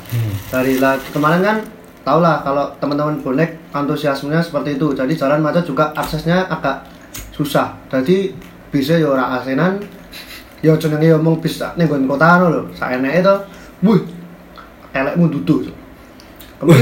Dari 0.51 0.79
lah 0.83 0.99
kemarin 1.15 1.43
kan 1.43 1.57
tau 2.03 2.19
lah 2.19 2.43
kalau 2.43 2.75
teman-teman 2.83 3.23
bonek 3.23 3.71
antusiasmenya 3.71 4.43
seperti 4.43 4.79
itu. 4.79 4.95
Jadi 4.95 5.13
jalan 5.15 5.43
macet 5.43 5.67
juga 5.67 5.95
aksesnya 5.95 6.51
agak 6.51 6.87
susah. 7.35 7.79
Jadi 7.91 8.35
bisa 8.73 8.97
ya 8.97 9.13
ora 9.13 9.39
asenan 9.39 9.85
ya 10.63 10.75
jenenge 10.79 11.13
ngomong 11.19 11.43
bis 11.43 11.59
ning 11.79 11.87
nggon 11.87 12.07
kota 12.07 12.41
ngono 12.41 12.47
lho. 12.51 12.63
Saeneke 12.75 13.21
to 13.23 13.35
wih 13.83 14.03
elekmu 14.95 15.27
duduh 15.29 15.82
kamu 16.63 16.79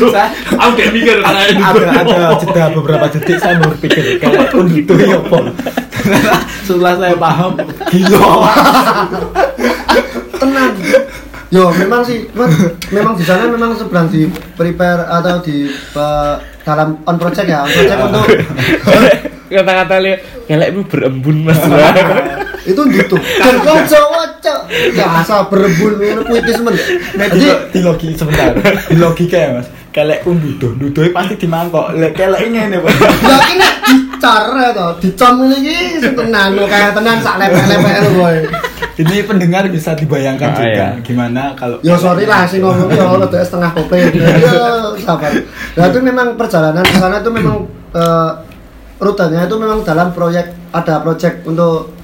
ingat 0.00 0.30
aku 0.56 0.72
kayak 0.80 0.92
mikir 0.96 1.16
ada 1.20 1.44
ada 2.00 2.32
jeda 2.40 2.64
beberapa 2.72 3.04
detik 3.12 3.36
saya 3.36 3.60
berpikir 3.60 4.16
kayak 4.16 4.48
pun 4.48 4.64
itu 4.72 4.92
ya 4.96 5.20
apa 5.20 5.38
setelah 6.64 6.94
saya 6.96 7.16
paham 7.20 7.52
gila 7.92 8.48
tenang 10.40 10.72
yo 11.52 11.68
memang 11.76 12.00
sih 12.04 12.24
cuman 12.32 12.50
memang 12.92 13.12
di 13.16 13.24
sana 13.28 13.44
memang 13.48 13.76
sedang 13.76 14.08
di 14.08 14.24
prepare 14.56 15.04
atau 15.08 15.44
di 15.44 15.68
eh, 15.72 16.34
dalam 16.64 17.00
on 17.04 17.16
project 17.20 17.48
ya 17.48 17.64
on 17.64 17.70
project 17.72 18.00
untuk 18.08 18.24
Kata-kata 19.48 19.96
lihat, 20.04 20.44
kelekmu 20.44 20.84
berembun 20.84 21.48
mas. 21.48 21.56
Itu 22.68 22.82
gitu 22.92 23.16
dan 23.16 23.54
kau 23.64 23.80
Jawa 23.88 24.22
cok. 24.44 24.60
Biasa 24.92 25.48
berebul 25.48 25.92
ngono 25.96 26.22
puitis 26.28 26.60
men. 26.60 26.76
Nek 27.16 27.28
jadi 27.32 27.48
di, 27.72 28.12
sebentar. 28.12 28.52
Di 28.60 28.96
logika 29.00 29.38
ya 29.40 29.50
mas. 29.56 29.68
Kelek 29.88 30.20
pun 30.22 30.36
duduh 30.36 30.76
duduh 30.76 31.08
pasti 31.10 31.34
dimangkok. 31.40 31.96
Lek 31.96 32.12
kelek 32.12 32.44
ini 32.44 32.76
nih 32.76 32.78
pak 32.84 32.92
ya 33.24 33.36
ini 33.56 33.68
dicara 33.88 34.66
to 34.76 34.86
dicom 35.00 35.48
ini 35.48 35.96
sing 35.96 36.12
tenan 36.12 36.58
lho, 36.58 36.68
kayak 36.68 36.92
tenan 36.92 37.16
sak 37.24 37.40
lepek-lepek 37.40 37.96
lho 38.04 38.10
boy. 38.20 38.36
Ini 38.98 39.22
pendengar 39.30 39.62
bisa 39.70 39.94
dibayangkan 39.94 40.50
Ah, 40.50 40.56
juga 40.58 40.66
iya. 40.74 40.88
gimana 41.06 41.54
kalau 41.54 41.78
Ya 41.86 41.94
sorry 41.94 42.26
lah 42.26 42.42
sih 42.50 42.58
ngomong 42.58 42.90
ya 42.90 43.06
Allah 43.06 43.30
tuh 43.30 43.38
setengah 43.38 43.70
kopi. 43.72 44.10
Ya 44.18 44.90
sabar. 45.06 45.30
Nah 45.78 45.84
itu 45.86 45.98
memang 46.02 46.34
perjalanan 46.34 46.82
ke 46.82 46.98
sana 46.98 47.22
itu 47.22 47.30
memang 47.30 47.62
eh, 47.94 48.30
rutenya 48.98 49.46
itu 49.46 49.54
memang 49.54 49.86
dalam 49.86 50.10
proyek 50.10 50.50
ada 50.74 50.98
proyek 50.98 51.46
untuk 51.46 51.94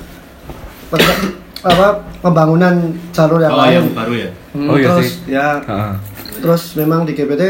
apa 1.61 1.87
pembangunan 2.20 2.74
jalur 3.11 3.38
yang 3.38 3.50
oh 3.50 3.61
lain. 3.61 3.72
yang 3.74 3.88
baru 3.92 4.14
ya 4.14 4.30
Hmm, 4.54 4.68
Oh, 4.68 4.76
iya 4.76 4.87
terus 4.88 5.07
sih. 5.18 5.33
ya 5.33 5.48
Heeh. 5.61 5.92
terus 6.38 6.62
memang 6.74 7.02
di 7.02 7.12
GPT 7.12 7.42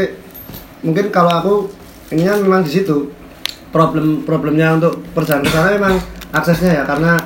mungkin 0.81 1.05
kalau 1.09 1.31
aku 1.31 1.53
ininya 2.09 2.33
memang 2.35 2.61
di 2.61 2.71
situ 2.71 3.13
problem 3.69 4.23
problemnya 4.23 4.73
untuk 4.73 5.03
perjalanan 5.11 5.43
ke 5.43 5.51
sana 5.51 5.69
memang 5.71 5.93
aksesnya 6.31 6.71
ya 6.73 6.83
karena 6.83 7.19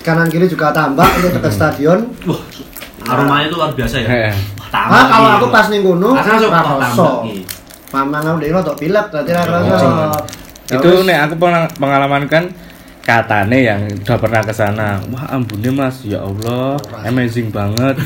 kanan 0.00 0.28
kiri 0.28 0.46
juga 0.46 0.70
tambak 0.70 1.08
untuk 1.16 1.32
dekat 1.32 1.50
stadion 1.50 1.98
wah 2.22 2.38
aromanya 3.08 3.48
itu 3.48 3.56
luar 3.56 3.72
biasa 3.72 3.94
ya 3.96 4.06
Heeh. 4.06 4.32
Wah, 4.60 4.68
tambah 4.70 4.94
Ah, 4.94 5.06
kalau 5.08 5.28
aku 5.34 5.46
pas 5.48 5.66
ning 5.66 5.80
kono 5.80 6.10
tambah 6.12 6.50
lagi. 6.76 7.36
Mamang 7.88 8.20
aku 8.22 8.36
dhewe 8.38 8.52
rada 8.52 8.72
pilek 8.76 9.06
dadi 9.08 9.30
ora 9.32 9.48
Oh. 9.48 9.64
rasa. 9.64 10.20
Ya 10.68 10.76
itu 10.76 10.90
nek 11.02 11.18
aku 11.24 11.34
pernah 11.38 11.64
pengalaman 11.72 12.22
kan 12.28 12.44
katane 13.08 13.64
yang 13.64 13.80
udah 14.04 14.18
pernah 14.20 14.44
ke 14.44 14.52
sana. 14.52 15.00
Wah 15.08 15.24
ambune 15.32 15.72
mas. 15.72 16.04
Ya 16.04 16.20
Allah 16.20 16.76
amazing 17.02 17.48
banget. 17.48 17.96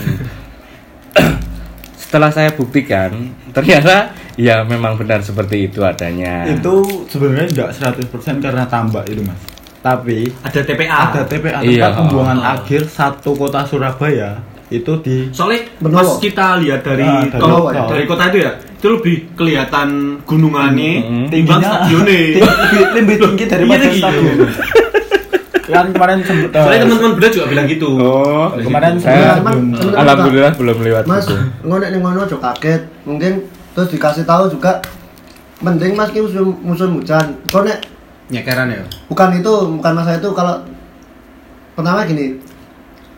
Setelah 1.99 2.31
saya 2.31 2.53
buktikan 2.53 3.11
ternyata 3.51 4.13
ya 4.35 4.63
memang 4.63 4.95
benar 4.95 5.19
seperti 5.21 5.67
itu 5.67 5.83
adanya. 5.83 6.47
Itu 6.47 7.05
sebenarnya 7.09 7.51
enggak 7.51 7.71
100% 7.99 8.13
karena 8.39 8.63
tambak 8.65 9.09
itu 9.09 9.25
mas. 9.25 9.41
Tapi 9.83 10.31
ada 10.39 10.61
TPA 10.63 11.11
ada 11.11 11.23
TPA 11.27 11.59
tempat 11.59 11.67
Iya. 11.67 11.91
pembuangan 11.91 12.39
Oh. 12.39 12.55
akhir 12.55 12.87
satu 12.87 13.35
kota 13.35 13.67
Surabaya 13.67 14.39
itu 14.75 14.93
di 14.99 15.17
soalnya 15.29 15.61
Benowo. 15.77 15.99
pas 15.99 16.11
kita 16.19 16.47
lihat 16.59 16.81
dari 16.81 17.03
Ah, 17.03 17.23
dari 17.23 17.39
kalau 17.39 17.59
kota. 17.67 17.83
dari 17.87 18.05
kota 18.05 18.23
itu 18.27 18.39
ya 18.41 18.51
itu 18.57 18.87
lebih 18.91 19.17
kelihatan 19.33 19.89
gunungannya 20.23 20.93
Mm-mm. 21.01 21.25
timbang 21.29 21.61
stadionnya 21.61 22.19
lebih, 22.35 22.43
lebih 22.97 23.17
tinggi 23.21 23.45
daripada 23.47 23.85
Iya, 23.85 23.93
stadion 23.95 24.37
kan 25.65 25.89
kemarin 25.89 26.21
sempet 26.21 26.51
eh, 26.51 26.59
soalnya 26.59 26.81
teman-teman 26.85 27.13
beda 27.17 27.29
juga 27.31 27.47
bilang 27.49 27.67
gitu 27.67 27.89
oh 27.95 28.49
kemarin 28.55 28.93
Iya, 28.93 29.01
saya 29.01 29.23
sebelum- 29.33 29.73
cuman- 29.73 29.97
alhamdulillah 29.97 30.53
belum 30.53 30.77
lewat 30.81 31.05
Mas, 31.07 31.23
situ. 31.23 31.35
ngono 31.63 31.85
ning 31.85 32.03
ngono 32.03 32.21
aja 32.23 32.37
kaget. 32.37 32.83
Mungkin 33.03 33.33
terus 33.73 33.89
dikasih 33.89 34.25
tahu 34.25 34.51
juga 34.51 34.83
penting 35.59 35.95
Mas 35.95 36.11
ki 36.11 36.21
musim 36.21 36.45
musim 36.61 36.89
hujan. 36.95 37.25
Kok 37.47 37.63
nek 37.63 37.79
nyekeran 38.29 38.69
ya 38.69 38.85
bukan 39.07 39.29
itu 39.35 39.53
bukan 39.73 39.93
masalah 39.93 40.17
itu 40.17 40.31
kalau 40.31 40.57
pertama 41.73 42.01
gini 42.03 42.37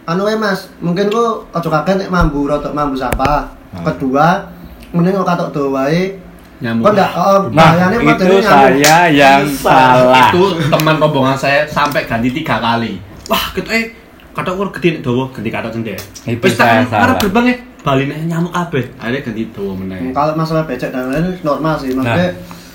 anu 0.05 0.21
wae 0.23 0.37
mas 0.37 0.69
mungkin 0.79 1.09
kok 1.09 1.49
ojo 1.49 1.69
kaget 1.71 1.97
nek 1.97 2.11
mambu 2.13 2.45
rotok 2.45 2.73
mambu 2.73 2.95
sapa. 2.95 3.49
Hmm. 3.75 3.83
kedua 3.83 4.47
mending 4.93 5.17
kok 5.17 5.27
katok 5.27 5.49
do 5.51 5.63
wae 5.73 6.15
nyamuk 6.61 6.87
kok 6.87 6.95
oh, 7.19 7.51
Nah, 7.51 7.75
bahayanya 7.75 7.99
itu 7.99 8.37
saya 8.41 8.99
yang 9.11 9.43
salah. 9.51 10.31
itu 10.31 10.43
teman 10.69 10.97
rombongan 10.97 11.35
saya 11.35 11.67
sampai 11.67 12.05
ganti 12.05 12.31
tiga 12.31 12.61
kali. 12.61 13.01
Wah 13.27 13.51
kita 13.51 13.71
eh 13.73 13.85
kata 14.31 14.55
ukur 14.55 14.71
gede 14.79 15.01
dowo 15.01 15.31
ganti 15.31 15.49
kata 15.49 15.71
cendek 15.71 15.99
Itu 16.27 16.43
Wis 16.43 16.55
saya 16.55 16.85
tak 16.85 17.01
arep 17.01 17.17
gerbang 17.23 17.47
eh 17.51 17.59
bali 17.81 18.05
nih 18.07 18.29
nyamuk 18.29 18.53
kabeh. 18.53 18.85
Akhirnya 18.97 19.21
ganti 19.23 19.43
Hmm, 19.51 19.75
meneh. 19.77 19.99
Kalau 20.13 20.33
masalah 20.35 20.65
becek 20.65 20.93
dan 20.93 21.09
lain-lain 21.09 21.37
normal 21.41 21.75
sih 21.77 21.91
maksudnya 21.93 22.31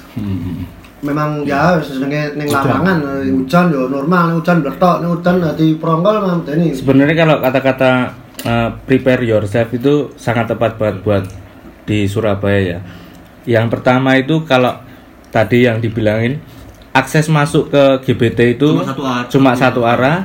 Hmm. 0.10 0.66
Memang 1.00 1.48
ya 1.48 1.80
senenge 1.80 2.36
ning 2.36 2.52
lapangan 2.52 3.00
eh, 3.24 3.32
hujan 3.32 3.72
yo 3.72 3.88
normal 3.88 4.36
hujan 4.36 4.60
bletok 4.60 5.00
nih 5.00 5.10
hujan 5.16 5.36
di 5.56 5.68
prongkol 5.80 6.16
memang 6.20 6.40
ini 6.60 6.76
Sebenarnya 6.76 7.16
kalau 7.16 7.36
kata-kata 7.40 7.92
uh, 8.44 8.70
prepare 8.84 9.24
yourself 9.24 9.72
itu 9.72 10.12
sangat 10.20 10.52
tepat 10.52 10.76
banget 10.76 10.98
buat 11.04 11.24
di 11.88 12.06
Surabaya 12.06 12.60
ya. 12.60 12.80
Yang 13.48 13.80
pertama 13.80 14.20
itu 14.20 14.44
kalau 14.44 14.78
tadi 15.32 15.66
yang 15.66 15.80
dibilangin 15.80 16.38
akses 16.92 17.32
masuk 17.32 17.72
ke 17.72 17.84
GBT 18.06 18.60
itu 18.60 18.70
Cuma 18.76 18.84
satu 18.86 19.04
arah. 19.06 19.26
cuma 19.30 19.52
satu 19.56 19.82
arah 19.88 20.18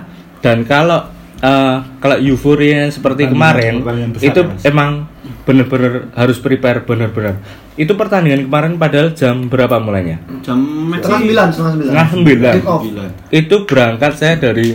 dan 0.42 0.64
kalau 0.66 1.13
uh, 1.44 1.76
kalau 2.00 2.16
euforia 2.18 2.88
seperti 2.88 3.28
Pertandingan- 3.28 3.37
kemarin 3.37 3.74
pertandingan 3.85 4.11
besar 4.16 4.26
itu 4.26 4.40
ya, 4.40 4.68
emang 4.72 4.90
bener-bener 5.44 5.92
harus 6.16 6.40
prepare 6.40 6.80
bener-bener. 6.83 7.37
Itu 7.76 7.92
pertandingan 7.94 8.48
kemarin 8.48 8.72
padahal 8.80 9.12
jam 9.12 9.46
berapa 9.46 9.76
mulainya? 9.76 10.24
jam 10.40 10.59
setengah 10.96 11.20
sembilan 11.20 11.46
setengah 11.52 11.72
sembilan. 12.09 12.54
Setengah 12.57 13.11
itu 13.30 13.57
berangkat 13.68 14.12
saya 14.16 14.35
dari 14.40 14.68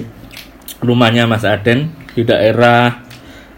rumahnya 0.80 1.26
Mas 1.26 1.42
Aden 1.44 1.90
di 2.14 2.22
daerah 2.22 3.02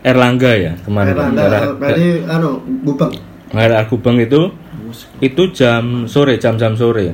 Erlangga 0.01 0.51
ya 0.57 0.73
kemarin. 0.81 1.13
Daerah- 1.13 1.29
daerah 1.29 1.59
daerah- 1.61 1.77
berarti 1.77 2.05
anu 2.25 2.49
bubeng 2.81 3.13
daerah 3.51 3.83
Gubeng 3.85 4.17
itu 4.17 4.41
itu 5.19 5.43
jam 5.51 6.07
sore 6.07 6.39
jam-jam 6.39 6.73
sore. 6.73 7.13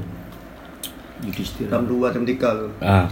Jam 1.67 1.83
dua 1.83 2.13
jam 2.13 2.23
tiga. 2.23 2.53
Loh 2.53 2.71
nah, 2.79 3.09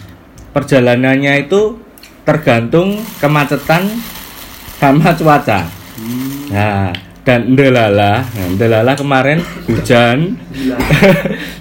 perjalanannya 0.53 1.49
itu 1.49 1.75
tergantung 2.25 2.99
kemacetan 3.21 3.87
sama 4.81 5.13
cuaca 5.13 5.69
nah 6.51 6.91
dan 7.25 7.53
ndelala 7.53 8.21
nah, 8.21 8.47
ndelala 8.53 8.91
kemarin 8.93 9.39
hujan 9.65 10.35
Gila. 10.53 10.77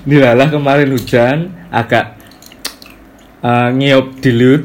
ndelala 0.04 0.44
kemarin 0.50 0.88
hujan 0.92 1.36
agak 1.72 2.16
uh, 3.40 3.68
ngiup 3.72 4.20
dilut 4.20 4.64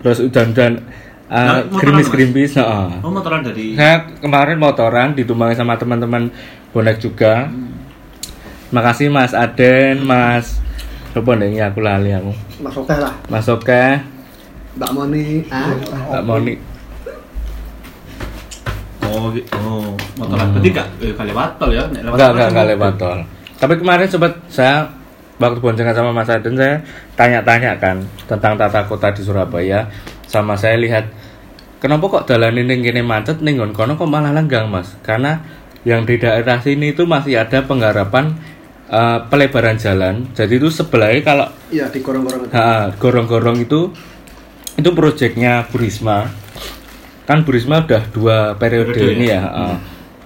terus 0.00 0.22
hujan-hujan 0.22 0.86
Nah, 1.30 1.62
uh, 1.62 1.70
motoran, 1.70 1.78
gerimis-gerimis 1.78 2.58
heeh. 2.58 2.90
oh 3.06 3.10
motoran 3.14 3.38
dari 3.46 3.78
Saya 3.78 4.02
kemarin 4.18 4.58
motoran 4.58 5.14
ditumpangi 5.14 5.54
sama 5.54 5.78
teman-teman 5.78 6.26
bonek 6.74 6.98
juga. 6.98 7.46
Makasih 8.74 9.14
Mas 9.14 9.30
Aden, 9.30 10.02
Mas 10.02 10.58
Coba 11.14 11.38
nih 11.38 11.62
aku 11.62 11.86
lali 11.86 12.10
aku. 12.10 12.34
masuk 12.58 12.82
teh 12.82 12.98
lah 12.98 13.14
Mas 13.30 13.46
Oke, 13.46 14.02
mbak 14.80 14.90
Moni 14.96 15.44
ah 15.52 15.68
Mbak 16.08 16.22
Moni. 16.24 16.54
oh 19.04 19.28
oh 19.60 19.92
motoran 20.16 20.46
berarti 20.56 20.68
gak 20.72 20.86
eh, 21.04 21.12
gak 21.12 21.26
lewat 21.28 21.50
tol 21.60 21.68
ya 21.68 21.84
Nek 21.92 22.00
Enggak, 22.00 22.16
tol 22.16 22.32
enggak, 22.32 22.48
enggak 22.48 22.64
mobil. 22.64 22.72
lewat 22.72 22.92
tol. 22.96 23.18
Tapi 23.60 23.74
kemarin 23.76 24.08
sempat 24.08 24.32
saya 24.48 24.88
waktu 25.36 25.60
boncengan 25.60 25.92
sama 25.92 26.16
Mas 26.16 26.32
Aden 26.32 26.56
saya 26.56 26.80
tanya-tanya 27.12 27.76
kan 27.76 28.00
tentang 28.24 28.56
tata 28.56 28.88
kota 28.88 29.12
di 29.12 29.20
Surabaya 29.20 29.84
sama 30.24 30.56
saya 30.56 30.80
lihat 30.80 31.04
kenapa 31.76 32.08
kok 32.08 32.24
jalan 32.24 32.56
ini 32.56 32.80
gini 32.80 33.04
macet 33.04 33.44
nih 33.44 33.60
nggon 33.60 33.76
kono 33.76 34.00
kok 34.00 34.08
malah 34.08 34.32
lenggang 34.32 34.72
Mas? 34.72 34.96
Karena 35.04 35.44
yang 35.84 36.08
di 36.08 36.16
daerah 36.16 36.56
sini 36.60 36.92
itu 36.96 37.04
masih 37.04 37.36
ada 37.36 37.60
penggarapan 37.64 38.32
eh, 38.88 39.18
pelebaran 39.28 39.76
jalan. 39.76 40.28
Jadi 40.32 40.56
itu 40.56 40.72
sebelahnya 40.72 41.20
kalau 41.20 41.46
iya 41.68 41.84
di 41.92 42.00
gorong-gorong 42.00 42.48
itu 42.48 42.52
Ha, 42.56 42.96
gorong-gorong 42.96 43.58
itu 43.60 43.80
itu 44.78 44.90
proyeknya 44.94 45.66
Burisma. 45.70 46.30
Kan 47.26 47.46
Burisma 47.46 47.82
udah 47.86 48.02
dua 48.10 48.36
periode 48.58 48.94
Periode 48.94 49.14
ini 49.16 49.26
ya? 49.30 49.40
ya. 49.40 49.42
ha. 49.46 49.64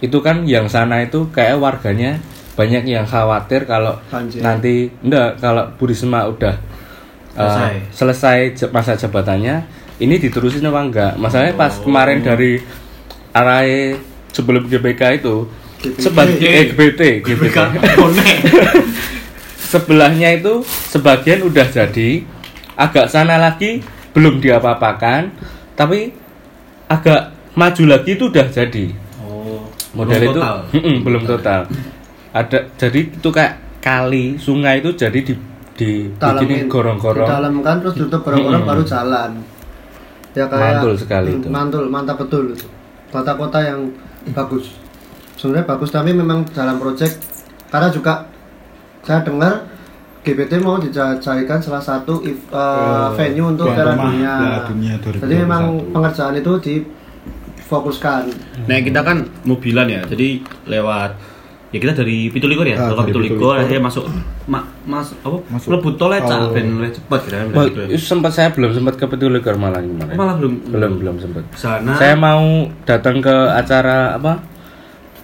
Itu 0.01 0.21
kan 0.21 0.45
yang 0.45 0.69
sana 0.69 1.05
itu 1.05 1.29
kayak 1.33 1.61
warganya 1.61 2.21
banyak 2.55 2.87
yang 2.87 3.03
khawatir 3.05 3.67
kalau 3.67 3.99
nanti 4.39 4.93
enggak 5.03 5.43
kalau 5.43 5.67
Burisma 5.75 6.29
udah 6.31 6.55
uh, 7.35 7.71
Selesai. 7.91 8.71
masa 8.71 8.95
jabatannya 8.95 9.67
ini 9.99 10.19
diterusin 10.19 10.67
apa 10.67 10.81
enggak? 10.81 11.13
Masalahnya 11.19 11.55
pas 11.55 11.75
kemarin 11.79 12.23
dari 12.23 12.63
arah 13.35 13.67
sebelum 14.31 14.67
GBK 14.67 15.23
itu 15.23 15.47
GBT. 15.83 15.99
sebagai 16.01 16.49
eh, 16.49 16.67
GBT, 16.71 17.01
bonek. 17.99 18.39
sebelahnya 19.75 20.39
itu 20.39 20.63
sebagian 20.95 21.43
udah 21.43 21.67
jadi 21.67 22.23
agak 22.79 23.11
sana 23.11 23.39
lagi 23.39 23.83
belum 24.15 24.39
diapa-apakan 24.39 25.23
tapi 25.75 26.15
agak 26.87 27.35
maju 27.55 27.83
lagi 27.87 28.11
itu 28.15 28.31
udah 28.31 28.47
jadi. 28.49 28.85
Oh 29.21 29.67
model 29.93 30.15
belum 30.15 30.31
itu 30.31 30.41
total. 30.41 30.57
Mm-mm, 30.71 30.97
belum 31.03 31.23
total. 31.27 31.61
Ada 32.31 32.59
jadi 32.79 33.01
itu 33.11 33.29
kayak 33.29 33.55
kali 33.79 34.39
sungai 34.39 34.79
itu 34.81 34.91
jadi 34.95 35.19
di 35.19 35.35
di 35.75 35.91
bikinin 36.15 36.71
gorong-gorong. 36.71 37.27
Didalamkan 37.27 37.77
terus 37.83 37.95
tutup 37.99 38.23
gorong-gorong 38.23 38.63
Mm-mm. 38.63 38.71
baru 38.71 38.83
jalan. 38.87 39.31
Ya 40.35 40.47
kayak 40.47 40.83
Mantul 40.83 40.95
sekali 40.99 41.31
Hmm, 41.31 41.39
itu. 41.43 41.49
mantul 41.51 41.85
mantap 41.87 42.17
betul 42.19 42.55
itu. 42.55 42.67
Tata 43.11 43.35
kota 43.35 43.63
yang 43.63 43.91
bagus. 44.35 44.67
Sebenarnya 45.39 45.67
bagus 45.67 45.91
tapi 45.91 46.11
memang 46.11 46.43
dalam 46.51 46.79
proyek 46.79 47.15
karena 47.71 47.91
juga 47.91 48.27
saya 49.03 49.23
dengar 49.23 49.67
GBT 50.25 50.57
mau 50.59 50.77
dijadikan 50.77 51.61
salah 51.61 51.81
satu 51.81 52.19
if- 52.21 52.49
eh, 52.49 52.57
Eh, 52.57 53.09
venue 53.15 53.45
untuk 53.47 53.69
Piala 53.69 53.93
Dunia. 53.95 54.65
Dunia 54.65 54.95
2021. 54.97 55.21
Jadi 55.21 55.35
memang 55.39 55.63
pengerjaan 55.91 56.35
itu 56.35 56.53
difokuskan. 56.59 58.23
Nah 58.65 58.79
kita 58.81 59.01
kan 59.01 59.17
mobilan 59.43 59.85
ya, 59.87 60.01
jadi 60.03 60.41
lewat 60.67 61.11
ya 61.71 61.79
kita 61.79 61.93
dari 61.95 62.31
Pitulikur 62.31 62.65
ya, 62.65 62.79
Ah, 62.79 62.89
lewat 62.89 63.05
dari 63.05 63.11
Pitulikur, 63.11 63.37
Pitulikur. 63.37 63.55
akhirnya 63.59 63.83
masuk 63.83 64.05
ma, 64.47 64.61
mas 64.85 65.13
apa 65.19 65.37
Masuk. 65.45 65.69
lebut 65.71 65.95
tol 65.95 66.09
aja, 66.09 66.37
Oh. 66.41 66.53
ben 66.53 66.73
luwih 66.73 66.89
cepet 66.89 67.21
gitu 67.27 67.81
ya. 67.85 67.99
sempat 67.99 68.31
saya 68.31 68.49
belum 68.49 68.71
sempat 68.73 68.95
ke 68.95 69.05
Petulikur 69.05 69.57
malah 69.57 69.81
kemarin 69.81 70.15
malah 70.15 70.35
belum 70.37 70.53
belum 70.69 70.93
belum 71.01 71.17
sempat 71.19 71.43
sana 71.53 71.97
saya 71.97 72.15
mau 72.15 72.45
datang 72.85 73.19
ke 73.19 73.35
acara 73.51 74.15
apa 74.15 74.39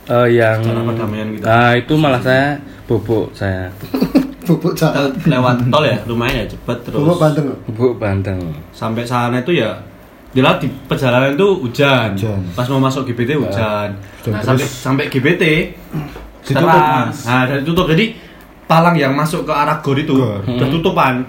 eh, 0.09 0.29
yang 0.35 0.59
Acara 0.59 0.83
perdamaian 0.83 1.27
gitu. 1.31 1.45
ah 1.47 1.73
itu 1.73 1.95
malah 1.95 2.19
saya 2.19 2.59
bubuk 2.85 3.31
saya 3.31 3.71
Bubuk 4.51 4.73
jalan. 4.75 5.11
lewat 5.23 5.57
tol 5.67 5.85
ya, 5.85 5.97
lumayan 6.05 6.43
ya 6.43 6.47
cepet 6.49 6.77
terus. 6.83 6.99
Bubuk 6.99 7.19
Banten. 7.19 7.43
loh. 7.47 7.59
bubuk 7.71 7.95
Banten 7.97 8.37
Sampai 8.71 9.07
sana 9.07 9.39
itu 9.39 9.55
ya 9.55 9.71
Jelas 10.31 10.63
di 10.63 10.71
perjalanan 10.87 11.35
itu 11.35 11.49
hujan. 11.59 12.15
Hujan. 12.15 12.39
Pas 12.55 12.63
mau 12.71 12.79
masuk 12.79 13.03
GBT 13.03 13.35
hujan. 13.35 13.91
Hujan 14.23 14.31
Nah, 14.31 14.39
sampai 14.41 14.63
sampai 14.63 15.05
GBT 15.11 15.75
terang. 16.47 17.11
Mas. 17.11 17.27
Nah, 17.27 17.51
dari 17.51 17.67
tutup. 17.67 17.91
Jadi 17.91 18.15
palang 18.63 18.95
yang 18.95 19.11
masuk 19.11 19.43
ke 19.43 19.51
arah 19.51 19.83
gor 19.83 19.99
itu 19.99 20.15
tertutupan. 20.47 21.27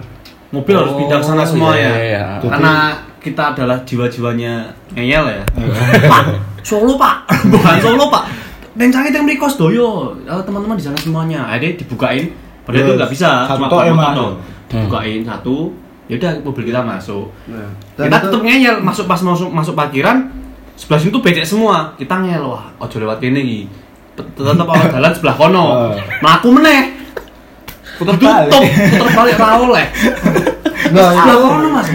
Mobil 0.54 0.76
harus 0.78 0.94
Oh, 0.94 0.98
pindah 1.00 1.18
ke 1.18 1.26
sana 1.26 1.42
semua 1.42 1.74
iya, 1.74 1.90
ya. 1.90 1.94
iya. 1.98 2.24
Karena 2.38 2.94
kita 3.18 3.56
adalah 3.56 3.82
jiwa-jiwanya 3.82 4.70
ngeyel 4.94 5.24
ya. 5.24 5.42
Pak, 6.12 6.24
Solo 6.62 6.94
Pak, 6.94 7.26
bukan 7.50 7.76
Solo 7.82 8.06
Pak. 8.06 8.24
Rencangnya 8.78 9.18
yang 9.18 9.24
mriko 9.26 9.50
doyo. 9.50 10.14
Eh, 10.22 10.42
teman-teman 10.46 10.78
di 10.78 10.84
sana 10.84 10.94
semuanya. 10.94 11.48
Akhirnya 11.50 11.74
dibukain. 11.74 12.30
Padahal 12.62 12.82
itu 12.84 12.92
nggak 12.94 13.10
bisa. 13.10 13.30
Satu 13.44 13.58
Cuma 13.60 13.66
ya, 13.78 13.90
foto 13.90 13.94
Mas. 13.94 14.14
tok. 14.14 14.32
Dibukain 14.68 15.20
satu. 15.22 15.56
Ya 16.04 16.14
udah 16.16 16.32
mobil 16.42 16.64
kita 16.64 16.80
masuk. 16.80 17.26
Nah, 17.46 17.68
dan 17.94 18.04
kita 18.04 18.16
itu- 18.16 18.24
tetep 18.28 18.40
ngeyel 18.42 18.74
masuk 18.80 19.04
pas 19.06 19.20
masuk 19.20 19.48
masuk 19.48 19.72
parkiran 19.72 20.28
sebelah 20.74 20.98
situ 20.98 21.14
becek 21.16 21.44
semua 21.44 21.94
kita 21.94 22.16
ngeyel 22.16 22.42
wah 22.44 22.64
ojo 22.78 22.96
lewat 22.96 23.16
kene 23.18 23.38
iki 23.38 23.60
Tet- 24.12 24.28
tetep 24.34 24.66
awal 24.66 24.88
jalan 24.90 25.10
sebelah 25.10 25.36
kono 25.36 25.62
Oh. 25.62 25.92
mlaku 26.18 26.48
meneh 26.50 26.82
Puter 27.94 28.14
tutup 28.14 28.24
balik. 28.26 28.50
puter 28.90 29.08
balik 29.14 29.34
ra 29.36 29.48
oleh 29.58 29.86
Nah, 30.90 31.12
sebelah 31.12 31.24
itu 31.28 31.38
kono 31.38 31.68
mas 31.70 31.88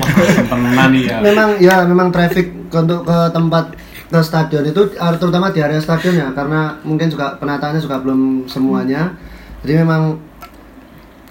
ya 0.95 1.17
memang 1.19 1.49
ya 1.59 1.75
memang 1.83 2.07
traffic 2.09 2.47
untuk 2.67 3.01
ke 3.03 3.17
tempat 3.29 3.65
ke 4.07 4.19
stadion 4.19 4.63
itu 4.63 4.81
eh, 4.89 5.13
terutama 5.17 5.49
di 5.49 5.59
area 5.59 5.77
stadion 5.77 6.15
ya 6.15 6.27
karena 6.31 6.79
mungkin 6.81 7.07
juga 7.07 7.35
penataannya 7.35 7.77
juga 7.79 7.99
belum 7.99 8.21
semuanya 8.45 9.13
jadi 9.61 9.83
memang 9.83 10.15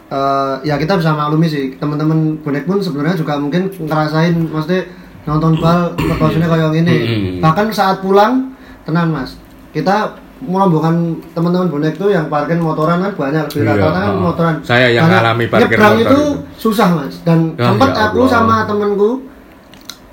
eh, 0.09 0.55
ya 0.63 0.75
kita 0.75 0.95
bisa 0.95 1.11
maklumi 1.11 1.47
sih 1.47 1.75
teman-teman 1.75 2.19
bonek 2.39 2.65
pun 2.65 2.79
sebenarnya 2.79 3.17
juga 3.17 3.37
mungkin 3.37 3.69
ngerasain 3.71 4.35
maksudnya 4.45 4.83
nonton 5.25 5.59
bal 5.59 5.91
proporsinya 5.93 6.47
kayak 6.47 6.71
gini 6.73 6.97
Hmm. 6.97 7.35
bahkan 7.41 7.67
saat 7.69 7.99
pulang 7.99 8.55
tenang 8.83 9.11
mas 9.11 9.35
kita 9.71 10.15
merombongan 10.39 10.95
teman-teman 11.33 11.67
bonek 11.67 11.97
tuh 11.97 12.09
yang 12.09 12.29
parkir 12.29 12.55
motoran 12.57 13.01
kan 13.01 13.11
banyak 13.11 13.45
lebih 13.47 13.57
Iya, 13.59 13.71
rata-rata 13.73 13.97
kan 13.97 14.05
heeh. 14.07 14.21
motoran. 14.21 14.55
Saya 14.61 14.87
yang 14.91 15.05
Banyak. 15.05 15.17
ngalami 15.19 15.45
parkir 15.49 15.67
Nyebrang 15.73 15.95
motor 15.95 16.05
itu 16.05 16.13
itu. 16.13 16.27
susah 16.61 16.89
mas 16.93 17.15
dan 17.23 17.39
Ya, 17.53 17.65
sempat 17.67 17.91
ya 17.91 18.03
aku 18.07 18.21
sama 18.27 18.57
temenku 18.63 19.11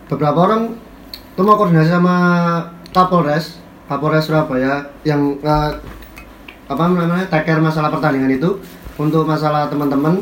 beberapa 0.05 0.39
orang 0.41 0.61
tuh 1.33 1.43
mau 1.43 1.55
koordinasi 1.55 1.91
sama 1.91 2.15
Kapolres 2.89 3.59
Kapolres 3.83 4.23
Surabaya 4.23 4.73
yang 5.03 5.37
eh, 5.37 5.71
apa 6.65 6.81
namanya 6.81 7.27
take 7.27 7.43
care 7.45 7.59
masalah 7.59 7.91
pertandingan 7.91 8.31
itu 8.33 8.49
untuk 8.95 9.23
masalah 9.23 9.67
teman-teman 9.67 10.21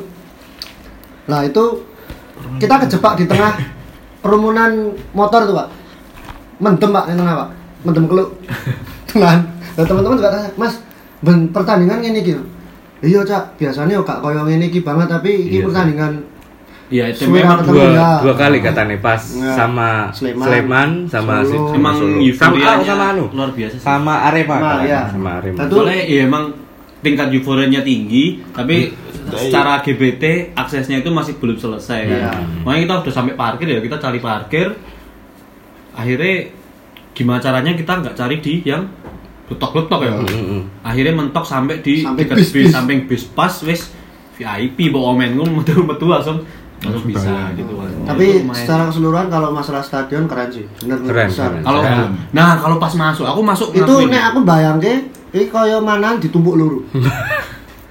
nah 1.23 1.41
itu 1.41 1.83
kita 2.57 2.75
kejebak 2.79 3.13
di 3.15 3.25
tengah 3.25 3.53
kerumunan 4.19 4.71
motor 5.11 5.43
tuh 5.43 5.55
pak 5.55 5.67
mendem 6.57 6.89
pak 6.89 7.05
di 7.05 7.15
tengah 7.15 7.35
pak 7.37 7.49
mendem 7.81 8.05
keluk 8.05 8.29
tenan 9.07 9.43
nah, 9.73 9.83
teman-teman 9.83 10.15
juga 10.15 10.31
tanya 10.31 10.49
mas 10.55 10.73
ben 11.19 11.49
pertandingan 11.49 12.01
ini 12.01 12.19
gitu 12.23 12.41
iya 13.01 13.21
cak 13.21 13.57
biasanya 13.57 13.97
kok 13.97 14.05
gak 14.07 14.19
koyo 14.21 14.41
ngene 14.43 14.65
iki 14.67 14.79
banget 14.79 15.07
tapi 15.07 15.29
ini 15.43 15.57
Iya, 15.57 15.63
pertandingan 15.63 16.13
Iya, 16.91 17.07
itu 17.07 17.23
memang 17.25 17.63
dua 17.63 17.87
ya. 17.87 18.09
dua 18.19 18.35
kali 18.35 18.59
katanya 18.59 18.99
pas 18.99 19.23
Ya. 19.31 19.55
sama 19.55 20.11
Sleman. 20.11 20.43
Sleman, 20.43 20.89
sama 21.07 21.39
Solo. 21.39 21.47
si- 21.47 21.79
Emang 21.79 21.95
Solo. 21.95 22.11
sama 22.11 22.19
euforianya 22.51 22.67
ah, 22.75 22.83
sama 22.83 23.05
anu 23.07 23.23
luar 23.31 23.49
biasa 23.49 23.73
sih. 23.73 23.79
sama 23.81 24.13
Arema 24.21 24.51
Nah, 24.51 24.59
katanya, 24.59 24.83
iya. 24.83 25.01
sama 25.07 25.29
Arema 25.33 25.57
Tentu- 25.57 25.77
Soalnya 25.77 25.99
ya 26.03 26.19
emang 26.21 26.43
tingkat 27.01 27.33
euforianya 27.33 27.81
tinggi, 27.81 28.41
tapi 28.53 28.93
Hmm. 29.21 29.37
secara 29.37 29.85
GBT 29.85 30.49
aksesnya 30.57 31.05
itu 31.05 31.13
masih 31.13 31.37
belum 31.37 31.53
selesai. 31.53 32.09
Kan? 32.09 32.65
Makanya 32.65 32.81
kita 32.81 32.93
udah 33.05 33.13
sampai 33.13 33.33
parkir 33.37 33.67
ya, 33.69 33.77
kita 33.77 34.01
cari 34.01 34.17
parkir. 34.17 34.73
Akhirnya 35.93 36.49
gimana 37.13 37.37
caranya 37.37 37.71
kita 37.77 38.01
nggak 38.01 38.15
cari 38.17 38.41
di 38.41 38.65
yang 38.65 38.89
letok-letok 39.45 40.01
ya. 40.07 40.13
Mm, 40.15 40.25
mm, 40.25 40.45
mm. 40.57 40.61
Akhirnya 40.81 41.13
mentok 41.13 41.45
sampai 41.45 41.85
di 41.85 42.01
Sampai 42.01 42.25
dekat 42.25 42.37
bis, 42.41 42.49
bis, 42.49 42.71
samping 42.73 43.05
bis 43.05 43.23
pas 43.29 43.53
wis 43.61 43.93
VIP 44.41 44.89
bawa 44.89 45.13
omen 45.13 45.37
gue 45.37 45.45
metu 45.45 45.85
metu 45.85 46.09
langsung 46.09 46.41
langsung 46.81 47.05
bisa 47.05 47.29
Bayang. 47.29 47.61
gitu 47.61 47.73
kan. 47.77 47.91
tapi 48.09 48.25
secara 48.57 48.89
keseluruhan 48.89 49.29
kalau 49.29 49.53
masalah 49.53 49.85
stadion 49.85 50.25
keren 50.25 50.49
sih 50.49 50.65
bener 50.81 50.97
Keren, 51.05 51.29
besar 51.29 51.51
kalau 51.61 51.81
nah 52.33 52.57
kalau 52.57 52.81
pas 52.81 52.89
masuk 52.97 53.25
aku 53.29 53.41
masuk 53.45 53.69
itu 53.69 53.93
nek 54.09 54.33
aku 54.33 54.41
bayangke 54.41 54.93
iki 55.31 55.47
kaya 55.47 55.77
mana 55.77 56.15
ditumpuk 56.15 56.53
luru 56.53 56.79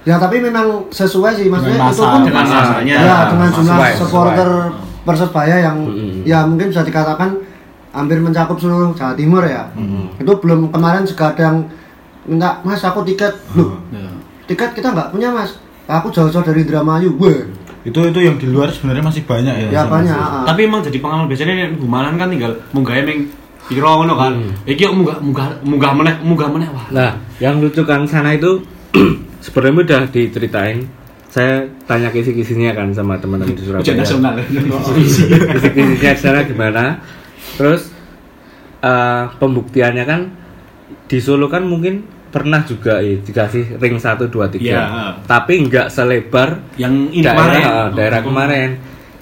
ya 0.01 0.17
tapi 0.17 0.37
memang 0.37 0.89
sesuai 0.89 1.31
sih 1.35 1.45
maksudnya 1.45 1.77
Dengan 1.77 1.87
itu 1.87 1.97
masa, 1.97 2.09
pun 2.09 2.21
dengan 2.23 2.45
masanya. 2.47 2.95
ya 2.95 3.17
dengan 3.27 3.49
jumlah 3.51 3.77
sesuai. 3.77 3.91
supporter 3.95 4.49
persebaya 5.01 5.55
yang 5.59 5.77
Mm-mm. 5.79 6.21
ya 6.23 6.39
mungkin 6.43 6.69
bisa 6.69 6.81
dikatakan 6.81 7.37
hampir 7.91 8.17
mencakup 8.17 8.55
seluruh 8.55 8.93
Jawa 8.93 9.13
Timur 9.13 9.43
ya 9.43 9.69
itu 10.15 10.31
belum 10.31 10.69
kemarin 10.69 11.03
juga 11.03 11.29
ada 11.29 11.41
yang 11.43 11.57
minta 12.23 12.61
mas 12.61 12.79
aku 12.79 13.01
tiket 13.03 13.33
loh 13.51 13.81
Ya. 13.89 14.09
tiket 14.47 14.73
kita 14.73 14.89
nggak 14.89 15.09
punya 15.09 15.29
mas 15.29 15.57
aku 15.85 16.07
jauh-jauh 16.07 16.41
dari 16.41 16.61
Indramayu 16.61 17.13
weh 17.15 17.49
itu 17.81 17.97
itu 17.99 18.19
yang 18.19 18.37
di 18.37 18.45
luar 18.45 18.69
sebenarnya 18.69 19.01
masih 19.03 19.23
banyak 19.23 19.53
ya 19.55 19.67
ya 19.71 19.83
banyak 19.83 20.13
sih. 20.13 20.21
ah. 20.23 20.45
Tapi 20.45 20.61
emang 20.63 20.81
jadi 20.81 20.97
pengalaman 20.97 21.25
biasanya 21.25 21.53
nek 21.59 21.69
Gumalan 21.75 22.13
kan 22.15 22.29
tinggal 22.29 22.53
munggah 22.71 22.95
emeng 22.95 23.25
piro 23.71 24.03
ngono 24.03 24.13
kan. 24.19 24.33
Iki 24.67 24.81
kok 24.83 24.93
munggah 24.93 25.17
munggah 25.23 25.47
munggah 25.63 25.91
meneh 25.95 26.15
munggah 26.19 26.49
meneh 26.51 26.67
wah. 26.69 26.85
Nah, 26.91 27.11
yang 27.39 27.63
lucu 27.63 27.87
kan 27.87 28.03
sana 28.03 28.35
itu 28.35 28.59
sebenarnya 29.43 29.87
udah 29.87 30.01
diceritain. 30.11 30.83
Saya 31.31 31.63
tanya 31.87 32.11
kisi-kisinya 32.11 32.75
kan 32.75 32.91
sama 32.91 33.15
teman-teman 33.15 33.55
di 33.55 33.63
Ujian 33.63 33.79
Surabaya. 33.79 34.03
nasional. 34.03 34.33
Kisi-kisinya 35.55 36.11
sana 36.19 36.43
gimana? 36.43 36.99
Terus 37.55 37.87
eh, 38.83 39.23
pembuktiannya 39.39 40.03
kan 40.03 40.21
di 41.07 41.23
Solo 41.23 41.47
kan 41.47 41.63
mungkin 41.63 42.03
pernah 42.31 42.63
juga 42.63 42.99
ya, 43.03 43.19
dikasih 43.19 43.79
ring 43.79 43.95
1 43.95 44.27
2 44.27 44.31
3. 44.31 44.59
Iya. 44.59 44.83
Tapi 45.23 45.53
nggak 45.67 45.87
selebar 45.87 46.63
Yang 46.75 46.93
ini 47.11 47.23
daerah, 47.23 47.39
kemarin. 47.47 47.63
daerah 47.95 48.19
kemarin. 48.23 48.69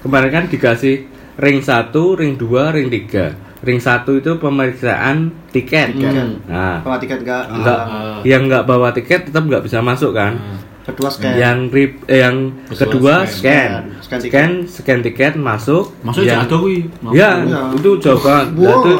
Kemarin 0.00 0.30
kan 0.30 0.44
dikasih 0.46 0.94
ring 1.38 1.58
1, 1.62 1.90
ring 2.18 2.34
2, 2.34 2.74
ring 2.74 2.86
3. 2.90 3.49
Ring 3.60 3.76
1 3.76 4.08
itu 4.14 4.32
pemeriksaan 4.36 5.16
tiket. 5.48 5.92
Tiket. 5.92 6.48
Nah, 6.48 6.80
bawa 6.80 6.96
tiket 6.96 7.20
nggak 7.20 7.44
enggak 7.50 7.80
Ah. 7.82 8.18
yang 8.22 8.48
nggak 8.48 8.64
bawa 8.64 8.88
tiket 8.90 9.28
tetap 9.28 9.44
nggak 9.44 9.62
bisa 9.62 9.78
masuk 9.80 10.12
kan 10.12 10.40
kedua 10.80 11.06
scan 11.06 11.36
yang 11.36 11.58
rip, 11.68 12.02
eh, 12.04 12.18
yang 12.18 12.50
kedua 12.66 13.22
scan 13.22 13.92
Scan 14.00 14.18
tiket. 14.18 14.32
scan 14.32 14.50
scan 14.66 15.00
tiket 15.02 15.32
masuk 15.36 15.92
Masuk 16.00 16.24
yang, 16.24 16.40
jatuh 16.42 16.58
kuwi. 16.58 16.88
ya 17.12 17.36
Iya. 17.38 17.76
itu 17.76 17.90
Nah, 18.00 18.42
Wow, 18.50 18.80
itu 18.80 18.92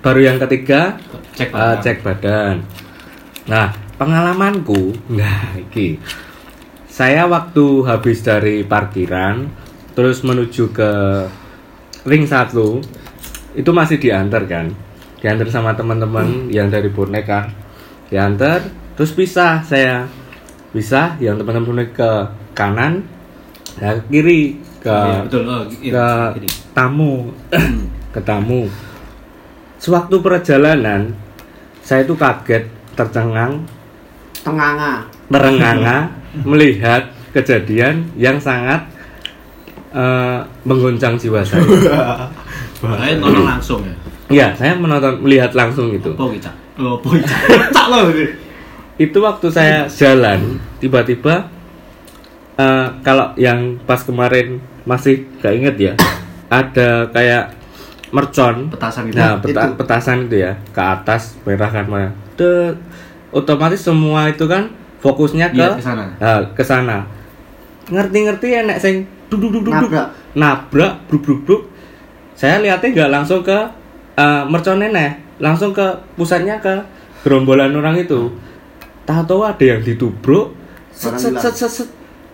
baru 0.00 0.20
yang 0.20 0.38
ketiga 0.40 0.98
Cek 1.32 1.46
eh, 1.46 1.54
badan. 1.54 1.78
cek 1.78 1.96
badan 2.02 2.54
nah 3.46 3.70
pengalamanku 3.96 4.92
nah 5.08 5.54
iki 5.56 5.96
saya 6.86 7.24
waktu 7.24 7.64
habis 7.82 8.20
dari 8.20 8.60
parkiran 8.62 9.46
terus 9.92 10.20
menuju 10.20 10.68
ke 10.68 10.92
ring 12.02 12.24
satu 12.24 12.82
itu 13.54 13.70
masih 13.74 13.98
diantar 13.98 14.46
kan? 14.46 14.70
Diantar 15.20 15.48
sama 15.52 15.76
teman-teman 15.76 16.48
yang 16.48 16.70
dari 16.72 16.88
bonek 16.88 17.24
kan 17.28 17.52
diantar 18.10 18.66
terus 18.98 19.14
pisah 19.14 19.62
saya. 19.62 20.04
Pisah 20.70 21.18
yang 21.18 21.34
teman-teman 21.34 21.90
ke 21.90 22.10
kanan 22.54 23.02
ya 23.78 23.98
ke 23.98 24.02
kiri 24.10 24.42
ke 24.82 24.90
Iya, 24.90 25.20
betul. 25.26 25.42
Oh, 25.46 25.62
iya, 25.82 25.90
ke 25.90 26.06
gini. 26.38 26.48
tamu. 26.74 27.14
Ke 28.14 28.20
tamu. 28.22 28.70
Sewaktu 29.82 30.16
perjalanan 30.22 31.10
saya 31.82 32.06
itu 32.06 32.14
kaget 32.14 32.70
tercengang. 32.94 33.66
Tenganga. 34.46 35.06
Terenganga 35.30 35.96
melihat 36.50 37.10
kejadian 37.34 38.10
yang 38.14 38.38
sangat 38.38 38.82
eh, 39.94 40.38
mengguncang 40.66 41.18
jiwa 41.18 41.42
saya 41.42 41.62
Saya 42.80 43.14
nonton 43.16 43.44
langsung 43.44 43.80
ya. 43.82 43.94
Iya, 44.30 44.46
saya 44.54 44.72
menonton 44.74 45.20
melihat 45.20 45.52
langsung 45.52 45.90
itu. 45.90 46.10
Apa 46.10 46.24
iki, 46.28 46.40
Cak? 46.40 46.54
Oh, 46.76 46.96
boy, 46.96 47.20
Cak. 47.22 47.40
Cak 47.70 47.86
lo 47.88 48.08
ini. 48.08 48.24
Itu 48.96 49.20
waktu 49.20 49.46
saya 49.48 49.84
jalan, 49.86 50.60
tiba-tiba 50.76 51.48
eh, 52.56 52.86
kalau 53.00 53.32
yang 53.34 53.80
pas 53.82 54.00
kemarin 54.00 54.60
masih 54.82 55.28
gak 55.38 55.54
inget 55.54 55.76
ya, 55.76 55.92
ada 56.50 57.08
kayak 57.08 57.52
mercon. 58.10 58.68
Petasan 58.68 59.08
gitu. 59.08 59.16
Nah, 59.16 59.38
peta- 59.38 59.66
Itu. 59.66 59.76
petasan 59.76 60.18
itu 60.24 60.36
ya 60.38 60.52
ke 60.68 60.80
atas 60.80 61.36
merah 61.42 61.70
kan. 61.70 61.86
Det. 62.34 62.74
otomatis 63.30 63.78
semua 63.78 64.26
itu 64.26 64.42
kan 64.44 64.66
fokusnya 64.98 65.54
ke 65.54 65.62
Iya, 65.62 65.70
ke 65.70 65.84
sana. 65.84 66.04
Ke 66.50 66.64
sana. 66.66 67.06
Ngerti-ngerti 67.86 68.46
enek 68.56 68.78
sing 68.78 68.94
duduk 69.30 69.54
duduk 69.54 69.70
duduk 69.70 69.86
Nabrak. 69.86 70.06
nabrak 70.34 70.92
bruk 71.06 71.22
bruk 71.22 71.40
bruk. 71.46 71.62
Saya 72.40 72.56
lihatnya 72.64 72.88
nggak 72.96 73.10
langsung 73.12 73.44
ke 73.44 73.58
eh, 74.16 74.42
mercon 74.48 74.80
nenek, 74.80 75.20
langsung 75.36 75.76
ke 75.76 75.84
pusatnya 76.16 76.56
ke 76.56 76.72
gerombolan 77.20 77.68
orang 77.76 78.00
itu. 78.00 78.32
Tahu-tahu 79.04 79.44
ada 79.44 79.60
yang 79.60 79.84
ditubruk, 79.84 80.56
set, 80.88 81.20
set, 81.20 81.36
set, 81.36 81.52
set, 81.52 81.68
set. 81.68 81.88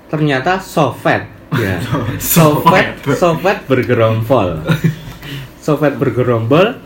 ternyata 0.07 0.63
sovet, 0.63 1.27
ya. 1.59 1.83
sovet, 2.23 2.95
sovet 3.19 3.59
bergerombol, 3.67 4.63
sovet 5.67 5.99
bergerombol, 5.99 6.79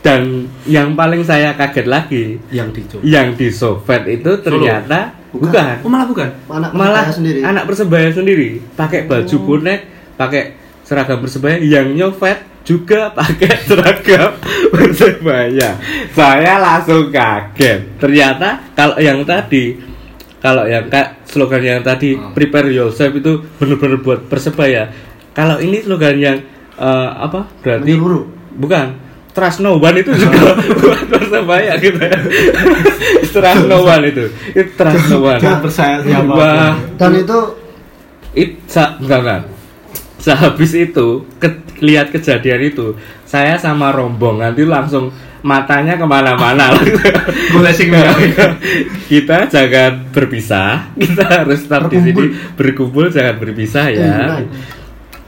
dan 0.00 0.48
yang 0.64 0.96
paling 0.96 1.20
saya 1.20 1.52
kaget 1.52 1.84
lagi, 1.84 2.24
Yang 2.48 2.68
dicoba. 2.80 3.02
yang 3.04 3.28
di 3.36 3.52
sovet 3.52 4.08
itu 4.08 4.40
ternyata 4.40 5.12
bukan, 5.28 5.84
Oh, 5.84 5.90
malah 5.92 6.08
bukan. 6.08 6.28
anak 6.48 6.70
malah 6.72 7.04
persebaya 7.04 7.12
sendiri. 7.12 7.40
anak 7.44 7.64
persebaya 7.68 8.08
sendiri. 8.08 8.48
Pakai 8.72 9.00
baju 9.04 9.36
bonek 9.42 9.80
pakai 10.16 10.42
seragam 10.80 11.20
persebaya 11.20 11.60
yang 11.60 11.92
nyopet 11.92 12.53
juga 12.64 13.12
pakai 13.12 13.60
seragam 13.68 14.32
persebaya 14.72 15.76
saya 16.10 16.56
langsung 16.58 17.08
kaget 17.08 18.00
ternyata 18.00 18.72
kalau 18.72 18.96
yang 18.96 19.20
tadi 19.22 19.76
kalau 20.40 20.64
yang 20.64 20.88
kak 20.88 21.24
slogan 21.24 21.60
yang 21.60 21.80
tadi 21.80 22.16
Hmm. 22.16 22.32
prepare 22.32 22.68
yourself 22.68 23.12
itu 23.12 23.32
benar-benar 23.56 24.00
buat 24.00 24.20
persebaya 24.24 24.88
kalau 25.32 25.56
ini 25.56 25.80
slogan 25.80 26.16
yang 26.16 26.36
eh, 26.74 27.10
apa 27.14 27.48
berarti 27.60 27.84
Menyeluruh. 27.86 28.24
bukan 28.56 28.86
Trust 29.34 29.60
no 29.60 29.76
one 29.76 29.98
itu 29.98 30.14
juga 30.14 30.54
buat 30.78 31.10
persebaya 31.10 31.74
gitu 31.82 31.98
ya. 31.98 32.14
trust 33.34 33.66
no 33.66 33.82
one 33.82 34.06
itu. 34.06 34.30
Itu 34.54 34.70
trust 34.78 35.10
no 35.10 35.26
one. 35.26 35.42
Jangan 35.42 35.58
percaya. 35.58 36.18
Wah, 36.22 36.78
dan 36.94 37.10
itu 37.18 37.38
it, 38.30 38.62
sa, 38.70 38.94
enggak 38.94 39.18
enggak. 39.26 39.40
Sehabis 40.18 40.72
itu, 40.72 41.26
ke, 41.36 41.48
lihat 41.84 42.08
kejadian 42.08 42.64
itu, 42.64 42.96
saya 43.24 43.58
sama 43.58 43.92
rombongan 43.92 44.54
itu 44.54 44.64
langsung 44.64 45.12
matanya 45.44 46.00
ke 46.00 46.06
mana-mana. 46.08 46.72
Kita 49.10 49.44
jangan 49.46 50.08
berpisah, 50.10 50.96
kita 50.96 51.44
harus 51.44 51.68
tetap 51.68 51.92
di 51.92 51.98
sini 52.00 52.24
berkumpul, 52.56 53.12
jangan 53.12 53.36
berpisah 53.36 53.86
ya. 53.92 54.40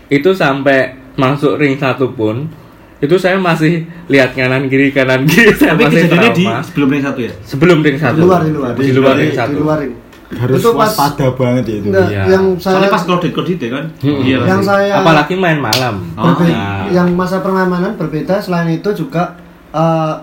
Itu 0.08 0.32
sampai 0.32 0.96
masuk 1.18 1.60
ring 1.60 1.76
satu 1.76 2.16
pun, 2.16 2.48
itu 2.96 3.16
saya 3.20 3.36
masih 3.36 3.84
lihat 4.08 4.32
kanan 4.32 4.72
kiri 4.72 4.88
kanan 4.88 5.28
kiri 5.28 5.52
saya 5.60 5.76
Tapi 5.76 5.84
masih 5.84 6.00
kejadiannya 6.08 6.30
di 6.32 6.44
trauma. 6.48 6.64
sebelum 6.64 6.88
ring 6.88 7.02
satu 7.04 7.20
ya. 7.20 7.32
sebelum 7.44 7.78
ring 7.84 7.96
satu 8.00 8.16
Di 8.16 8.24
luar, 8.24 8.40
di 8.40 8.52
luar. 8.56 8.72
di 8.72 8.92
luar 8.96 9.14
ring 9.20 9.32
Di 9.32 9.36
satu 9.36 9.56
luar 9.60 9.78
ring. 9.84 9.92
Harus 10.28 10.58
Itu 10.58 10.70
pas- 10.72 10.90
waspada 10.90 11.26
banget 11.32 11.64
ya 11.64 11.74
itu 11.76 11.88
Enggak, 11.88 12.08
Iya. 12.08 12.22
yang 12.28 12.44
saya 12.56 12.72
Soalnya 12.74 12.90
pas 12.90 13.04
kredit 13.04 13.30
kredit 13.32 13.58
ya 13.60 13.70
kan. 13.70 13.84
Hmm. 13.96 14.18
Iya 14.20 14.36
yang 14.40 14.58
pasti. 14.58 14.66
saya 14.68 14.92
apalagi 14.96 15.34
main 15.34 15.58
malam 15.60 15.94
Oh, 16.14 16.34
nah. 16.40 16.86
yang 16.88 17.08
masa 17.12 17.38
pengamanan 17.38 17.94
berbeda 17.94 18.34
selain 18.36 18.66
itu 18.72 18.90
juga 18.92 19.38
eh, 19.70 20.14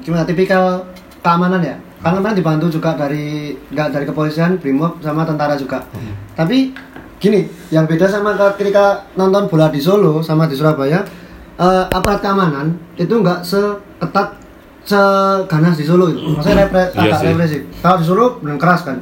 gimana 0.00 0.22
tipikal 0.22 0.86
keamanan 1.18 1.58
ya 1.60 1.74
kan 1.98 2.14
kemarin 2.14 2.34
dibantu 2.34 2.70
juga 2.70 2.94
dari 2.94 3.50
nggak 3.66 3.88
dari 3.90 4.04
kepolisian 4.04 4.54
brimob 4.56 4.96
sama 4.98 5.22
tentara 5.22 5.52
juga 5.52 5.82
tapi 6.32 6.70
gini 7.18 7.42
yang 7.68 7.82
beda 7.84 8.06
sama 8.06 8.32
ke- 8.32 8.54
ketika 8.56 9.02
nonton 9.12 9.46
bola 9.46 9.66
di 9.66 9.78
Solo 9.78 10.20
sama 10.20 10.46
di 10.46 10.54
Surabaya 10.54 11.02
eh, 11.56 11.84
aparat 11.88 12.20
keamanan 12.20 12.70
itu 12.94 13.10
nggak 13.10 13.42
seketat 13.42 14.38
seganas 14.84 15.74
di 15.74 15.82
Solo 15.82 16.08
itu 16.08 16.22
maksudnya 16.30 16.64
repre, 16.64 16.82
Iya 16.92 17.02
agak 17.04 17.18
sih. 17.18 17.26
represif 17.28 17.60
kalau 17.78 17.96
di 17.96 18.04
Solo 18.04 18.24
benar 18.38 18.56
keras 18.56 18.80
kan 18.84 18.96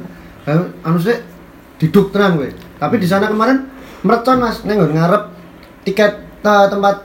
anu 0.47 0.97
sih 0.97 1.19
diduk 1.77 2.09
tenang 2.15 2.39
gue 2.39 2.49
tapi 2.77 2.95
di 3.01 3.07
sana 3.09 3.29
kemarin 3.29 3.65
mercon 4.05 4.37
mas. 4.37 4.61
Nengok 4.63 4.93
ngarep 4.93 5.23
tiket 5.85 6.13
eh, 6.45 6.65
tempat 6.69 6.95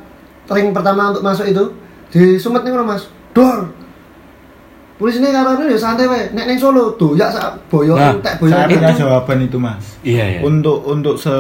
ring 0.53 0.71
pertama 0.77 1.11
untuk 1.15 1.25
masuk 1.25 1.47
itu 1.49 1.65
di 2.13 2.37
sumet 2.37 2.63
nih 2.63 2.73
mas. 2.85 3.09
Dor! 3.33 3.73
Polisi 5.01 5.19
ini 5.19 5.35
karena 5.35 5.59
ya 5.67 5.79
santai 5.81 6.07
we 6.07 6.31
nek 6.31 6.47
neng 6.47 6.59
Solo 6.61 6.95
tuh 6.95 7.19
ya 7.19 7.27
sak 7.27 7.67
boyo 7.67 7.99
Nah, 7.99 8.15
tek 8.23 8.39
boyo. 8.39 8.55
saya 8.55 8.71
itu. 8.71 8.79
punya 8.79 8.95
jawaban 8.95 9.39
itu 9.43 9.59
mas. 9.59 9.85
Iya 10.07 10.39
ya 10.39 10.41
untuk 10.47 10.79
untuk 10.87 11.19
se 11.19 11.33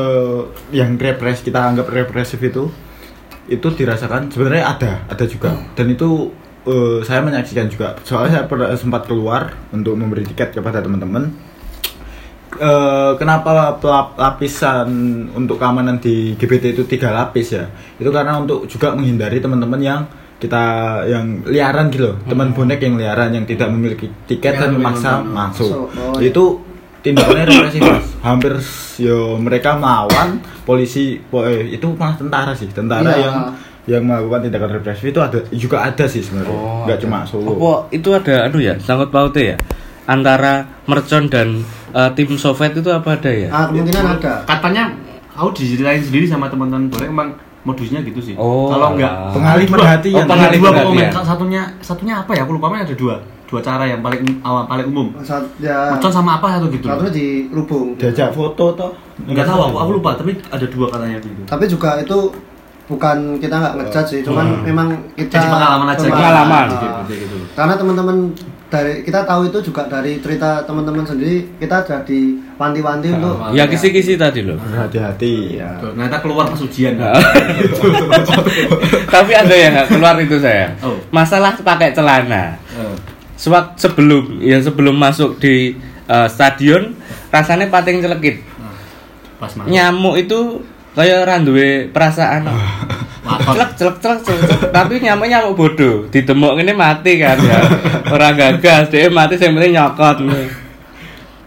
yang 0.74 0.98
repres 0.98 1.46
kita 1.46 1.70
anggap 1.70 1.86
represif 1.86 2.42
itu 2.42 2.66
itu 3.46 3.66
dirasakan 3.70 4.32
sebenarnya 4.34 4.64
ada 4.66 4.92
ada 5.06 5.24
juga. 5.30 5.54
Dan 5.78 5.94
itu 5.94 6.32
eh, 6.66 7.06
saya 7.06 7.22
menyaksikan 7.22 7.70
juga. 7.70 7.94
Soalnya 8.02 8.42
saya 8.42 8.44
pernah 8.50 8.74
sempat 8.74 9.06
keluar 9.06 9.54
untuk 9.70 9.94
memberi 9.94 10.26
tiket 10.26 10.58
kepada 10.58 10.82
teman-teman 10.82 11.30
Eh, 12.52 13.12
kenapa 13.16 13.80
pelap- 13.80 14.12
lapisan 14.14 14.88
untuk 15.32 15.56
keamanan 15.56 15.96
di 15.96 16.36
GBT 16.36 16.76
itu 16.76 16.84
tiga 16.84 17.08
lapis 17.08 17.56
ya? 17.56 17.64
Itu 17.96 18.12
karena 18.12 18.36
untuk 18.36 18.68
juga 18.68 18.92
menghindari 18.92 19.40
teman-teman 19.40 19.80
yang 19.80 20.00
kita 20.36 20.60
yang 21.06 21.40
liaran 21.42 21.88
gitu 21.88 22.12
loh. 22.12 22.16
Teman 22.22 22.52
bonek 22.52 22.76
yang 22.76 23.00
liaran 23.00 23.32
yang 23.32 23.46
tidak 23.46 23.66
memiliki 23.66 24.10
tiket 24.26 24.58
dan 24.58 24.74
memaksa 24.74 25.22
masuk. 25.22 25.64
Masuk, 25.64 25.70
oh, 25.96 26.18
iya. 26.18 26.28
itu 26.28 26.44
tindakannya 27.00 27.44
represif 27.48 27.80
Mas. 27.80 28.06
hampir 28.20 28.52
yo 28.96 29.34
mereka 29.36 29.74
melawan 29.74 30.38
polisi 30.62 31.18
po- 31.18 31.42
eh, 31.42 31.72
itu 31.72 31.88
malah 31.94 32.14
tentara 32.14 32.52
sih. 32.52 32.68
Tentara 32.68 33.06
Iya. 33.08 33.22
yang 33.22 33.36
yang 33.82 34.02
melakukan 34.04 34.46
tindakan 34.46 34.70
represif 34.76 35.04
itu 35.04 35.18
ada 35.18 35.38
juga 35.50 35.82
ada 35.82 36.04
sih 36.04 36.20
sebenarnya. 36.20 36.52
Oh, 36.52 36.84
nggak 36.84 36.98
ada. 36.98 37.02
cuma 37.02 37.18
Solo. 37.24 37.48
Apa 37.54 37.72
itu 37.90 38.08
ada 38.10 38.34
anu 38.44 38.58
ya 38.58 38.76
sangkut 38.76 39.08
pautnya 39.08 39.42
ya 39.42 39.56
antara 40.04 40.66
mercon 40.84 41.30
dan 41.30 41.62
eh, 41.94 42.10
tim 42.14 42.34
Soviet 42.34 42.74
itu 42.74 42.90
apa 42.90 43.16
ada 43.16 43.30
ya 43.30 43.48
ah 43.48 43.64
kemungkinan 43.70 44.18
ada 44.18 44.42
Katanya 44.44 44.90
aku 45.32 45.48
diceritain 45.56 46.02
sendiri 46.02 46.26
sama 46.26 46.48
teman-teman 46.48 46.90
Borek 46.92 47.08
emang 47.08 47.30
modusnya 47.62 48.02
gitu 48.02 48.18
sih. 48.18 48.34
Oh, 48.34 48.66
Kalau 48.74 48.98
enggak. 48.98 49.30
Pengalih 49.30 49.66
perhatian. 49.70 50.26
ada 50.26 50.34
pengalih 50.34 50.58
dua 50.58 50.72
komen. 50.82 51.06
Satunya 51.14 51.62
satunya 51.78 52.14
apa 52.18 52.34
ya? 52.34 52.42
Aku 52.42 52.58
lupa 52.58 52.74
ada 52.74 52.90
dua. 52.90 53.22
Dua 53.46 53.60
cara 53.62 53.84
yang 53.86 54.02
paling 54.02 54.24
awal 54.42 54.66
paling 54.66 54.90
umum. 54.90 55.14
saat 55.22 55.44
ya 55.62 55.94
Mercon 55.94 56.10
sama 56.10 56.40
apa 56.42 56.58
satu 56.58 56.66
gitu. 56.72 56.88
satunya 56.88 57.12
di 57.12 57.26
Lubung 57.52 57.94
diajak 58.00 58.32
foto 58.34 58.72
toh 58.74 58.90
Enggak 59.28 59.44
tahu 59.46 59.60
aku, 59.70 59.76
aku 59.78 59.90
lupa, 60.02 60.10
tapi 60.18 60.34
ada 60.50 60.66
dua 60.66 60.90
katanya 60.90 61.20
gitu. 61.22 61.42
tapi 61.46 61.64
juga 61.70 62.00
itu 62.00 62.18
bukan 62.82 63.38
kita 63.38 63.54
nggak 63.54 63.74
ngejudge 63.78 64.08
sih 64.08 64.20
cuman 64.20 64.62
memang 64.62 64.88
kita 65.14 65.38
Jadi 65.38 65.46
pengalaman 65.48 65.86
aja. 65.88 66.04
Pengalaman. 66.04 66.66
Ah. 66.66 67.02
Gitu, 67.06 67.14
gitu. 67.24 67.36
karena 67.54 67.74
teman-teman 67.74 68.16
dari 68.66 69.04
kita 69.04 69.20
tahu 69.22 69.52
itu 69.52 69.58
juga 69.62 69.84
dari 69.84 70.16
cerita 70.18 70.64
teman-teman 70.64 71.04
sendiri 71.04 71.44
kita 71.56 71.84
jadi 71.84 72.20
wanti-wanti 72.56 73.12
untuk 73.12 73.36
ya 73.52 73.68
kisi-kisi 73.68 74.16
tadi 74.16 74.40
loh 74.42 74.56
hati-hati 74.56 75.60
ya 75.60 75.76
Ternyata 75.76 76.24
keluar 76.24 76.48
pas 76.48 76.56
ujian. 76.58 76.96
tapi 79.06 79.32
ada 79.32 79.52
yang 79.52 79.72
nggak 79.74 79.88
keluar 79.88 80.16
itu 80.16 80.36
saya 80.38 80.72
Oh. 80.80 80.96
masalah 81.10 81.52
pakai 81.54 81.92
celana 81.92 82.56
Sewak 83.36 83.74
sebelum 83.74 84.38
ya 84.38 84.56
sebelum 84.56 84.94
masuk 84.94 85.36
di 85.36 85.74
eh, 86.06 86.28
stadion 86.28 86.94
rasanya 87.28 87.68
pating 87.68 88.00
celekit 88.00 88.40
Pas 89.36 89.50
nyamuk 89.66 90.16
itu 90.16 90.62
kayak 90.92 91.24
randuwe 91.24 91.88
perasaan 91.88 92.44
Watot. 93.22 93.54
celek 93.54 93.70
celek 93.96 94.20
celek 94.20 94.48
tapi 94.70 94.98
nyamuk 94.98 95.24
nyamuk 95.24 95.54
bodoh 95.54 96.04
ditemuk 96.08 96.58
ini 96.58 96.72
mati 96.72 97.16
kan 97.16 97.38
ya 97.38 97.60
orang 98.06 98.34
gagas 98.34 98.88
dia 98.88 99.08
mati 99.08 99.34
saya 99.34 99.52
penting 99.52 99.72
nyokot 99.72 100.16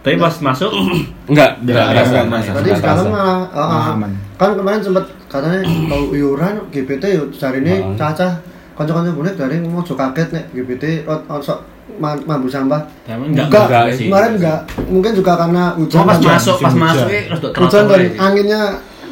Tapi 0.00 0.16
pas 0.16 0.34
masuk 0.40 0.70
enggak 1.30 1.58
Enggak, 1.60 1.98
enggak 1.98 2.30
rasa. 2.30 2.54
Tadi 2.54 2.70
sekarang 2.72 3.10
malah 3.10 3.42
oh, 3.50 3.58
oh. 3.58 3.92
Aman. 3.92 4.14
kan 4.38 4.54
kemarin 4.54 4.78
sempat 4.78 5.02
katanya 5.26 5.66
kalau 5.66 6.14
iuran 6.14 6.62
GPT 6.70 7.04
yo 7.10 7.26
cari 7.32 7.58
ini 7.58 7.82
Oh. 7.82 7.90
cacah 7.98 8.38
kanca-kanca 8.78 9.10
bonek 9.10 9.34
dari 9.34 9.58
mau 9.58 9.82
kaget 9.82 10.28
nek 10.30 10.44
GPT 10.54 11.02
rot 11.02 11.26
sok 11.40 11.58
ma- 11.98 12.22
mambu 12.22 12.46
sampah. 12.46 12.86
Tapi 13.02 13.34
enggak, 13.34 13.50
enggak, 13.50 13.66
enggak 13.66 13.84
sih. 13.94 14.06
kemarin 14.06 14.30
enggak. 14.38 14.60
Mungkin 14.86 15.12
juga 15.12 15.32
karena 15.34 15.74
hujan. 15.74 16.02
Pas 16.04 16.20
masuk, 16.20 16.56
pas 16.60 16.74
masuk 16.76 17.06
hujan. 17.08 17.10
eh 17.10 17.24
hujan 17.56 17.82
sih. 17.90 18.10
anginnya 18.14 18.62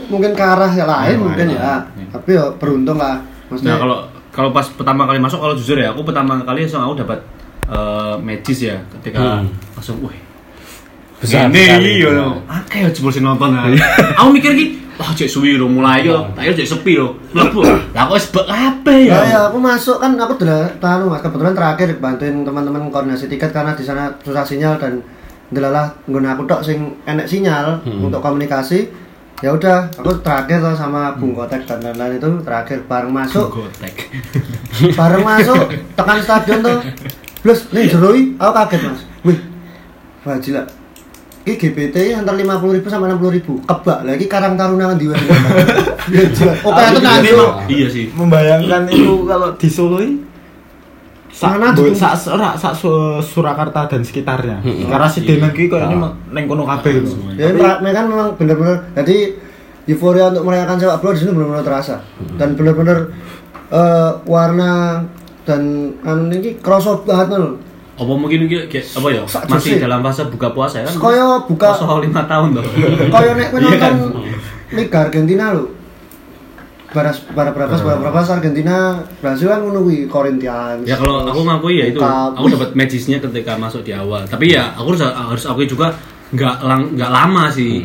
mungkin 0.07 0.31
ke 0.31 0.43
arah 0.43 0.71
yang 0.71 0.87
lain 0.87 1.17
Oh, 1.17 1.23
mungkin 1.25 1.47
iya. 1.49 1.59
ya. 1.91 2.07
Tapi 2.11 2.31
ya 2.33 2.45
beruntung 2.53 2.97
lah. 2.97 3.19
Maksudnya 3.47 3.71
Nah 3.71 3.79
kalau 3.79 3.97
kalau 4.31 4.51
pas 4.51 4.67
pertama 4.67 5.05
kali 5.05 5.19
masuk 5.19 5.39
kalau 5.39 5.55
jujur 5.55 5.77
ya 5.77 5.89
aku 5.89 6.03
pertama 6.03 6.41
kali 6.41 6.63
langsung 6.63 6.83
aku 6.83 6.95
dapat 6.97 7.19
eh, 7.67 8.15
magis 8.19 8.59
ya 8.63 8.77
ketika 8.93 9.19
Hmm. 9.41 9.47
langsung 9.73 9.99
wih 10.01 10.19
Besar 11.17 11.49
ini 11.49 11.63
sekali. 11.63 11.93
yo 11.99 12.11
akeh 12.45 12.79
yo 12.81 12.89
jebol 12.91 13.09
sing 13.09 13.23
nonton 13.23 13.49
ah. 13.51 13.71
aku 14.15 14.29
mikir 14.31 14.53
ki 14.53 14.67
wah 14.95 15.09
cek 15.09 15.25
suwi 15.25 15.55
lo 15.55 15.65
mulai 15.65 16.03
yo 16.03 16.27
tak 16.35 16.45
yo 16.45 16.53
cek 16.53 16.69
sepi 16.69 16.93
yo 16.95 17.17
mlebu 17.33 17.65
lah 17.65 18.05
kok 18.05 18.13
wis 18.13 18.27
bek 18.29 18.45
kabeh 18.45 18.99
ya 19.05 19.15
Ya, 19.15 19.21
ya, 19.25 19.41
aku 19.47 19.57
masuk 19.57 19.97
kan 19.97 20.13
aku 20.15 20.37
udah 20.37 20.69
tahu 20.77 21.09
mas 21.09 21.23
kebetulan 21.23 21.55
terakhir 21.55 21.89
bantuin 21.97 22.35
teman-teman 22.39 22.91
koordinasi 22.91 23.25
tiket 23.27 23.51
karena 23.51 23.73
di 23.73 23.81
sana 23.81 24.13
susah 24.21 24.45
sinyal 24.45 24.77
dan 24.77 25.01
delalah 25.47 25.95
nggone 26.05 26.29
aku 26.29 26.43
tok 26.45 26.61
sing 26.61 26.79
enek 27.05 27.25
sinyal 27.25 27.79
untuk 27.87 28.19
komunikasi 28.19 28.91
ya 29.45 29.53
udah 29.53 29.93
aku 30.01 30.25
terakhir 30.25 30.65
tuh 30.65 30.73
sama 30.73 31.13
Bung 31.21 31.37
Kotek 31.37 31.69
dan 31.69 31.85
lain-lain 31.85 32.17
itu 32.17 32.31
terakhir 32.41 32.81
bareng 32.89 33.13
masuk. 33.13 33.53
Gotek 33.53 34.09
bareng 34.99 35.21
masuk 35.21 35.69
tekan 35.93 36.19
stadion 36.25 36.65
tuh 36.65 36.81
plus 37.45 37.69
nih 37.77 37.93
jeroi 37.93 38.33
aku 38.41 38.53
kaget 38.57 38.81
mas. 38.89 39.01
Wih 39.21 39.39
wajila 40.25 40.65
ini 41.45 41.61
GPT 41.61 42.17
antar 42.17 42.41
50 42.41 42.73
ribu 42.73 42.89
sama 42.89 43.05
60 43.05 43.37
ribu. 43.37 43.61
Kebak 43.69 44.09
lagi 44.09 44.25
karang 44.25 44.57
taruna 44.57 44.89
kan 44.89 44.97
di 44.97 45.13
Oke 45.13 46.83
itu 46.89 47.01
nanti 47.05 47.31
iya 47.69 47.87
sih. 47.93 48.09
Membayangkan 48.17 48.89
itu 48.89 49.29
kalau 49.29 49.53
di 49.53 49.69
Solo 49.69 50.01
bo- 51.73 51.83
tuh? 51.85 51.99
sak 52.55 52.75
Su- 52.75 53.19
Surakarta 53.21 53.87
dan 53.87 54.01
sekitarnya. 54.01 54.63
Karena 54.63 55.07
si 55.07 55.21
Denang 55.21 55.51
ki 55.51 55.67
koyo 55.67 55.85
ini 55.85 55.99
neng 56.31 56.45
kono 56.45 56.63
kabeh 56.65 56.91
gitu. 56.97 57.11
Ya, 57.35 57.51
mereka 57.77 58.01
memang 58.05 58.35
benar-benar 58.35 58.95
jadi 58.95 59.35
euforia 59.85 60.31
untuk 60.31 60.45
merayakan 60.45 60.77
sepak 60.77 60.99
bola 60.99 61.13
di 61.13 61.21
sini 61.21 61.33
benar-benar 61.33 61.61
terasa 61.63 61.97
dan 62.35 62.55
benar-benar 62.55 62.99
eh, 63.67 64.11
warna 64.25 65.03
dan 65.43 65.61
anu 66.01 66.33
ini 66.33 66.57
kerasa 66.57 66.97
banget 66.99 67.37
loh. 67.37 67.55
apa 67.95 68.11
mungkin 68.11 68.51
iki 68.51 68.67
kayak 68.67 68.91
apa 68.91 69.07
ya 69.09 69.23
masih 69.47 69.79
dalam 69.79 70.03
fase 70.03 70.27
buka 70.27 70.51
puasa 70.51 70.83
ya 70.83 70.85
kan 70.85 70.99
Kaya 70.99 71.47
buka 71.47 71.69
soal 71.73 72.03
lima 72.03 72.27
tahun 72.27 72.59
tuh 72.59 72.65
kaya 73.09 73.33
nek 73.35 73.49
Iya 73.53 73.77
kan? 73.77 73.95
nonton 73.95 74.19
Liga 74.73 74.99
Argentina 75.01 75.55
lho. 75.55 75.71
Baras 76.95 77.19
bara 77.35 77.51
berapa 77.51 77.75
bara 77.75 77.99
berapa. 77.99 78.21
Argentina 78.31 78.95
Brasil 79.19 79.51
kan 79.51 79.59
ngono 79.61 79.83
kuwi 79.83 80.07
Corinthians. 80.07 80.87
ya 80.87 80.95
kalau 80.95 81.27
aku 81.27 81.43
ngakui 81.43 81.75
ya 81.77 81.87
itu. 81.91 81.99
Buka- 81.99 82.31
aku 82.33 82.47
dapat 82.55 82.71
magisnya 82.73 83.19
ketika 83.19 83.59
masuk 83.59 83.83
di 83.83 83.91
awal. 83.91 84.23
Tapi 84.25 84.55
ya 84.55 84.71
aku 84.73 84.95
harus 84.95 85.03
harus 85.03 85.45
akui 85.45 85.67
juga 85.67 85.91
nggak 86.31 86.57
lang 86.63 86.95
nggak 86.95 87.11
lama 87.11 87.51
sih. 87.51 87.83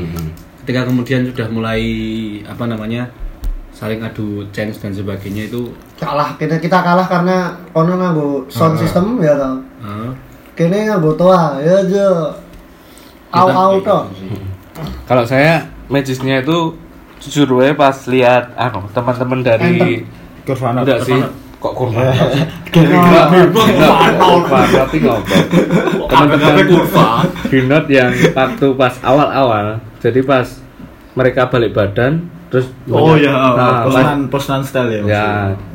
Ketika 0.62 0.86
kemudian 0.86 1.26
sudah 1.26 1.50
mulai 1.50 1.82
apa 2.46 2.70
namanya 2.70 3.10
saling 3.74 3.98
adu 4.00 4.46
chance 4.54 4.78
dan 4.78 4.94
sebagainya 4.94 5.50
itu. 5.50 5.74
Kalah 5.98 6.38
kita 6.38 6.62
kita 6.62 6.78
kalah 6.80 7.10
karena 7.10 7.50
ono 7.74 7.98
nganggo 7.98 8.30
sound 8.46 8.78
system 8.78 9.18
ya 9.20 9.34
tau. 9.34 9.58
eh, 9.82 10.12
Kene 10.54 10.86
nganggo 10.86 11.18
toa 11.18 11.58
ya 11.60 11.82
aja. 11.82 12.06
Au 13.34 13.48
au 13.50 13.82
tok. 13.82 14.06
Kalau 15.06 15.26
saya 15.26 15.66
magisnya 15.88 16.40
itu 16.40 16.78
jujur 17.20 17.50
wae 17.54 17.72
pas 17.72 17.96
lihat 18.06 18.56
anu 18.56 18.88
teman-teman 18.90 19.40
dari 19.42 20.04
Kurvana. 20.42 20.82
enggak 20.82 21.04
sih 21.04 21.20
kok 21.58 21.74
kurva 21.74 22.00
Kurva. 22.74 23.22
tapi 24.66 24.98
ngobrol 24.98 25.44
Teman-teman 26.08 26.40
teman-teman 26.40 26.66
kurva. 26.66 27.08
Binot 27.48 27.86
yang 27.88 28.12
waktu 28.32 28.68
pas 28.74 28.96
awal-awal 29.02 29.66
jadi 30.00 30.20
pas 30.22 30.48
mereka 31.12 31.48
balik 31.48 31.74
badan 31.74 32.24
terus 32.48 32.66
Oh, 32.88 33.14
oh, 33.14 33.16
Nah, 33.20 33.86
Posnan 33.86 34.20
posnan 34.26 34.62
style 34.64 34.90
ya. 34.90 35.02
ya 35.06 35.28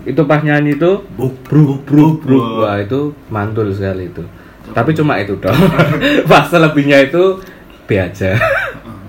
itu 0.02 0.18
pas 0.24 0.40
nyanyi 0.40 0.74
itu 0.74 1.04
Bruk 1.14 1.36
bruk 1.44 1.84
bruk 1.84 2.14
bruk. 2.20 2.64
wah 2.64 2.76
itu 2.76 3.12
mantul 3.28 3.70
sekali 3.70 4.08
itu 4.08 4.24
tapi 4.72 4.90
cuma 4.90 5.20
itu 5.20 5.36
dong 5.36 5.54
pas 6.30 6.48
selebihnya 6.48 7.04
itu 7.04 7.38
B 7.84 7.94
aja 7.94 8.32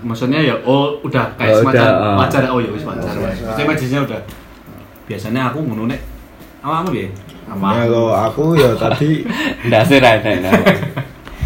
Maksudnya 0.05 0.37
ya 0.39 0.53
oh 0.61 1.01
udah 1.01 1.33
kayak 1.33 1.49
Oh, 1.51 1.59
semacam 1.65 1.81
udah, 1.81 1.89
oh. 1.97 2.15
wajar 2.21 2.41
oh 2.47 2.59
ya 2.61 2.69
wis 2.69 2.85
wajar. 2.85 3.09
Maksudnya 3.09 3.65
majisnya 3.65 3.99
udah. 4.05 4.21
Biasanya 5.05 5.41
aku 5.49 5.59
ngono 5.61 5.89
nek 5.89 6.01
apa 6.61 6.89
ya? 6.93 7.09
Apa? 7.45 7.67
Ya 7.73 7.83
kalau 7.85 8.07
aku 8.09 8.43
ya 8.53 8.69
tadi 8.75 9.25
ndak 9.67 9.83
sih 9.85 9.97
Rai, 9.97 10.17
nah. 10.41 10.53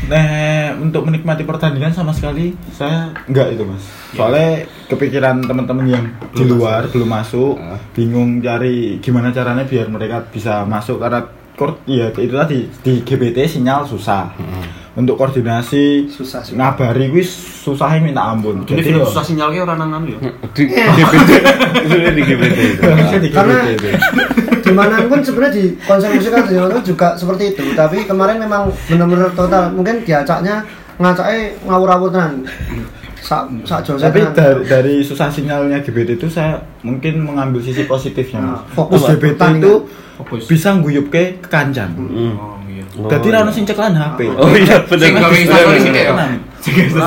Nah, 0.10 0.74
untuk 0.82 1.06
menikmati 1.06 1.46
pertandingan 1.46 1.94
sama 1.94 2.10
sekali 2.10 2.50
saya 2.74 3.14
enggak 3.30 3.54
itu, 3.54 3.62
Mas. 3.62 3.84
Soalnya 4.10 4.66
kepikiran 4.90 5.38
teman-teman 5.40 5.86
yang 5.86 6.06
di 6.34 6.44
Belum 6.44 6.58
luar 6.58 6.90
belum 6.90 7.06
masuk, 7.06 7.62
Ah. 7.62 7.78
bingung 7.94 8.42
cari 8.42 8.98
gimana 9.00 9.30
caranya 9.30 9.62
biar 9.64 9.86
mereka 9.86 10.26
bisa 10.26 10.66
masuk 10.66 10.98
karena 10.98 11.22
kor 11.54 11.78
ya 11.86 12.10
itu 12.10 12.34
tadi 12.34 12.66
di 12.82 13.04
GBT 13.04 13.38
sinyal 13.46 13.86
susah. 13.86 14.34
Untuk 14.98 15.16
koordinasi 15.16 16.10
Susah 16.10 16.42
sih. 16.42 16.58
ngabari 16.58 17.14
wis 17.14 17.30
susahnya 17.62 18.02
minta 18.02 18.26
ampun. 18.26 18.66
Jadi 18.66 18.82
film 18.84 19.06
susah 19.06 19.22
sinyalnya 19.22 19.62
orang 19.64 19.78
nang 19.80 19.92
anu 19.96 20.18
ya. 20.18 20.20
di 20.58 20.64
GBT 20.66 21.30
sudah 21.86 22.14
di 22.14 22.24
GBT 22.26 22.58
itu 22.58 22.82
di 23.22 23.30
Karena- 23.30 23.70
itu. 23.70 23.88
di 24.60 24.72
mana 24.74 25.02
pun 25.06 25.22
sebenarnya 25.22 25.54
di 25.56 25.66
konser 25.82 26.10
musik 26.12 26.30
kan 26.30 26.46
juga 26.84 27.08
seperti 27.16 27.54
itu 27.54 27.64
tapi 27.74 28.06
kemarin 28.06 28.38
memang 28.38 28.70
benar-benar 28.86 29.34
total 29.34 29.74
mungkin 29.74 30.02
diacaknya 30.04 30.62
ngacaknya 30.98 31.58
ngawur-ngawur 31.64 32.10
tenan 32.12 32.34
sak 33.20 33.50
sak 33.64 33.80
jose 33.82 34.04
Tapi 34.04 34.20
dari, 34.32 34.62
dari 34.66 34.96
susah 35.02 35.30
sinyalnya 35.30 35.80
GBT 35.80 36.18
itu 36.18 36.28
saya 36.28 36.60
mungkin 36.82 37.24
mengambil 37.24 37.62
sisi 37.62 37.84
positifnya. 37.86 38.42
Nah, 38.42 38.62
fokus 38.70 39.06
GBT 39.06 39.42
itu 39.58 39.74
Fokus. 40.18 40.44
bisa 40.46 40.76
guyup 40.78 41.08
ke 41.08 41.40
kancan. 41.42 41.94
Oh 42.36 42.59
iya. 43.00 43.10
Jadi 43.16 43.28
rano 43.32 43.52
sing 43.52 43.64
ceklan 43.64 43.96
HP. 43.96 44.20
oh 44.34 44.52
iya 44.52 44.76
Sing 44.84 45.16
instastory 45.16 45.78
sih, 45.80 45.92
Dek. 45.96 46.08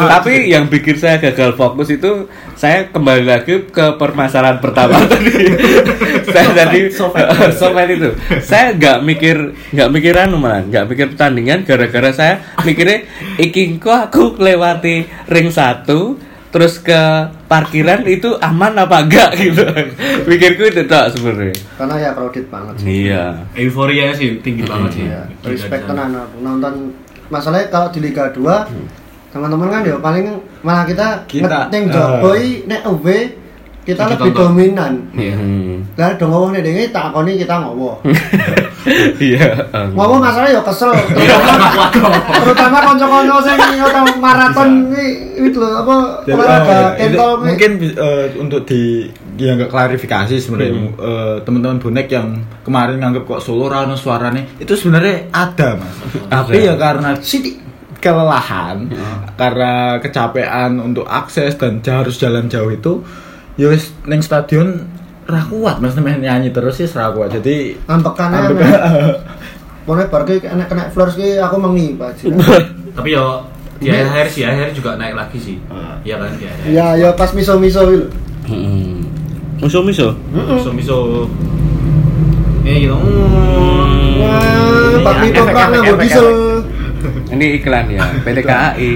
tapi 0.08 0.48
yang 0.48 0.64
bikin 0.66 0.96
saya 0.96 1.20
gagal 1.20 1.52
fokus 1.54 1.92
itu 1.92 2.24
saya 2.56 2.88
kembali 2.88 3.28
lagi 3.28 3.68
ke 3.68 4.00
permasalahan 4.00 4.56
pertama 4.58 4.96
tadi. 5.12 5.52
Saya 6.24 6.48
tadi 6.56 6.88
sopet 6.88 7.88
itu. 8.00 8.10
Saya 8.40 8.72
nggak 8.72 8.98
mikir 9.04 9.36
nggak 9.76 9.88
mikiran 9.92 10.32
malah 10.32 10.64
nggak 10.64 10.88
mikir 10.88 11.06
pertandingan. 11.12 11.68
Gara-gara 11.68 12.10
saya 12.10 12.34
mikirnya 12.64 13.04
iki 13.36 13.76
kok 13.76 14.08
aku 14.08 14.40
lewati 14.40 15.04
ring 15.28 15.52
satu 15.52 16.16
terus 16.52 16.76
ke 16.78 17.00
parkiran 17.48 18.04
itu 18.04 18.36
aman 18.38 18.76
apa 18.76 19.08
enggak 19.08 19.30
gitu. 19.42 19.64
Pikirku 20.28 20.68
itu 20.68 20.84
tak 20.84 21.16
sebenarnya. 21.16 21.56
Karena 21.80 21.94
ya 21.96 22.10
crowded 22.12 22.46
banget 22.52 22.74
sih. 22.76 22.86
iya. 23.08 23.24
Euforia 23.56 24.12
sih 24.12 24.38
tinggi 24.44 24.68
banget 24.68 24.90
sih. 24.92 25.04
ya, 25.08 25.24
respect 25.48 25.88
tenan 25.88 26.12
aku 26.12 26.36
nonton. 26.44 26.92
Masalahnya 27.32 27.72
kalau 27.72 27.88
di 27.88 28.04
Liga 28.04 28.28
2 28.28 28.44
teman-teman 29.32 29.72
kan 29.72 29.80
ya 29.80 29.96
paling 29.96 30.24
malah 30.60 30.84
kita, 30.84 31.24
Kita, 31.24 31.72
ngeting 31.72 31.84
eh. 31.88 31.92
Jokowi 31.96 32.48
nek 32.68 32.84
UB 32.84 33.06
kita 33.82 33.98
Kita 34.06 34.14
lebih 34.14 34.30
tonton. 34.30 34.42
dominan. 34.54 34.92
Hmm. 35.10 35.74
lah 35.98 36.14
dong 36.14 36.30
ngomong 36.30 36.50
nih 36.54 36.62
dengi 36.62 36.84
tak 36.94 37.10
akoni 37.10 37.34
kita 37.34 37.54
ngowo 37.58 37.98
iya 39.18 39.58
ngomong 39.92 40.22
masalah 40.22 40.48
ya 40.48 40.62
kesel. 40.62 40.90
Terutama 41.18 41.66
terutama 42.42 42.78
konco-konco 42.86 43.36
sing 43.42 43.58
ngono 43.58 44.00
maraton 44.18 44.70
iki 44.90 45.06
itu 45.50 45.58
lho 45.58 45.68
apa 45.82 45.94
olahraga 46.26 46.70
oh, 46.70 46.78
iya. 46.78 46.88
Kentol 46.98 47.30
kuwi. 47.34 47.46
mungkin 47.50 47.70
eh, 47.82 48.26
untuk 48.38 48.60
di 48.64 49.10
yang 49.40 49.58
nggak 49.58 49.70
klarifikasi 49.70 50.34
sebenarnya 50.38 50.72
eh, 51.02 51.36
teman-teman 51.42 51.78
bonek 51.82 52.06
yang 52.06 52.38
kemarin 52.62 53.02
nganggap 53.02 53.26
kok 53.26 53.42
Solo 53.42 53.66
rano 53.66 53.98
suaranya 53.98 54.46
itu 54.62 54.72
sebenarnya 54.78 55.30
ada 55.34 55.74
mas. 55.74 55.96
Tapi 56.30 56.62
ya 56.62 56.74
karena 56.78 57.18
Siti. 57.18 57.58
kelelahan 58.02 58.90
karena 59.38 60.02
kecapean 60.02 60.74
untuk 60.82 61.06
akses 61.06 61.54
dan 61.54 61.78
harus 61.86 62.18
jalan 62.18 62.50
jauh 62.50 62.74
itu 62.74 62.98
ya 63.54 63.68
wis 63.68 63.92
neng 64.04 64.20
stadion 64.20 64.88
ra 65.28 65.44
kuat 65.46 65.78
mas 65.78 65.94
main 65.96 66.18
nyanyi 66.18 66.50
terus 66.50 66.76
sih 66.76 66.88
ra 66.88 67.12
kuat 67.12 67.30
jadi 67.30 67.76
ambekan 67.86 68.32
Ambek- 68.32 68.64
ae 68.64 69.12
Pokoknya 69.82 70.06
bar 70.14 70.22
ki 70.22 70.38
enek 70.46 70.70
kena 70.70 70.86
flores 70.94 71.18
ki 71.18 71.36
aku 71.36 71.58
mengi 71.58 71.98
Pak. 71.98 72.22
Tapi 72.96 73.08
yo 73.10 73.42
di 73.82 73.90
akhir 73.90 74.30
sih 74.30 74.46
akhir 74.46 74.78
juga 74.78 74.94
naik 74.94 75.18
lagi 75.18 75.38
sih. 75.42 75.56
Iya 76.06 76.22
kan 76.22 76.30
di 76.38 76.46
akhir. 76.46 76.64
Ya 76.70 76.86
ya 76.94 77.10
pas 77.18 77.34
miso-miso 77.34 77.82
iki 77.90 77.96
lho. 77.98 78.06
Hmm. 78.46 79.02
Miso 79.58 79.82
miso. 79.82 80.14
Miso 80.30 80.70
miso. 80.70 80.98
Eh 82.62 82.86
gitu. 82.86 82.94
Wah, 82.94 85.02
Pak 85.02 85.14
Mito 85.18 85.42
efek, 85.42 85.98
diesel. 85.98 86.26
Ini 87.34 87.46
iklan 87.58 87.90
ya, 87.90 88.06
PT 88.24 88.38
KAI. 88.46 88.90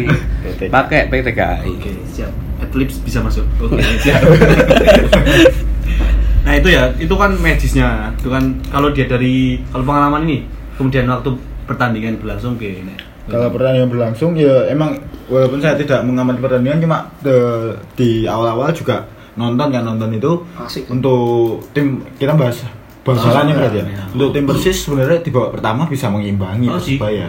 Pakai 0.70 1.10
PT 1.10 1.34
KAI. 1.34 1.66
Oke, 1.66 1.90
siap. 2.06 2.30
Eclipse 2.58 2.98
bisa 3.00 3.20
masuk. 3.20 3.44
Oke, 3.62 3.80
siap. 4.02 4.22
nah, 6.42 6.54
itu 6.54 6.68
ya, 6.68 6.92
itu 6.96 7.12
kan 7.12 7.34
magisnya. 7.34 7.88
Itu 8.14 8.28
kan 8.28 8.42
kalau 8.66 8.90
dia 8.90 9.04
dari 9.04 9.60
kalau 9.66 9.84
pengalaman 9.84 10.24
ini, 10.24 10.38
kemudian 10.74 11.06
waktu 11.06 11.34
pertandingan 11.64 12.16
berlangsung 12.16 12.54
gini. 12.56 12.94
Kalau 13.26 13.50
pertandingan 13.50 13.90
berlangsung 13.90 14.32
ya 14.32 14.70
emang 14.70 15.02
walaupun 15.26 15.58
saya 15.58 15.74
tidak 15.74 16.00
mengamati 16.00 16.38
pertandingan 16.38 16.78
cuma 16.78 17.10
de- 17.18 17.74
di 17.92 18.22
awal-awal 18.22 18.70
juga 18.70 19.02
nonton 19.34 19.68
kan 19.68 19.82
nonton 19.82 20.14
itu 20.14 20.46
Asik. 20.56 20.86
untuk 20.88 21.58
tim 21.74 22.06
kita 22.16 22.32
bahas 22.32 22.62
bahas 23.02 23.18
Oh, 23.18 23.26
salahnya 23.26 23.52
berarti 23.52 23.78
ya. 23.78 23.84
iya. 23.84 24.02
Untuk 24.08 24.30
tim 24.30 24.46
Persis 24.46 24.78
sebenarnya 24.80 25.18
di 25.20 25.28
babak 25.28 25.58
pertama 25.58 25.84
bisa 25.84 26.06
mengimbangi 26.06 26.66
Oh, 26.66 26.78
sih. 26.78 26.96
Persebaya. 26.96 27.26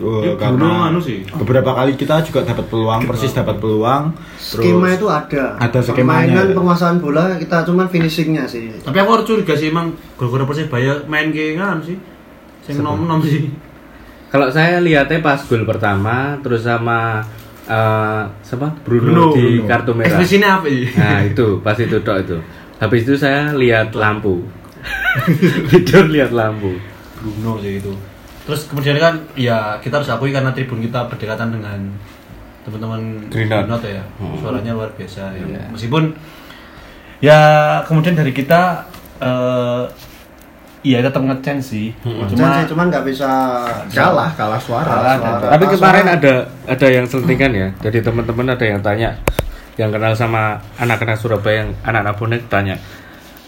Oh, 0.00 0.24
Ya, 0.24 0.32
Bruno 0.32 0.80
anu 0.80 0.96
sih. 0.96 1.20
beberapa 1.28 1.76
kali 1.76 1.92
kita 1.92 2.24
juga 2.24 2.40
dapat 2.40 2.64
peluang, 2.66 3.04
Persis 3.04 3.30
dapat 3.30 3.60
peluang. 3.60 4.16
Skema 4.34 4.88
itu 4.90 5.04
ada. 5.06 5.60
Ada 5.60 5.84
skemanya. 5.84 6.40
Permainan 6.40 6.56
penguasaan 6.56 6.96
bola 6.98 7.36
kita 7.36 7.68
cuman 7.68 7.84
finishingnya 7.86 8.48
sih. 8.48 8.72
Tapi 8.80 8.96
aku 8.96 9.10
harus 9.12 9.26
curiga 9.26 9.52
sih 9.52 9.68
emang 9.68 9.92
gara-gara 10.16 10.48
Persebaya 10.48 11.04
main 11.04 11.28
kayak 11.28 11.60
kan 11.60 11.78
sih. 11.84 12.00
Sing 12.64 12.80
nom-nom 12.80 13.20
sih. 13.20 13.52
Kalau 14.28 14.48
saya 14.48 14.80
lihatnya 14.80 15.20
pas 15.20 15.42
gol 15.42 15.66
pertama, 15.66 16.40
terus 16.40 16.62
sama 16.62 17.20
eh 17.66 18.22
siapa 18.40 18.72
Bruno, 18.80 19.04
Bruno, 19.04 19.24
di 19.30 19.44
Bruno. 19.58 19.68
kartu 19.68 19.92
merah. 19.92 20.08
Ekspresinya 20.10 20.48
apa 20.58 20.66
sih? 20.66 20.84
Nah 20.90 21.18
itu 21.22 21.46
pas 21.60 21.76
itu 21.76 21.96
dok 22.00 22.16
itu. 22.18 22.36
Habis 22.78 23.00
itu 23.04 23.14
saya 23.14 23.52
lihat 23.52 23.92
lampu. 23.92 24.40
Tidur 25.70 26.08
lihat 26.08 26.32
lampu. 26.32 26.72
Bruno 27.20 27.60
sih 27.60 27.76
itu. 27.76 27.92
Terus 28.50 28.66
kemudian 28.66 28.98
kan 28.98 29.14
ya 29.32 29.78
kita 29.78 30.02
harus 30.02 30.10
akui 30.10 30.34
karena 30.34 30.50
tribun 30.50 30.82
kita 30.82 31.06
berdekatan 31.06 31.54
dengan 31.54 31.78
teman-teman 32.60 33.30
Green 33.30 33.46
Note. 33.46 33.86
ya. 33.86 34.02
Hmm. 34.18 34.34
Suaranya 34.36 34.74
luar 34.74 34.90
biasa 34.92 35.30
ya. 35.32 35.46
Iya. 35.46 35.62
Meskipun 35.70 36.02
ya 37.20 37.38
kemudian 37.86 38.18
dari 38.18 38.34
kita 38.34 38.90
eh 39.20 39.84
iya 40.80 40.98
tetap 40.98 41.20
ngecen 41.20 41.60
sih. 41.60 41.92
Cuman 42.02 42.26
Cuma 42.26 42.46
sih 42.58 42.66
cuman 42.66 42.84
nggak 42.90 43.04
bisa 43.06 43.30
Kalah, 43.86 44.32
kalah 44.34 44.58
suara. 44.58 44.88
Kalah, 44.88 45.14
suara. 45.14 45.46
Tapi 45.52 45.64
kemarin 45.70 46.04
suara- 46.04 46.16
ada 46.18 46.34
ada 46.66 46.86
yang 46.88 47.04
selentingan 47.06 47.52
ya. 47.52 47.68
Jadi 47.80 47.98
teman-teman 48.00 48.50
ada 48.50 48.64
yang 48.64 48.80
tanya, 48.80 49.14
yang 49.76 49.92
kenal 49.92 50.16
sama 50.16 50.58
anak-anak 50.74 51.14
Surabaya 51.14 51.62
yang 51.62 51.70
anak-anak 51.84 52.16
bonek 52.16 52.42
tanya, 52.48 52.80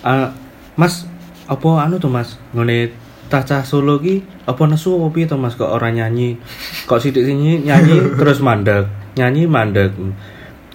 "Eh, 0.04 0.28
Mas, 0.72 1.08
apa 1.44 1.68
anu 1.80 1.96
tuh 1.96 2.08
Mas? 2.08 2.36
Ngene 2.52 2.92
Taca 3.32 3.64
Solo 3.64 3.96
ki 3.96 4.44
apa 4.44 4.62
nesu 4.68 5.00
apa 5.00 5.08
piye 5.08 5.24
to 5.24 5.40
Mas 5.40 5.56
kok 5.56 5.72
orang 5.72 5.96
nyanyi? 5.96 6.36
Kok 6.84 7.00
sidik 7.00 7.24
sini 7.24 7.64
nyanyi 7.64 8.04
terus 8.20 8.44
mandek, 8.44 8.92
nyanyi 9.16 9.48
mandek. 9.48 9.96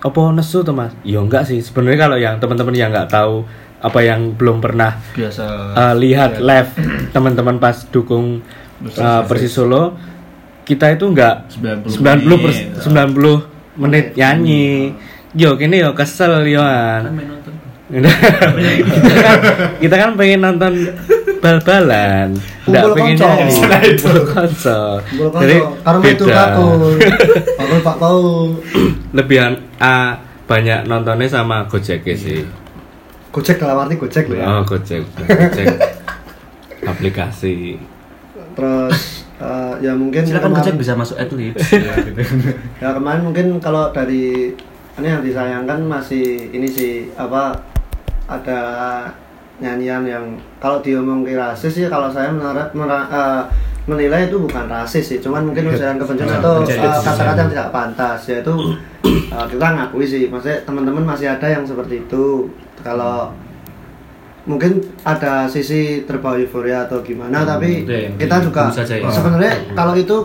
Apa 0.02 0.34
nesu 0.34 0.66
tuh 0.66 0.74
Mas? 0.74 0.98
Ya 1.06 1.22
enggak 1.22 1.46
sih. 1.46 1.62
Sebenarnya 1.62 2.10
kalau 2.10 2.18
yang 2.18 2.42
teman-teman 2.42 2.74
yang 2.74 2.90
nggak 2.90 3.14
tahu 3.14 3.46
apa 3.78 4.00
yang 4.02 4.34
belum 4.34 4.58
pernah 4.58 4.98
biasa 5.14 5.46
uh, 5.78 5.94
lihat 5.94 6.42
live 6.42 6.74
teman-teman 7.14 7.62
pas 7.62 7.86
dukung 7.94 8.42
uh, 8.98 9.22
Persis 9.30 9.54
Solo 9.54 9.94
kita 10.66 10.98
itu 10.98 11.06
enggak 11.06 11.46
90 11.62 11.94
90 11.94 12.42
per, 12.42 12.52
menit. 12.58 12.66
90 12.82 13.78
menit 13.78 14.06
nyanyi 14.18 14.98
yo 15.38 15.54
kini 15.54 15.86
yo 15.86 15.94
kesel 15.94 16.50
yo 16.50 16.66
kan, 16.66 17.14
kita 19.82 19.96
kan 19.96 20.18
pengen 20.18 20.42
nonton 20.42 20.74
bal-balan 21.38 22.30
enggak 22.64 22.84
Kumpul 22.84 22.96
pengen 22.96 23.16
nyanyi 23.16 23.56
Nah, 23.62 23.82
itu. 23.82 24.04
kumpul 24.04 24.20
konco 24.28 24.80
Gol 25.00 25.30
jadi 25.38 25.58
metu 25.98 26.26
beda. 26.26 26.36
Kakul 26.36 27.80
Pak 27.88 27.96
Pau. 27.98 28.22
lebihan 29.12 29.52
ah, 29.78 30.18
banyak 30.44 30.86
nontonnya 30.86 31.28
sama 31.28 31.66
Gojek 31.66 32.02
sih 32.10 32.42
Gojek 33.30 33.58
dalam 33.58 33.84
arti 33.84 33.96
Gojek 33.96 34.26
loh 34.26 34.36
ya. 34.36 34.46
oh 34.48 34.62
Gojek 34.64 35.04
Gojek 35.16 35.68
aplikasi 36.86 37.78
Terus 38.54 38.98
eh, 39.38 39.74
ya 39.80 39.94
mungkin 39.94 40.22
Silakan 40.24 40.50
kemarin- 40.50 40.58
Gojek 40.64 40.76
bisa 40.78 40.94
masuk 40.94 41.14
Eclipse. 41.16 41.78
ya, 41.78 41.94
gitu. 42.02 42.22
Ya 42.80 42.90
kemarin 42.92 43.22
mungkin 43.22 43.46
kalau 43.60 43.92
dari 43.92 44.50
ini 44.98 45.08
yang 45.08 45.22
disayangkan 45.22 45.78
masih 45.80 46.50
ini 46.50 46.66
sih 46.66 46.94
apa 47.14 47.54
ada 48.26 48.60
nyanyian 49.58 50.04
yang 50.06 50.26
kalau 50.62 50.78
diomong 50.86 51.26
rasis 51.26 51.74
sih 51.74 51.86
kalau 51.90 52.14
saya 52.14 52.30
menara, 52.30 52.70
mera- 52.78 53.10
eh, 53.10 53.44
menilai 53.90 54.30
itu 54.30 54.38
bukan 54.38 54.70
rasis 54.70 55.16
sih 55.16 55.20
cuman 55.24 55.50
mungkin 55.50 55.74
ujaran 55.74 55.98
kebencian 55.98 56.38
atau 56.38 56.62
Menjadi 56.62 56.86
eh, 56.86 57.02
kata-kata 57.02 57.40
yang 57.42 57.52
tidak 57.56 57.70
pantas 57.74 58.20
yaitu 58.30 58.54
eh, 59.08 59.46
kita 59.50 59.68
ngakui 59.74 60.06
sih 60.06 60.30
maksudnya 60.30 60.62
teman-teman 60.62 61.04
masih 61.08 61.28
ada 61.32 61.48
yang 61.50 61.66
seperti 61.66 62.06
itu. 62.06 62.52
Kalau 62.86 63.34
mungkin 64.48 64.80
ada 65.04 65.50
sisi 65.50 66.08
terbawa 66.08 66.40
euforia 66.40 66.88
atau 66.88 67.04
gimana 67.04 67.44
tapi 67.44 67.84
iya, 67.84 68.16
kita 68.16 68.40
iya, 68.40 68.46
juga 68.48 68.64
ya. 68.72 69.12
sebenarnya 69.12 69.54
kalau 69.76 69.94
itu 69.98 70.18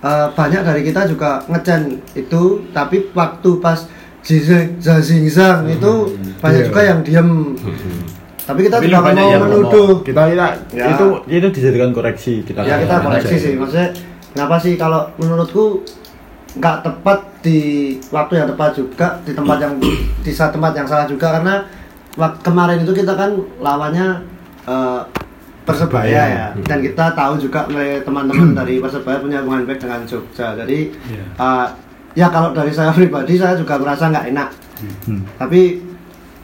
eh, 0.00 0.28
banyak 0.32 0.62
dari 0.64 0.80
kita 0.80 1.04
juga 1.04 1.44
ngecen 1.44 2.00
itu 2.16 2.42
tapi 2.72 3.12
waktu 3.12 3.50
pas 3.60 3.84
zazingzang 4.78 5.66
itu 5.68 5.92
banyak 6.38 6.60
Iya. 6.60 6.68
juga 6.68 6.80
yang 6.82 6.98
diem. 7.00 7.28
Tapi 8.42 8.60
kita 8.62 8.78
Tapi 8.78 8.86
nggak 8.86 9.02
yang 9.10 9.42
mau 9.42 9.50
menuduh. 9.50 10.02
kita 10.02 10.22
kita 10.28 10.46
Ya. 10.70 10.86
itu 10.90 11.06
itu 11.26 11.46
dijadikan 11.52 11.90
koreksi 11.90 12.42
kita. 12.42 12.62
Ya 12.62 12.78
kita 12.78 12.98
Aja. 12.98 13.04
koreksi 13.04 13.34
sih. 13.36 13.52
Maksudnya 13.54 13.90
kenapa 14.30 14.54
sih 14.56 14.74
kalau 14.74 15.10
menurutku 15.16 15.82
nggak 16.54 16.76
tepat 16.80 17.18
di 17.42 17.58
waktu 18.08 18.32
yang 18.36 18.48
tepat 18.48 18.70
juga 18.72 19.18
di 19.20 19.32
tempat 19.32 19.58
yang 19.58 19.74
di 20.22 20.30
saat 20.30 20.50
tempat 20.50 20.72
yang 20.72 20.86
salah 20.86 21.06
juga. 21.06 21.26
Karena 21.32 21.66
kemarin 22.40 22.82
itu 22.82 22.92
kita 22.92 23.12
kan 23.12 23.30
lawannya 23.58 24.22
eh, 24.64 25.00
persebaya 25.62 26.06
Persebaya. 26.06 26.22
ya 26.30 26.46
dan 26.64 26.78
kita 26.78 27.04
tahu 27.12 27.34
juga 27.36 27.66
oleh 27.66 27.98
teman-teman 28.00 28.54
dari 28.54 28.78
persebaya 28.78 29.18
punya 29.18 29.42
hubungan 29.42 29.66
baik 29.66 29.78
dengan 29.80 30.02
Jogja. 30.02 30.54
Jadi 30.54 30.94
eh, 31.34 31.66
ya 32.16 32.32
kalau 32.32 32.50
dari 32.56 32.72
saya 32.72 32.90
pribadi 32.96 33.36
saya 33.36 33.54
juga 33.54 33.76
merasa 33.76 34.08
nggak 34.08 34.28
enak. 34.32 34.50
Hmm. 34.76 35.24
tapi 35.40 35.80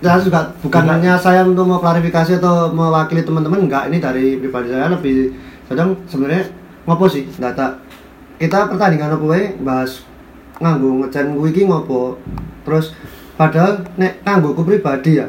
saya 0.00 0.16
juga 0.24 0.48
bukan 0.64 0.88
hanya 0.88 1.20
saya 1.20 1.44
untuk 1.44 1.68
mau 1.68 1.76
klarifikasi 1.84 2.40
atau 2.40 2.72
mewakili 2.72 3.20
teman-teman 3.20 3.68
enggak 3.68 3.92
ini 3.92 4.00
dari 4.00 4.40
pribadi 4.40 4.72
saya 4.72 4.88
lebih 4.88 5.36
sedang 5.68 6.00
sebenarnya 6.08 6.48
ngopo 6.88 7.12
sih 7.12 7.28
data 7.36 7.76
kita 8.40 8.72
pertandingan 8.72 9.20
apa 9.20 9.24
wae 9.28 9.52
bahas 9.60 10.00
nganggo 10.58 11.02
ngecen 11.02 11.36
kuwi 11.36 11.50
iki 11.54 11.62
ngopo. 11.66 12.16
Terus 12.62 12.94
padahal 13.34 13.86
nek 13.98 14.22
kanggo 14.22 14.54
ku 14.54 14.62
pribadi 14.62 15.18
ya 15.18 15.28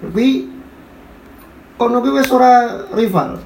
kuwi 0.00 0.48
kono 1.76 2.00
kuwi 2.00 2.18
wis 2.18 2.30
ora 2.32 2.84
rival 2.92 3.38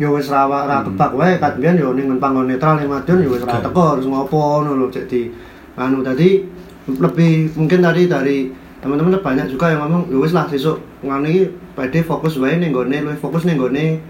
ya 0.00 0.08
wis 0.08 0.28
ra 0.28 0.48
ra 0.48 0.80
kebak 0.82 1.12
wae 1.12 1.36
kat 1.36 1.60
biyen 1.60 1.76
ya 1.76 1.88
ning 1.92 2.08
panggon 2.16 2.48
netral 2.48 2.80
ning 2.80 2.88
Madiun 2.88 3.22
ya 3.22 3.28
wis 3.28 3.42
ra 3.44 3.60
teko 3.60 3.96
harus 3.96 4.06
ngopo 4.06 4.36
ngono 4.64 4.76
lho 4.76 4.86
jadi 4.88 5.28
anu 5.76 6.00
tadi 6.00 6.42
lebih 6.88 7.52
mungkin 7.54 7.80
tadi 7.80 8.10
dari 8.10 8.38
teman-teman 8.82 9.14
banyak 9.22 9.46
juga 9.46 9.70
yang 9.70 9.86
ngomong 9.86 10.10
ya 10.10 10.18
wis 10.18 10.32
lah 10.34 10.48
sesuk 10.48 10.80
ngono 11.00 11.28
iki 11.28 11.42
PD 11.72 12.02
fokus 12.02 12.36
wae 12.36 12.58
ning 12.58 12.72
gone 12.72 12.92
luwih 12.92 13.16
fokus 13.16 13.44
ning 13.44 13.56
gone 13.56 14.00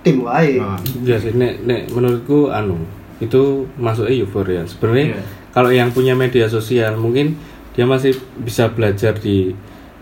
tim 0.00 0.20
wae 0.20 0.58
Nah, 0.60 0.76
Ya 1.04 1.16
sih, 1.16 1.32
nek, 1.32 1.64
nek 1.64 1.88
menurutku 1.90 2.48
anu 2.48 2.76
itu 3.22 3.64
masuknya 3.78 4.20
euforia. 4.20 4.62
Sebenarnya 4.66 5.16
Iya. 5.16 5.20
kalau 5.48 5.70
yang 5.70 5.88
punya 5.90 6.12
media 6.12 6.44
sosial 6.44 6.98
mungkin 6.98 7.38
dia 7.72 7.86
masih 7.86 8.12
bisa 8.36 8.68
belajar 8.68 9.14
di 9.16 9.54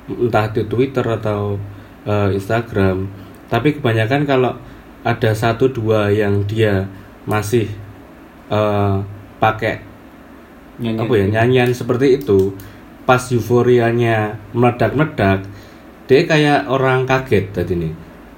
entah 0.08 0.48
di 0.50 0.64
Twitter 0.66 1.04
atau 1.04 1.56
eh, 2.02 2.34
Instagram. 2.34 3.06
Tapi 3.46 3.78
kebanyakan 3.78 4.26
kalau 4.26 4.56
ada 5.02 5.30
satu 5.32 5.66
dua 5.66 6.08
yang 6.08 6.46
dia 6.46 6.86
masih 7.24 7.66
eh, 8.48 8.96
pakai 9.38 9.82
Nyanyi. 10.78 10.98
apa 10.98 11.12
ya 11.14 11.26
nyanyian 11.30 11.70
seperti 11.70 12.18
itu. 12.18 12.54
Pas 13.02 13.18
euforianya 13.30 14.38
meledak-meledak 14.54 15.42
dia 16.06 16.20
kayak 16.22 16.66
orang 16.66 17.02
kaget 17.02 17.50
tadi 17.50 17.74
nih. 17.76 17.92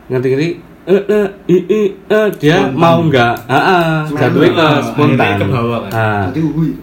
Ngerti 0.08 0.28
ngerti 0.30 0.48
eh 0.84 1.00
eh 1.00 1.26
i, 1.48 1.56
i, 1.64 1.80
eh, 2.06 2.28
dia 2.36 2.68
Spontan. 2.68 2.76
mau 2.76 2.98
nggak? 3.00 3.34
Ah 3.48 3.56
ah, 3.56 3.92
jatuhnya 4.04 4.50
ke 4.52 4.60
Ah, 4.60 4.80
spontan. 4.80 5.32
ke 5.36 5.44
bawah 5.48 5.80
kan. 5.84 5.90
Ah. 5.92 6.24
jadi 6.28 6.40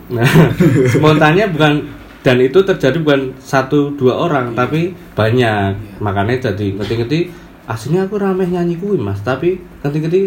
Nah, 0.10 0.26
spontannya 0.94 1.46
bukan 1.54 1.74
dan 2.22 2.38
itu 2.38 2.60
terjadi 2.62 2.98
bukan 3.02 3.34
satu 3.38 3.94
dua 3.94 4.14
orang 4.26 4.54
tapi 4.54 4.94
banyak. 5.14 5.74
Makanya 5.98 6.50
jadi 6.50 6.78
ngerti-ngerti 6.78 7.20
aslinya 7.66 8.06
aku 8.06 8.16
rame 8.16 8.46
nyanyi 8.46 8.76
kuwi 8.76 8.98
mas. 8.98 9.20
Tapi 9.20 9.56
ngerti-ngerti 9.82 10.20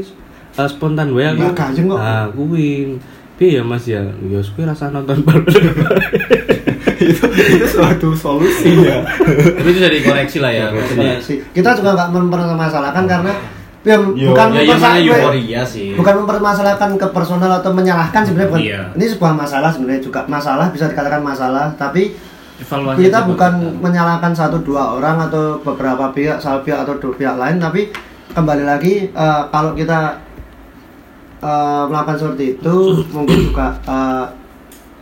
eh, 0.55 0.69
spontan 0.69 1.11
wae 1.11 1.27
aku. 1.27 1.41
Nggak 1.41 1.55
gayeng 1.55 1.87
kok. 1.87 1.99
ah 1.99 2.27
kuwi. 2.29 2.99
Piye 3.35 3.59
ya 3.59 3.63
mas 3.63 3.85
ya? 3.85 4.03
Ya 4.23 4.41
kuwi 4.41 4.63
rasa 4.63 4.89
nonton 4.89 5.23
bal 5.23 5.43
itu 6.95 7.25
itu 7.27 7.67
suatu 7.67 8.15
solusi 8.15 8.71
ya. 8.81 9.03
Itu 9.59 9.69
bisa 9.69 9.89
dikoreksi 9.89 10.39
lah 10.39 10.51
ya 10.51 10.67
maksudnya. 10.71 11.19
sih 11.19 11.43
kita 11.51 11.75
juga 11.75 11.93
nggak 11.93 12.11
mempermasalahkan 12.13 13.05
karena 13.05 13.33
ya, 13.83 13.97
Yo. 14.15 14.33
bukan 14.33 14.47
ya 14.55 14.63
mempersa- 14.65 14.97
euforia 14.97 15.63
sih. 15.67 15.93
bukan 15.93 16.15
mempermasalahkan 16.25 16.91
ke 16.95 17.07
personal 17.11 17.51
atau 17.53 17.75
menyalahkan 17.75 18.23
sebenarnya 18.25 18.49
bukan. 18.49 18.63
Iya. 18.63 18.81
ini 18.95 19.07
sebuah 19.11 19.33
masalah 19.35 19.69
sebenarnya 19.69 20.01
juga. 20.01 20.21
Masalah 20.25 20.67
bisa 20.71 20.87
dikatakan 20.87 21.21
masalah 21.21 21.75
tapi 21.75 22.15
Evaluasi 22.55 23.11
kita 23.11 23.27
bukan 23.27 23.53
kita. 23.59 23.81
menyalahkan 23.83 24.33
satu 24.35 24.63
dua 24.63 24.95
orang 24.95 25.27
atau 25.27 25.59
beberapa 25.59 26.15
pihak 26.15 26.39
salah 26.39 26.63
pihak 26.63 26.87
atau 26.87 26.95
dua 27.03 27.13
pihak 27.19 27.35
lain 27.35 27.59
tapi 27.59 27.91
kembali 28.31 28.63
lagi 28.63 29.11
eh, 29.11 29.43
kalau 29.51 29.75
kita 29.75 30.23
eh, 31.43 31.85
melakukan 31.91 32.19
seperti 32.19 32.45
itu 32.59 32.77
mungkin 33.17 33.39
juga 33.51 33.75
eh, 33.87 34.27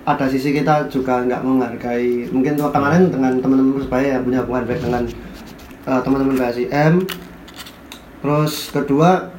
ada 0.03 0.27
sisi 0.27 0.51
kita 0.51 0.91
juga 0.91 1.23
nggak 1.23 1.47
menghargai. 1.47 2.27
Mungkin 2.35 2.59
tuh 2.59 2.75
kemarin 2.75 3.07
dengan 3.07 3.39
teman-teman 3.39 3.79
persebaya 3.79 4.19
yang 4.19 4.27
punya 4.27 4.43
hubungan 4.43 4.65
baik 4.67 4.81
dengan 4.83 5.03
eh, 5.87 6.01
teman-teman 6.03 6.37
PSIM 6.39 6.95
terus 8.23 8.71
kedua 8.71 9.35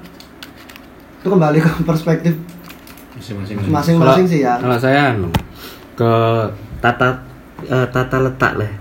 itu 1.24 1.28
kembali 1.32 1.58
ke 1.64 1.72
perspektif 1.90 2.36
masing-masing 3.16 3.56
masing-masing 3.72 4.26
sih 4.28 4.40
ya. 4.44 4.60
kalau 4.60 4.76
saya 4.76 5.16
anu 5.16 5.32
ke 5.96 6.12
tata 6.84 7.24
eh, 7.66 7.88
tata 7.90 8.18
letak 8.20 8.54
lah 8.60 8.72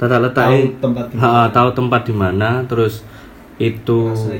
tata 0.00 0.16
letak 0.16 0.46
Tahu 0.48 0.56
eh, 0.56 0.68
tempat 0.80 1.04
di 1.12 1.16
mana. 1.18 1.48
tahu 1.52 1.68
tempat 1.76 2.00
di 2.08 2.14
mana 2.16 2.50
terus 2.64 3.04
itu 3.60 3.98
salah. 4.16 4.38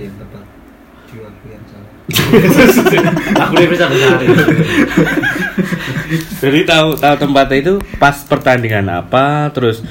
Aku 3.47 3.53
udah 3.55 3.69
bisa 3.71 3.87
jadi 6.43 6.61
tahu 6.67 6.89
tahu 6.99 7.15
tempatnya 7.21 7.57
itu 7.61 7.75
pas 8.03 8.17
pertandingan 8.27 8.89
apa 8.91 9.47
terus 9.55 9.85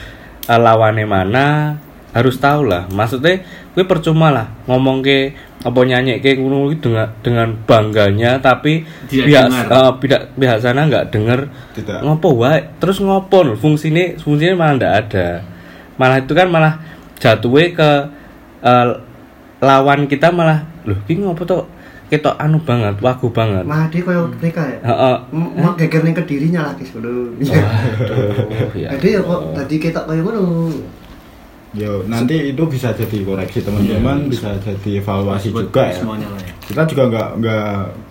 eh, 0.49 0.59
lawannya 0.59 1.05
mana 1.07 1.77
harus 2.11 2.35
tahu 2.41 2.65
lah. 2.65 2.89
Maksudnya 2.89 3.45
gue 3.77 3.85
percuma 3.85 4.33
lah 4.33 4.47
ngomong 4.65 5.05
ke 5.05 5.31
apa 5.59 5.79
nyanyi 5.81 6.17
ke 6.17 6.35
ngono 6.35 6.67
iki 6.67 6.79
dengan 6.81 7.11
dengan 7.19 7.51
bangganya 7.63 8.39
tapi 8.39 8.87
Tidak 9.05 9.27
pihak 9.27 9.45
dengar. 9.45 9.65
eh, 9.67 9.91
pihak 9.99 10.21
pihak 10.33 10.57
sana 10.57 10.87
nggak 10.87 11.11
denger. 11.11 11.39
Tidak. 11.75 11.99
ngopo 11.99 12.31
wae? 12.37 12.63
Terus 12.77 12.99
ngopo 12.99 13.43
lho? 13.43 13.53
Fungsinya 13.53 14.15
fungsinya 14.15 14.55
malah 14.55 14.73
ndak 14.75 14.93
ada. 15.01 15.27
Malah 15.95 16.17
itu 16.17 16.31
kan 16.31 16.47
malah 16.47 16.73
jatuhnya 17.17 17.75
ke 17.75 17.89
eh, 18.61 18.87
lawan 19.59 20.07
kita 20.07 20.31
malah 20.31 20.63
loh 20.83 20.95
ini 21.05 21.19
ngopo 21.21 21.43
tuh 21.43 21.67
kita 22.07 22.33
anu 22.37 22.57
banget 22.57 22.95
wagu 22.97 23.27
banget. 23.29 23.61
Mah 23.61 23.85
dia 23.85 24.01
kayak 24.01 24.31
mereka 24.33 24.63
ya? 24.63 24.79
Heeh. 24.81 25.15
M- 25.29 25.53
mau 25.53 25.75
geger 25.75 26.01
ning 26.01 26.15
kedirinya 26.15 26.65
lagi 26.65 26.81
sebelum 26.81 27.35
Aduh, 27.37 28.71
ya. 28.73 28.89
jadi 28.95 29.07
ya 29.13 29.21
kok 29.21 29.41
tadi 29.53 29.75
kita 29.77 29.99
kayak 30.07 30.23
ngono 30.23 30.71
Yo, 31.71 32.01
nanti 32.03 32.49
itu 32.49 32.63
bisa 32.65 32.89
jadi 32.91 33.21
koreksi 33.21 33.61
teman-teman, 33.61 34.25
bisa 34.25 34.57
jadi 34.57 34.89
evaluasi 34.97 35.53
Buat 35.53 35.69
juga 35.69 35.83
ya. 35.85 35.93
semuanya 35.95 36.27
lah 36.27 36.41
ya 36.41 36.53
Kita 36.59 36.81
juga 36.83 37.03
nggak 37.05 37.27
nggak 37.37 37.67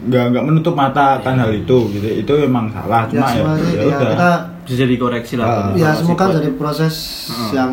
nggak 0.06 0.24
nggak 0.30 0.44
menutup 0.44 0.74
mata 0.74 1.18
akan 1.18 1.34
hal 1.36 1.50
itu, 1.52 1.78
gitu. 1.90 2.06
Itu 2.22 2.32
memang 2.38 2.70
salah, 2.70 3.02
ya 3.04 3.10
cuma 3.10 3.18
ya, 3.20 3.34
semuanya 3.34 3.62
ya 3.64 3.74
ya, 3.74 3.82
udah. 3.88 4.10
kita 4.10 4.30
bisa 4.62 4.74
jadi 4.78 4.94
koreksi 4.96 5.34
lah 5.34 5.44
Ah. 5.44 5.54
buat 5.66 5.74
ya 5.76 5.90
semoga 5.92 6.24
buat- 6.24 6.36
jadi 6.36 6.50
proses 6.54 6.94
Heeh. 7.26 7.50
yang 7.52 7.72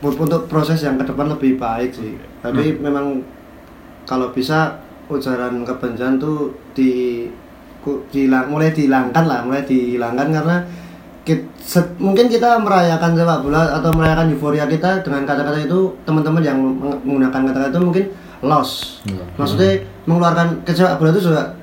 untuk 0.00 0.42
proses 0.46 0.78
yang 0.78 0.96
ke 0.96 1.04
depan 1.04 1.26
lebih 1.28 1.52
baik 1.54 1.90
sih 1.92 2.16
tapi 2.40 2.80
memang 2.80 3.20
kalau 4.02 4.30
bisa 4.30 4.80
ujaran 5.06 5.60
kebencian 5.60 6.16
tuh 6.16 6.48
di 6.72 7.28
dihilang 8.08 8.48
mulai 8.48 8.70
dihilangkan 8.70 9.20
lah 9.22 9.40
mulai 9.42 9.60
dihilangkan 9.62 10.28
karena 10.30 10.56
kit- 11.30 11.46
se- 11.56 11.94
mungkin 11.96 12.26
kita 12.26 12.58
merayakan 12.58 13.14
sepak 13.14 13.38
bola 13.40 13.62
atau 13.72 13.94
merayakan 13.94 14.34
euforia 14.34 14.66
kita 14.66 14.98
dengan 15.00 15.22
kata-kata 15.22 15.62
itu 15.62 15.94
teman-teman 16.02 16.42
yang 16.42 16.58
meng- 16.58 16.98
menggunakan 17.00 17.40
kata-kata 17.46 17.70
itu 17.70 17.80
mungkin 17.80 18.04
loss 18.42 18.98
maksudnya 19.36 19.70
mengeluarkan 20.04 20.66
ke 20.66 20.74
sepak 20.74 20.98
bola 20.98 21.10
itu 21.10 21.22
juga 21.24 21.54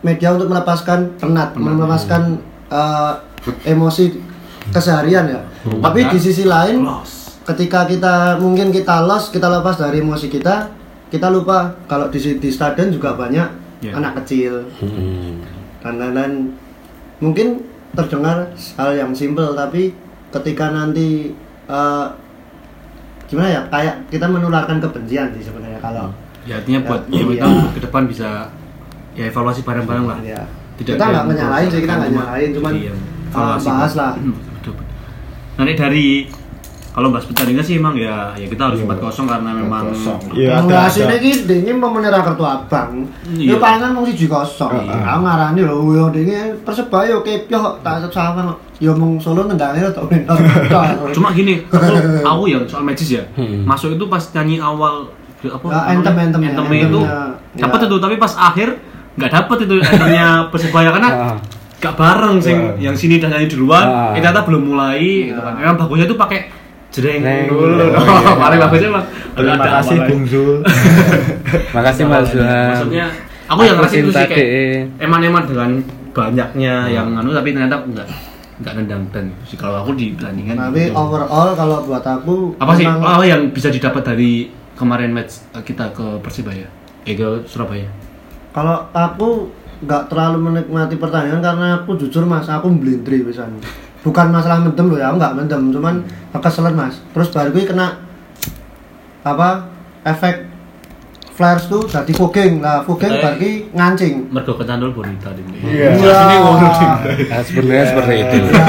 media 0.00 0.30
untuk 0.30 0.46
melepaskan 0.46 0.98
penat 1.16 1.50
melepaskan 1.52 2.38
eh, 2.68 3.12
emosi 3.66 4.22
keseharian 4.66 5.26
ya. 5.28 5.40
Tapi 5.64 6.06
di 6.06 6.18
sisi 6.18 6.42
lain 6.42 6.86
ketika 7.44 7.82
kita 7.84 8.14
mungkin 8.36 8.70
kita 8.70 9.02
loss 9.02 9.30
kita 9.30 9.46
lepas 9.48 9.74
dari 9.76 9.98
emosi 9.98 10.26
kita 10.28 10.70
kita 11.06 11.26
lupa 11.26 11.74
kalau 11.86 12.06
di 12.06 12.18
di 12.18 12.48
stadion 12.48 12.90
juga 12.90 13.14
banyak 13.14 13.66
Ya. 13.76 13.92
anak 13.92 14.18
kecil. 14.18 14.64
Hmm. 14.80 15.44
dan 15.78 16.00
lain-lain. 16.00 16.48
Mungkin 17.18 17.60
terdengar 17.96 18.36
hal 18.76 18.90
yang 18.92 19.10
simpel 19.10 19.52
tapi 19.52 19.96
ketika 20.30 20.68
nanti 20.68 21.32
eh, 21.66 22.06
gimana 23.26 23.48
ya 23.50 23.60
kayak 23.66 24.06
kita 24.06 24.26
menularkan 24.26 24.78
kebencian 24.78 25.32
sih 25.32 25.42
sebenarnya 25.42 25.80
kalau 25.80 26.12
ya 26.44 26.56
artinya 26.56 26.80
buat 26.84 27.02
Ya, 27.08 27.18
ya, 27.18 27.24
iya. 27.24 27.42
kita 27.42 27.46
ke 27.72 27.80
depan 27.82 28.02
bisa 28.06 28.28
ya 29.12 29.24
evaluasi 29.26 29.64
bareng-bareng 29.64 30.06
lah 30.06 30.18
ya. 30.22 30.40
Tidak 30.76 30.94
kita 30.94 31.04
nggak 31.08 31.24
menyalahin 31.26 31.68
sih 31.68 31.80
kita 31.80 31.94
nggak 31.96 32.10
cuma- 32.12 32.22
nyalahin 32.22 32.50
cuman 32.52 32.72
iya, 32.76 32.92
uh, 33.32 33.56
bahas 33.58 33.92
lah 33.96 34.12
Hmm, 34.14 34.36
nanti 35.56 35.72
dari 35.74 36.06
kalau 36.96 37.12
bahas 37.12 37.28
pertandingan 37.28 37.60
sih 37.60 37.76
emang 37.76 37.92
ya 37.92 38.32
ya 38.32 38.48
kita 38.48 38.62
harus 38.66 38.80
Iya. 38.80 38.88
4-0 38.88 39.28
karena 39.28 39.50
memang 39.52 39.92
kosong. 39.92 40.20
Iya, 40.32 40.48
Yang 40.50 40.64
ada- 40.64 40.80
hasilnya 40.82 41.08
ada. 41.10 41.20
iki 41.20 41.30
dene 41.44 41.70
pemenera 41.76 42.18
kartu 42.18 42.40
abang. 42.40 42.90
Iya. 43.30 43.52
Ya 43.52 43.56
palingan 43.58 43.90
mung 43.92 44.08
siji 44.08 44.24
kosong. 44.26 44.72
Heeh. 44.72 45.02
Aku 45.04 45.20
ngarani 45.20 45.60
lho 45.60 45.76
yo 45.92 46.04
dene 46.08 46.56
Persebaya 46.58 47.12
yo 47.12 47.20
kepyo 47.20 47.60
tak 47.80 48.08
sama 48.08 48.48
yo 48.76 48.96
mung 48.96 49.20
Solo 49.20 49.44
nenggane 49.44 49.84
to. 49.86 50.08
cuma 51.12 51.28
gini 51.30 51.60
aku, 52.22 52.42
yang 52.52 52.64
soal 52.64 52.80
matches 52.82 53.08
ya 53.10 53.22
Hmm. 53.32 53.64
masuk 53.64 53.92
itu 53.92 54.04
pas 54.06 54.24
nyanyi 54.32 54.56
awal 54.56 55.12
apa 55.38 55.66
Ya, 55.68 55.80
anthem, 55.92 56.16
anthem 56.16 56.40
ya, 56.40 56.48
itu 56.48 56.58
anthemnya, 56.58 57.36
dapat 57.54 57.78
ya. 57.78 57.86
itu 57.86 57.96
tapi 58.00 58.14
pas 58.16 58.32
akhir 58.34 58.68
nggak 59.14 59.30
dapat 59.30 59.56
itu 59.62 59.74
anthemnya 59.78 60.26
persebaya 60.52 60.90
karena 60.90 61.10
gak 61.76 61.94
bareng 61.94 62.40
sing 62.40 62.56
Ya. 62.76 62.88
yang 62.88 62.96
sini 62.96 63.20
udah 63.20 63.30
nyanyi 63.30 63.46
duluan 63.46 63.84
eh, 64.10 64.18
ternyata 64.18 64.42
belum 64.42 64.62
mulai 64.66 65.28
gitu 65.28 65.38
kan 65.38 65.54
memang 65.54 65.76
bagusnya 65.76 66.08
tuh 66.08 66.16
pakai 66.16 66.48
jreng 66.96 67.20
dulu 67.46 67.76
Oh, 67.92 68.00
oh, 68.24 68.34
paling 68.34 68.58
bagusnya 68.58 68.90
mah 68.90 69.04
Terima 69.36 69.56
kasih 69.60 69.96
Bung 70.02 70.24
Zul. 70.24 70.56
Makasih 71.76 72.04
Mas 72.04 72.26
Zuhan. 72.26 72.48
maksudnya 72.72 73.06
aku 73.46 73.60
yang 73.62 73.76
ngerasa 73.76 73.94
itu 73.94 74.10
sih 74.10 74.26
kayak 74.26 74.32
DE. 74.34 74.66
eman-eman 74.98 75.44
dengan 75.44 75.70
banyaknya 76.10 76.74
Hmm. 76.82 76.90
yang 76.90 77.06
anu 77.14 77.30
tapi 77.30 77.52
ternyata 77.52 77.76
enggak 77.78 78.08
enggak 78.56 78.72
nendang 78.74 79.02
dan 79.12 79.24
sih 79.44 79.54
kalau 79.54 79.76
aku 79.78 79.92
di 79.92 80.10
pertandingan 80.10 80.56
Tapi 80.56 80.88
gitu. 80.88 80.96
overall 80.96 81.52
kalau 81.52 81.84
buat 81.84 82.00
aku 82.00 82.56
apa 82.56 82.72
sih 82.72 82.82
apa 82.82 83.22
yang 83.22 83.52
bisa 83.52 83.68
didapat 83.68 84.02
dari 84.02 84.48
kemarin 84.72 85.12
match 85.12 85.44
eh, 85.52 85.60
kita 85.60 85.92
ke 85.92 86.18
Persibaya 86.18 86.64
eh 87.02 87.12
ke 87.12 87.44
Surabaya 87.44 87.86
Kalau 88.50 88.88
aku 88.90 89.52
nggak 89.78 90.08
terlalu 90.08 90.38
menikmati 90.42 90.96
pertandingan 90.96 91.44
karena 91.44 91.66
aku 91.76 91.94
jujur 91.94 92.24
mas, 92.24 92.48
aku 92.48 92.72
blindri 92.72 93.20
pisan. 93.20 93.60
Bukan 94.06 94.30
masalah 94.30 94.62
mendem 94.62 94.86
loh 94.86 94.96
ya, 94.96 95.10
aku 95.10 95.18
nggak 95.18 95.34
mendem, 95.34 95.62
cuman 95.68 95.94
kekeselan 96.30 96.72
mas. 96.72 97.02
Terus 97.10 97.28
baru 97.28 97.50
gue 97.50 97.66
kena 97.66 97.98
apa 99.20 99.66
efek 100.04 100.46
flares 101.28 101.66
tuh 101.66 101.84
jadi 101.84 102.08
fogging 102.08 102.62
lah, 102.62 102.80
fogging 102.80 103.10
Eh. 103.10 103.20
baru 103.20 103.36
gue 103.36 103.52
ngancing. 103.70 104.14
mergo 104.30 104.54
kecandol 104.54 104.88
bonita 104.90 105.34
di 105.34 105.42
Iya. 105.60 105.90
Ngono 106.38 106.68
Dim. 106.70 106.90
Nah, 107.26 107.42
sebenarnya 107.42 107.84
seperti 107.84 108.14
itu. 108.16 108.36
Ya, 108.46 108.66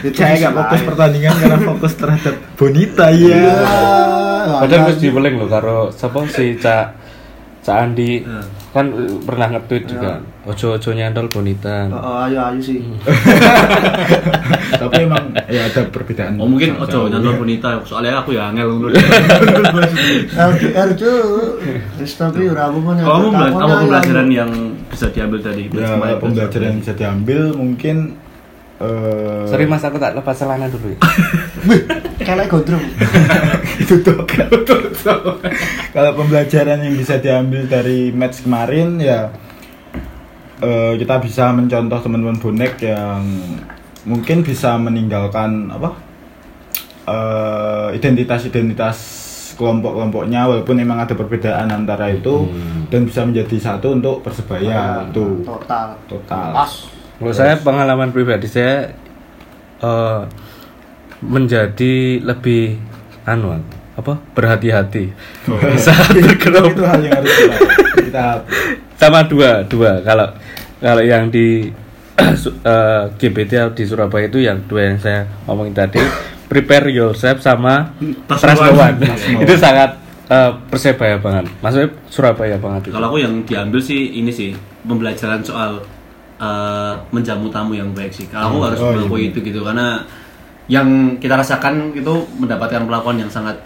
itu 0.00 0.16
Saya 0.16 0.34
nggak 0.38 0.54
fokus 0.54 0.80
pertandingan 0.86 1.34
karena 1.36 1.58
fokus 1.60 1.92
terhadap 1.94 2.34
Bonita 2.54 3.06
ya. 3.10 3.26
Ya, 3.26 3.52
Padahal 4.56 4.80
ada- 4.80 4.88
wis 4.88 4.98
diweling 4.98 5.34
lho 5.36 5.46
karo 5.46 5.76
sapa 5.90 6.24
si 6.26 6.56
Cak 6.56 6.86
Cak 7.60 7.76
Andi 7.76 8.24
Hmm. 8.24 8.40
kan 8.70 8.86
eh, 8.88 9.18
pernah 9.20 9.46
nge-tweet 9.50 9.84
juga. 9.84 10.22
Ojo-ojo 10.46 10.90
nyantol 10.94 11.28
bonita. 11.28 11.90
Oh, 11.92 12.00
oh, 12.00 12.16
ayo 12.24 12.38
ayo 12.48 12.56
sih. 12.56 12.80
Tapi 14.80 15.04
emang 15.04 15.34
ya 15.46 15.68
ada 15.68 15.82
perbedaan. 15.92 16.40
Oh 16.40 16.48
mungkin 16.48 16.78
ojo 16.78 17.06
nyandol 17.06 17.36
bonita 17.36 17.76
soalnya 17.84 18.22
aku 18.22 18.32
ya 18.32 18.48
angel 18.48 18.70
ngono. 18.70 18.88
LDR 20.30 20.88
tuh, 20.96 21.20
tapi 22.16 22.42
ora 22.48 22.70
apa 22.70 22.78
pun 22.78 22.94
yang 22.96 23.06
Kamu 23.06 23.26
ya, 23.28 23.46
pembelajaran 23.52 24.26
ya. 24.30 24.36
yang 24.44 24.50
bisa 24.88 25.06
diambil 25.12 25.38
dari 25.42 25.62
match 25.68 25.84
Ya, 25.84 26.16
pembelajaran 26.16 26.66
yang 26.66 26.78
bisa 26.80 26.94
diambil 26.96 27.40
mungkin 27.52 27.96
eh 28.80 29.44
Sorry 29.44 29.68
Mas 29.68 29.84
aku 29.84 30.00
tak 30.00 30.16
lepas 30.16 30.32
celana 30.32 30.66
dulu 30.72 30.96
ya. 30.96 30.98
Kayak 32.26 32.48
gondrong. 32.48 32.80
itu 33.82 33.94
tuh 34.00 34.24
kalau 35.92 36.10
pembelajaran 36.16 36.80
yang 36.84 36.94
bisa 36.96 37.20
diambil 37.20 37.64
dari 37.66 38.12
match 38.12 38.44
kemarin 38.44 39.00
ya 39.00 39.28
eh, 40.60 40.94
kita 40.96 41.20
bisa 41.20 41.52
mencontoh 41.52 42.00
teman-teman 42.00 42.36
bonek 42.40 42.80
yang 42.84 43.24
mungkin 44.04 44.40
bisa 44.44 44.76
meninggalkan 44.80 45.68
apa 45.72 45.90
eh, 47.08 47.88
identitas-identitas 47.96 48.96
kelompok-kelompoknya 49.60 50.48
walaupun 50.48 50.72
memang 50.72 51.04
ada 51.04 51.12
perbedaan 51.12 51.68
antara 51.68 52.08
itu 52.08 52.48
dan 52.88 53.04
bisa 53.04 53.28
menjadi 53.28 53.56
satu 53.60 53.92
untuk 53.92 54.24
persebaya 54.24 55.04
itu 55.12 55.44
Total. 55.44 55.92
total 56.08 56.48
Menurut 57.20 57.36
saya 57.36 57.60
pengalaman 57.60 58.10
pribadi 58.16 58.48
saya 58.48 58.96
eh, 59.84 60.20
menjadi 61.20 62.24
lebih 62.24 62.80
anu 63.28 63.60
apa 64.00 64.16
berhati-hati. 64.32 65.12
Saat 65.84 66.16
bergerak 66.16 66.72
itu 66.72 66.82
hal 66.88 67.00
yang 67.04 67.14
harus 67.20 67.32
kita, 67.36 67.56
kita 68.08 68.26
sama 68.96 69.20
dua 69.28 69.60
dua. 69.68 70.00
Kalau 70.00 70.32
kalau 70.80 71.02
yang 71.04 71.28
di 71.28 71.68
su- 72.40 72.56
eh, 72.64 73.04
GBT 73.20 73.76
di 73.76 73.84
Surabaya 73.84 74.32
itu 74.32 74.40
yang 74.40 74.64
dua 74.64 74.88
yang 74.88 74.96
saya 74.96 75.28
ngomongin 75.44 75.76
tadi 75.76 76.00
prepare 76.48 76.88
yourself 76.88 77.44
sama 77.44 77.92
trust 78.26 78.48
no 78.48 78.72
one. 78.74 78.96
one. 78.96 79.44
itu 79.44 79.54
sangat 79.60 80.00
eh, 80.32 80.50
persebaya 80.72 81.20
banget. 81.20 81.52
Maksudnya 81.60 81.92
Surabaya 82.08 82.56
banget 82.56 82.88
itu. 82.88 82.96
Kalau 82.96 83.12
aku 83.12 83.20
yang 83.20 83.44
diambil 83.44 83.80
sih 83.84 84.16
ini 84.16 84.32
sih 84.32 84.56
pembelajaran 84.88 85.44
soal 85.44 85.84
eh, 86.40 86.92
menjamu 87.12 87.52
tamu 87.52 87.76
yang 87.76 87.92
baik 87.92 88.10
sih. 88.10 88.24
Kalau 88.26 88.48
aku 88.50 88.58
harus 88.64 88.80
Oh, 88.80 88.88
iya, 88.88 88.94
mengakui 88.96 89.20
bener. 89.22 89.30
itu 89.30 89.38
gitu 89.44 89.60
karena 89.60 89.86
yang 90.66 90.86
kita 91.18 91.34
rasakan 91.34 91.92
itu 91.92 92.12
mendapatkan 92.38 92.86
perlakuan 92.86 93.18
yang 93.18 93.28
sangat 93.28 93.58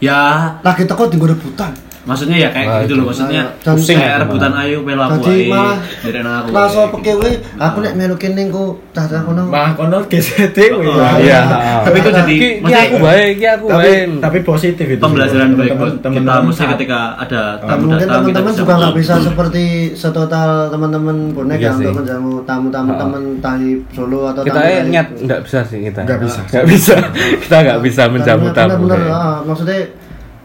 ya 0.00 0.50
Lagi 0.60 0.84
teko 0.84 1.06
di 1.06 1.16
rebutan. 1.16 1.70
Maksudnya 2.06 2.36
ya 2.38 2.48
kayak 2.48 2.66
Wah, 2.66 2.78
gitu 2.80 2.86
itu. 2.88 2.94
loh 2.96 3.06
maksudnya 3.06 3.42
Dan- 3.58 3.74
Pusing 3.74 3.98
kayak 3.98 4.12
aku 4.12 4.22
rebutan 4.24 4.52
ayo 4.56 4.78
melu 4.78 5.02
aku 5.02 5.18
Jadi 5.20 5.34
ae 5.36 5.50
malah 5.50 5.76
dari 5.98 6.16
anak 6.16 6.34
aku 6.38 6.48
langsung 6.52 6.80
ae, 6.80 6.92
peke 6.94 7.12
we, 7.16 7.30
aku 7.58 7.76
nek 7.80 7.92
melu 7.92 8.14
kene 8.14 8.42
ku 8.46 8.64
tata 8.90 9.18
kono. 9.20 9.42
mah 9.44 9.70
kono 9.72 9.98
GCT 10.04 10.58
Oh, 10.70 10.82
Iya. 11.18 11.40
tapi 11.82 11.96
itu 11.98 12.10
jadi 12.10 12.36
maksudnya 12.58 12.78
aku 12.80 12.96
baik, 13.00 13.32
ki 13.34 13.46
aku 13.48 13.66
tapi 13.66 13.82
baik. 13.82 14.06
tapi 14.20 14.38
positif 14.40 14.86
itu 14.88 15.00
pembelajaran 15.00 15.48
baik 15.52 15.72
buat 15.74 15.92
kita 16.00 16.32
mesti 16.40 16.64
ketika 16.72 16.98
ada 17.16 17.40
Dan 17.56 17.66
tamu 17.66 17.82
mungkin 17.84 17.98
datang 18.00 18.22
kita 18.22 18.38
teman-teman 18.38 18.52
juga 18.54 18.72
nggak 18.76 18.94
bisa 18.96 19.14
seperti 19.20 19.64
setotal 19.92 20.50
teman-teman 20.68 21.16
bonek 21.32 21.56
Iya 21.56 21.64
yang 21.64 21.76
untuk 21.80 21.94
menjamu 21.98 22.30
tamu-tamu 22.44 22.88
Ah. 22.88 22.96
teman 22.96 23.22
dari 23.36 23.70
Solo 23.90 24.20
atau 24.26 24.42
kita 24.42 24.60
nyat 24.86 25.06
nggak 25.18 25.40
bisa 25.42 25.58
sih 25.64 25.78
kita 25.82 26.00
Nggak 26.00 26.20
bisa. 26.20 26.40
nggak 26.46 26.66
bisa 26.66 26.94
kita 27.42 27.56
nggak 27.60 27.80
bisa 27.82 28.02
menjamu 28.06 28.46
tamu 28.52 28.86
kayak. 28.86 29.10
ah, 29.10 29.36
maksudnya 29.42 29.80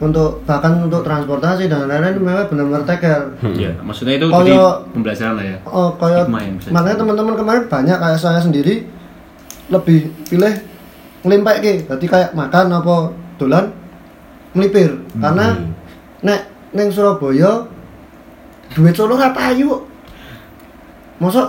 untuk 0.02 0.42
bahkan 0.50 0.82
untuk 0.82 1.06
transportasi 1.06 1.70
dan 1.70 1.86
lain-lain 1.86 2.18
memang 2.18 2.50
benar-benar 2.50 2.82
take 2.90 3.06
care. 3.06 3.30
Iya, 3.46 3.78
maksudnya 3.86 4.18
itu 4.18 4.28
Kalau- 4.34 4.42
jadi 4.42 4.58
pembelajaran 4.98 5.34
lah 5.38 5.46
ya. 5.46 5.58
Oh, 5.70 5.90
kayak 6.02 6.26
makanya 6.74 6.98
teman-teman 6.98 7.36
kemarin 7.38 7.64
banyak 7.70 7.98
kayak 8.02 8.18
saya 8.18 8.42
sendiri 8.42 8.90
lebih 9.70 10.10
pilih 10.26 10.54
ngelimpek 11.22 11.58
ki. 11.62 11.74
Berarti 11.86 12.06
kayak 12.10 12.30
makan 12.34 12.66
apa 12.74 12.96
dolan 13.38 13.66
melipir. 14.58 14.90
Karena 15.14 15.54
nek 16.26 16.42
neng 16.74 16.90
Surabaya 16.90 17.70
duit 18.74 18.98
Solo 18.98 19.22
payu. 19.22 19.70
kok. 19.70 19.82
Mosok 21.22 21.48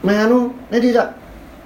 meh 0.00 0.16
anu 0.16 0.56
nek 0.72 0.80
tidak 0.80 1.19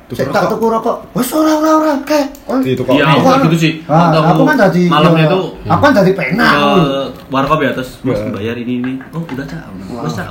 Tuku 0.05 0.21
rokok. 0.21 0.49
tuku 0.51 0.67
rokok. 0.69 0.97
Wes 1.13 1.29
ora 1.33 1.53
ora 1.55 1.71
ora 1.81 1.95
kayak. 2.05 2.29
Di 2.61 2.77
tuku 2.77 2.91
Iya, 2.93 3.05
aku 3.09 3.25
kan- 3.25 3.43
gitu 3.49 3.57
sih. 3.57 3.73
Ah, 3.89 4.13
aku 4.13 4.45
kan 4.45 4.57
jadi 4.59 4.83
malamnya 4.87 5.25
ya, 5.25 5.29
itu 5.29 5.41
aku 5.65 5.81
kan 5.81 5.93
jadi 5.95 6.13
pena. 6.13 6.49
warkop 7.27 7.59
ya 7.59 7.73
terus 7.73 7.99
mas 8.01 8.15
Ya. 8.15 8.31
bayar 8.31 8.55
ini 8.55 8.79
ini 8.79 8.93
oh 9.11 9.19
udah 9.19 9.43
cak 9.43 9.65
wes 10.05 10.13
cak 10.13 10.29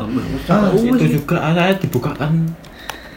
itu 0.71 1.05
juga 1.19 1.35
saya 1.51 1.73
dibukakan 1.75 2.47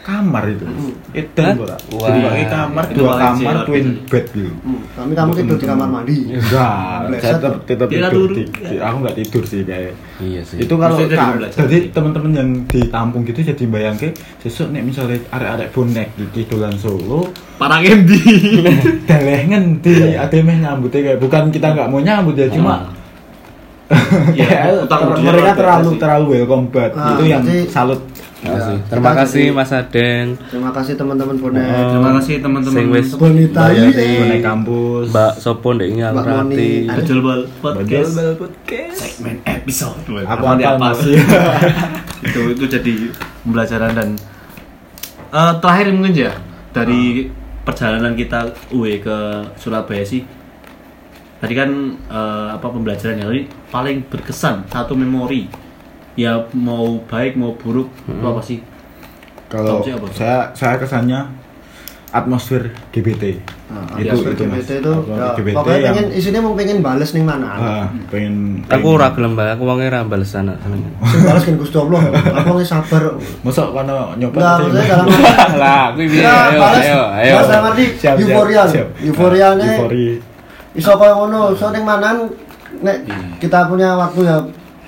kamar 0.07 0.43
itu. 0.47 0.63
Itu 1.11 1.43
enggak 1.43 1.79
Wah. 1.91 2.07
dibukakan 2.07 2.47
kamar 2.47 2.83
Itu 2.87 2.95
dua 2.95 3.13
kamar 3.19 3.55
twin 3.67 3.85
bed 4.07 4.25
gitu. 4.31 4.51
Hmm, 4.63 4.81
Kami 4.95 5.11
kamu 5.11 5.31
tidur 5.35 5.57
di 5.59 5.67
kamar 5.67 5.87
mandi. 5.91 6.15
enggak. 6.31 7.19
Saya 7.19 7.33
tetap 7.35 7.53
tetap 7.67 7.87
tidur 7.91 8.29
di, 8.31 8.43
di- 8.47 8.79
aku 8.79 8.95
enggak 9.03 9.15
tidur 9.19 9.43
sih 9.43 9.61
kayak. 9.61 9.93
Iya 10.17 10.41
sih. 10.41 10.57
Itu 10.63 10.73
kalau 10.79 10.95
jadi 10.95 11.15
jadi 11.51 11.77
teman-teman 11.91 12.31
yang 12.31 12.49
ditampung 12.65 13.21
gitu 13.21 13.43
jadi 13.43 13.63
bayangke 13.67 14.15
sesuk 14.39 14.71
nek 14.71 14.87
misalnya 14.87 15.19
arek-arek 15.27 15.75
bonek 15.75 16.07
di 16.31 16.41
dolan 16.47 16.73
Solo 16.73 17.27
parang 17.57 17.83
endi? 17.83 18.17
Daleh 19.09 19.43
ngendi? 19.43 20.15
Ade 20.15 20.39
meh 20.39 20.57
nyambutnya 20.57 20.99
kayak 21.03 21.19
bukan 21.19 21.51
kita 21.51 21.75
nggak 21.75 21.89
mau 21.91 21.99
nyambut 21.99 22.33
ya 22.33 22.47
cuma 22.47 22.95
Iya, 24.29 24.45
kayak 24.45 24.83
utang 24.83 25.01
mereka 25.15 25.51
terlalu 25.53 25.89
sih. 25.89 25.97
terlalu 25.97 26.25
welcome 26.33 26.65
banget 26.67 26.91
Ah, 26.93 27.07
itu 27.09 27.23
yang 27.25 27.41
jadi- 27.41 27.67
salut. 27.67 28.01
Terima 28.37 28.45
Ya, 28.45 28.53
kasih. 28.53 28.75
kita 28.77 28.89
Terima 28.91 29.11
kasih. 29.15 29.41
Jadi- 29.41 29.55
Mas 29.55 29.71
Aden, 29.73 30.25
Terima 30.45 30.71
kasih 30.71 30.93
teman-teman 30.93 31.35
bonek. 31.37 31.65
terima 31.65 32.11
kasih 32.13 32.35
teman-teman 32.37 32.83
Bonita. 33.17 33.61
Bayari 33.65 34.07
bonek 34.13 34.41
kampus. 34.41 35.05
Mbak 35.09 35.31
Sopo 35.37 35.67
ndek 35.71 35.89
Mbak 35.89 35.99
ngalrati. 36.13 36.37
Moni. 36.37 36.69
Bajul 36.87 37.19
Bal 37.19 37.41
podcast. 37.57 38.09
Bajul 38.13 38.35
podcast. 38.37 38.95
Segmen 38.95 39.35
episode. 39.41 39.99
Aku 40.05 40.43
Apa 40.45 40.53
dia 40.53 40.67
apa? 40.69 40.77
masih 40.85 41.15
itu 42.27 42.41
itu 42.51 42.65
jadi 42.69 42.93
pembelajaran 43.41 43.91
dan 43.95 44.09
eh, 45.29 45.53
terakhir 45.57 45.85
mungkin 45.89 46.13
ya 46.13 46.33
dari 46.71 47.31
perjalanan 47.63 48.13
kita 48.13 48.39
UE 48.69 49.01
ke 49.01 49.17
Surabaya 49.55 50.03
sih 50.03 50.21
tadi 51.37 51.53
kan 51.53 51.69
eh, 52.03 52.47
apa 52.51 52.65
pembelajaran 52.65 53.17
yang 53.17 53.29
ini 53.29 53.43
paling 53.69 54.05
berkesan 54.05 54.65
satu 54.67 54.93
memori 54.93 55.45
ya 56.17 56.49
mau 56.57 56.97
baik 57.03 57.37
mau 57.37 57.53
buruk 57.53 57.93
itu 58.03 58.25
apa 58.25 58.41
sih 58.41 58.59
Kalau 59.47 59.79
apa? 59.79 60.07
saya 60.11 60.49
saya 60.51 60.75
kesannya 60.75 61.29
atmosfer 62.07 62.71
GBT. 62.89 63.23
itu 63.99 64.09
Atmosfer 64.09 64.31
itu 64.31 64.43
Mas. 64.47 64.63
GBT 64.63 64.71
itu 64.79 64.93
ya, 65.11 65.27
GBT 65.35 65.53
pokoknya 65.53 65.77
yang 65.77 65.93
pengen 65.93 66.07
isinya 66.15 66.39
mau 66.39 66.53
pengen 66.55 66.77
bales 66.79 67.09
nih 67.11 67.21
mana 67.21 67.47
ah, 67.51 67.85
pengen 68.07 68.63
Aku 68.65 68.95
ora 68.95 69.11
gelem 69.11 69.35
bae, 69.35 69.51
aku 69.51 69.63
wonge 69.67 69.91
ra 69.91 70.07
bales 70.07 70.31
sana. 70.31 70.55
Sing 70.57 71.21
bales 71.21 71.43
kan 71.43 71.53
Gusti 71.59 71.77
Allah 71.77 72.01
aku 72.33 72.49
nggak 72.55 72.65
sabar 72.65 73.03
Masa 73.43 73.67
kono 73.69 74.15
maksudnya 74.15 74.83
dalam 74.87 75.07
Lah, 75.59 75.85
kuwi 75.93 76.07
piye? 76.07 76.23
Ya, 76.23 76.47
Ayo, 76.47 76.63
ayo, 76.63 77.01
ayo. 77.11 77.35
Siap, 77.99 78.15
siap, 78.71 78.87
euforia 79.03 79.47
siap. 79.53 79.79
Iso 80.77 80.93
kaya 80.93 81.11
ngono, 81.11 81.51
so 81.51 81.69
ning 81.69 81.81
manan 81.81 82.29
nek 82.79 83.01
kita 83.37 83.65
punya 83.65 83.97
waktu 83.97 84.21
ya 84.23 84.37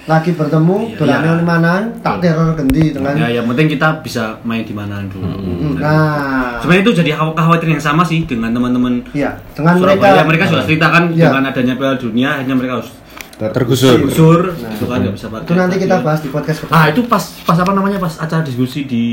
lagi 0.06 0.32
bertemu, 0.32 0.78
Iya, 0.88 0.98
dolane 0.98 1.22
iya. 1.24 1.34
ning 1.36 1.48
manan, 1.48 1.82
tak 2.00 2.16
teror 2.20 2.54
gendi 2.56 2.84
dengan 2.92 3.14
ya 3.16 3.28
yang 3.32 3.46
penting 3.46 3.68
kita 3.70 4.00
bisa 4.00 4.38
main 4.44 4.62
di 4.62 4.72
mana 4.72 5.02
dulu. 5.04 5.26
Hmm, 5.28 5.78
Nah, 5.78 6.58
sebenarnya 6.60 6.84
itu 6.84 6.94
jadi 6.96 7.12
khaw- 7.14 7.34
kekhawatiran 7.34 7.74
yang 7.74 7.84
sama 7.84 8.02
sih 8.04 8.22
dengan 8.24 8.50
teman-teman 8.52 9.06
iya, 9.12 9.38
dengan 9.52 9.78
Surabaya. 9.78 10.22
mereka. 10.22 10.26
Mereka 10.26 10.44
sudah 10.48 10.64
ceritakan 10.64 11.04
Iya. 11.12 11.26
dengan 11.28 11.44
adanya 11.48 11.74
Piala 11.76 11.96
Dunia 11.96 12.30
akhirnya 12.36 12.56
mereka 12.56 12.74
harus 12.80 12.90
Tergusur. 13.40 14.04
gusur 14.04 14.40
itu 14.52 14.84
kan 14.84 15.00
nggak 15.00 15.16
bisa 15.16 15.28
pakai. 15.30 15.46
Itu 15.46 15.54
nanti 15.56 15.76
kita 15.80 15.96
bahas 16.02 16.20
di 16.20 16.28
podcast 16.28 16.68
Ah 16.68 16.92
itu 16.92 17.08
pas 17.08 17.24
pas 17.40 17.56
apa 17.56 17.72
namanya? 17.72 17.96
Pas 17.98 18.12
acara 18.14 18.44
diskusi 18.44 18.84
di 18.84 19.04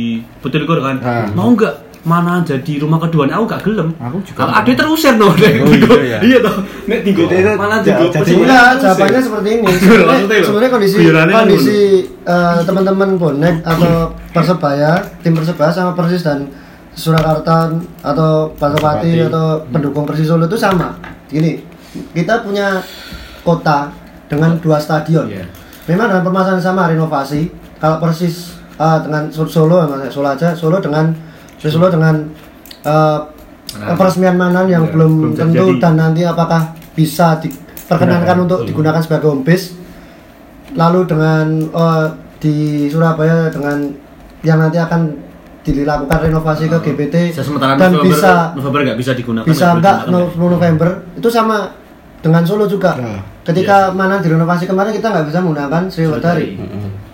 Botilgor 0.41 0.83
kan. 0.83 0.97
Ah. 0.99 1.31
Mau 1.31 1.53
nggak 1.53 1.86
mana 2.07 2.39
jadi 2.47 2.79
rumah 2.79 3.03
kedua 3.03 3.27
aku 3.27 3.45
gak 3.51 3.67
gelem. 3.67 3.91
Aku 3.99 4.23
juga 4.23 4.47
ada 4.47 4.63
terusir 4.71 5.19
no. 5.19 5.27
Oh, 5.27 5.35
iya, 5.35 5.59
ya. 6.07 6.19
iya 6.23 6.39
toh. 6.39 6.63
Nek 6.87 7.03
tinggal 7.03 7.27
Itu- 7.27 7.59
mana 7.59 7.83
ja- 7.83 7.99
tinggal 7.99 8.09
jadi- 8.15 8.35
Enggak, 8.39 8.71
jawabannya 8.79 9.21
seperti 9.21 9.49
ini. 9.51 9.67
Sebenarnya, 9.83 10.23
loh, 10.23 10.47
sebenarnya 10.47 10.71
kondisi 10.71 10.97
kan 11.03 11.27
kondisi 11.29 11.79
eh, 12.23 12.59
teman-teman 12.63 13.09
bonek 13.19 13.55
atau 13.67 14.15
persebaya, 14.31 15.03
tim 15.21 15.35
persebaya 15.35 15.75
sama 15.75 15.93
persis 15.93 16.23
dan 16.23 16.47
Surakarta 16.97 17.69
atau 18.01 18.49
Pasopati 18.57 19.21
atau 19.21 19.61
pendukung 19.69 20.09
Persis 20.09 20.31
Solo 20.31 20.49
itu 20.49 20.57
sama. 20.57 20.97
Gini, 21.29 21.61
kita 22.15 22.41
punya 22.41 22.81
kota 23.43 23.91
dengan 24.31 24.57
dua 24.63 24.79
stadion. 24.81 25.29
Iya. 25.29 25.45
Memang 25.87 26.09
dengan 26.09 26.25
permasalahan 26.25 26.63
sama 26.63 26.89
renovasi. 26.89 27.51
Kalau 27.77 27.99
Persis 27.99 28.55
eh, 28.79 28.99
dengan 29.03 29.27
Sol- 29.29 29.51
Solo, 29.51 29.85
Solo 30.09 30.29
aja, 30.31 30.55
Solo 30.55 30.79
dengan 30.79 31.26
Persis 31.57 31.73
Solo 31.73 31.89
dengan 31.89 32.15
eh, 32.83 33.19
peresmian 33.93 34.35
Manan 34.35 34.67
yang 34.67 34.85
Iya, 34.85 34.93
belum, 34.93 35.13
belum 35.15 35.33
tentu 35.35 35.65
terjadi. 35.67 35.81
dan 35.81 35.95
nanti 35.95 36.23
apakah 36.23 36.63
bisa 36.93 37.37
diperkenankan 37.37 38.37
untuk 38.41 38.63
digunakan 38.63 39.01
sebagai 39.01 39.29
home 39.29 39.43
base. 39.43 39.75
Lalu 40.73 41.01
dengan 41.05 41.47
eh, 41.65 42.07
di 42.39 42.55
Surabaya 42.87 43.49
dengan 43.49 43.89
yang 44.41 44.59
nanti 44.59 44.77
akan 44.77 45.25
dilakukan 45.63 46.19
renovasi 46.23 46.69
ke 46.69 46.79
GBT 46.81 47.15
Bisa 47.33 47.43
sementara 47.43 47.75
dan 47.75 47.91
November, 47.91 48.07
bisa 48.07 48.33
November 48.55 48.79
nggak 48.85 48.99
bisa 48.99 49.13
digunakan. 49.13 49.45
bisa 49.45 49.67
nggak 49.67 49.75
enggak 49.75 49.97
boleh 49.97 50.07
digunakan. 50.07 50.39
no- 50.39 50.53
November 50.53 50.89
itu 51.17 51.29
sama 51.29 51.57
dengan 52.17 52.43
Solo 52.45 52.65
juga. 52.67 52.93
Ya, 52.95 53.19
Ketika 53.43 53.91
mana 53.91 54.19
direnovasi 54.19 54.65
kemarin 54.65 54.91
kita 54.91 55.09
nggak 55.09 55.27
bisa 55.27 55.39
menggunakan 55.39 55.83
Sriwedari. 55.87 56.59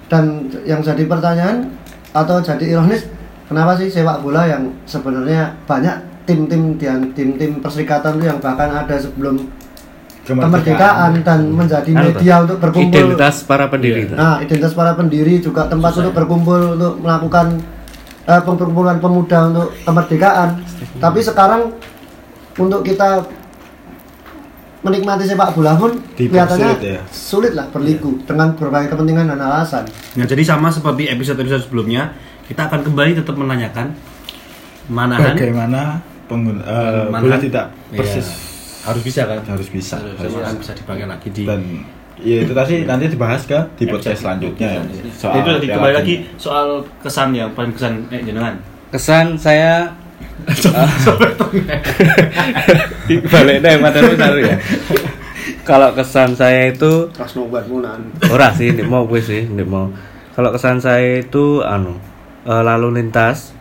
Dan 0.07 0.25
yang 0.63 0.81
jadi 0.81 1.01
pertanyaan 1.03 1.73
atau 2.11 2.37
jadi 2.39 2.65
ironis, 2.71 3.09
kenapa 3.53 3.77
sih 3.77 3.93
sepak 3.93 4.25
bola 4.25 4.49
yang 4.49 4.73
sebenarnya 4.89 5.53
banyak 5.69 6.25
tim-tim 6.25 6.81
dan 6.81 7.13
tim-tim 7.13 7.61
perserikatan 7.61 8.17
itu 8.17 8.33
yang 8.33 8.41
bahkan 8.41 8.73
ada 8.73 8.97
sebelum 8.97 9.45
kemerdekaan 10.23 11.21
dan 11.27 11.51
menjadi 11.51 11.91
Anu, 11.93 12.03
media 12.09 12.35
untuk 12.47 12.59
berkumpul. 12.63 12.95
Identitas 12.95 13.43
para 13.43 13.67
pendiri. 13.67 14.07
itu. 14.07 14.15
Nah, 14.15 14.39
identitas 14.39 14.73
para 14.73 14.95
pendiri 14.95 15.43
juga 15.43 15.67
tempat 15.67 15.93
untuk 15.99 16.15
berkumpul 16.15 16.79
untuk 16.79 16.95
melakukan 17.03 17.59
eh, 18.25 18.43
perkumpulan 18.43 18.97
pemuda 19.03 19.39
untuk 19.51 19.69
kemerdekaan. 19.83 20.63
Tapi 21.03 21.21
sekarang 21.21 21.75
untuk 22.55 22.87
kita 22.87 23.27
menikmati 24.83 25.25
sepak 25.31 25.55
bola 25.55 25.79
pun 25.79 25.95
kelihatannya 26.19 26.71
ya. 26.83 27.03
sulit 27.15 27.55
lah 27.55 27.71
berliku 27.71 28.19
dengan 28.27 28.55
berbagai 28.59 28.91
kepentingan 28.91 29.31
dan 29.31 29.39
alasan. 29.39 29.87
Nah, 30.19 30.27
jadi 30.27 30.43
sama 30.43 30.75
seperti 30.75 31.07
episode-episode 31.07 31.71
sebelumnya, 31.71 32.15
kita 32.45 32.61
akan 32.65 32.81
kembali 32.83 33.11
tetap 33.15 33.35
menanyakan 33.35 33.87
manahan 34.87 35.35
bagaimana 35.35 35.81
pengguna 36.27 36.61
eh, 36.61 37.07
Manahan. 37.07 37.23
bola 37.23 37.37
tidak 37.39 37.67
Iya. 37.89 37.99
persis 37.99 38.27
harus 38.83 39.03
bisa 39.03 39.23
kan? 39.25 39.39
harus 39.45 39.69
bisa 39.69 39.97
Harus, 39.97 40.17
harus 40.19 40.33
bisa. 40.33 40.59
bisa 40.59 40.73
dipakai 40.75 41.07
lagi 41.07 41.29
di 41.29 41.43
dan 41.45 41.63
ya 42.19 42.37
itu 42.41 42.53
tadi 42.53 42.75
nanti 42.83 43.07
dibahas 43.09 43.43
ke 43.43 43.59
di 43.75 43.85
podcast 43.85 44.21
selanjutnya 44.21 44.69
ya 44.75 44.83
Soal 45.13 45.35
itu 45.37 45.49
tadi 45.53 45.67
kembali 45.69 45.95
lagi 45.95 46.15
soal 46.37 46.69
kesan 46.99 47.31
yang 47.33 47.51
paling 47.53 47.73
kesan 47.73 48.07
eh 48.09 48.21
jenengan. 48.21 48.55
Kesan 48.91 49.35
saya 49.35 49.89
balik 53.25 53.59
deh 53.59 53.75
padahal 53.79 54.13
taruh 54.15 54.43
ya. 54.43 54.57
Kalau 55.63 55.95
kesan 55.95 56.35
saya 56.35 56.71
itu 56.71 57.07
Pas 57.11 57.31
nobat 57.33 57.67
munan. 57.67 58.03
ora 58.29 58.51
sih, 58.53 58.71
mau 58.83 59.07
gue 59.07 59.19
sih, 59.19 59.47
mau. 59.47 59.91
Kalau 60.33 60.51
kesan 60.51 60.79
saya 60.79 61.21
itu 61.21 61.63
anu 61.63 61.99
eh, 62.45 62.63
lalu 62.63 62.89
lintas 62.97 63.55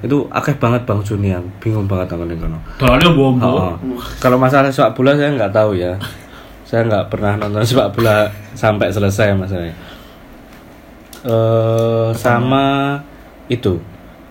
itu 0.00 0.24
akeh 0.30 0.56
banget 0.56 0.82
bang 0.82 1.00
Junian, 1.00 1.42
bingung 1.58 1.84
banget 1.84 2.08
aku 2.08 2.24
ning 2.24 2.36
kono. 2.36 2.56
Dalane 2.76 3.12
bombo. 3.12 3.44
Oh, 3.46 3.72
Kalau 4.16 4.36
masalah 4.36 4.68
sepak 4.68 4.92
bola 4.92 5.12
saya 5.12 5.28
nggak 5.30 5.52
tahu 5.52 5.76
ya. 5.76 5.92
Saya 6.64 6.82
nggak 6.82 7.06
pernah 7.06 7.36
nonton 7.36 7.60
sepak 7.62 7.92
bola 7.92 8.24
sampai 8.52 8.88
selesai 8.88 9.32
masalahnya. 9.32 9.76
Eh 11.22 12.08
sama 12.14 12.96
itu 13.46 13.76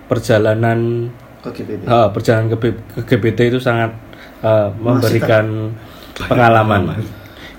perjalanan 0.06 1.10
Ke 1.40 1.50
GBT. 1.52 1.82
eh, 1.84 2.08
perjalanan 2.10 2.46
ke, 2.48 2.56
B- 2.58 2.82
ke 2.92 3.02
GBT 3.06 3.40
itu 3.48 3.58
sangat 3.58 3.94
eh, 4.40 4.68
memberikan 4.76 5.70
pengalaman. 6.18 6.90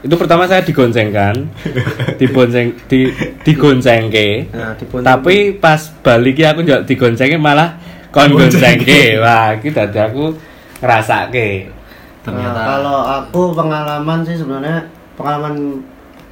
Itu 0.08 0.16
pertama 0.16 0.47
saya 0.47 0.64
digoncengkan, 0.64 1.36
dibonceng, 2.20 2.72
di, 2.88 3.12
digoncengke. 3.43 4.47
Nah, 4.55 4.72
Tapi 5.03 5.60
pas 5.60 5.91
balik 5.99 6.39
aku 6.47 6.64
juga 6.64 6.88
digoncengke 6.88 7.36
malah 7.36 7.76
kon 8.16 8.32
goncengke. 8.32 9.20
Wah, 9.20 9.60
iki 9.60 9.76
dadi 9.76 9.99
aku 9.99 10.32
ngrasake. 10.80 11.68
Ternyata 12.24 12.55
Nah, 12.55 12.66
kalau 12.72 12.99
aku 13.03 13.41
pengalaman 13.51 14.24
sih 14.24 14.39
sebenarnya 14.39 14.88
pengalaman 15.20 15.84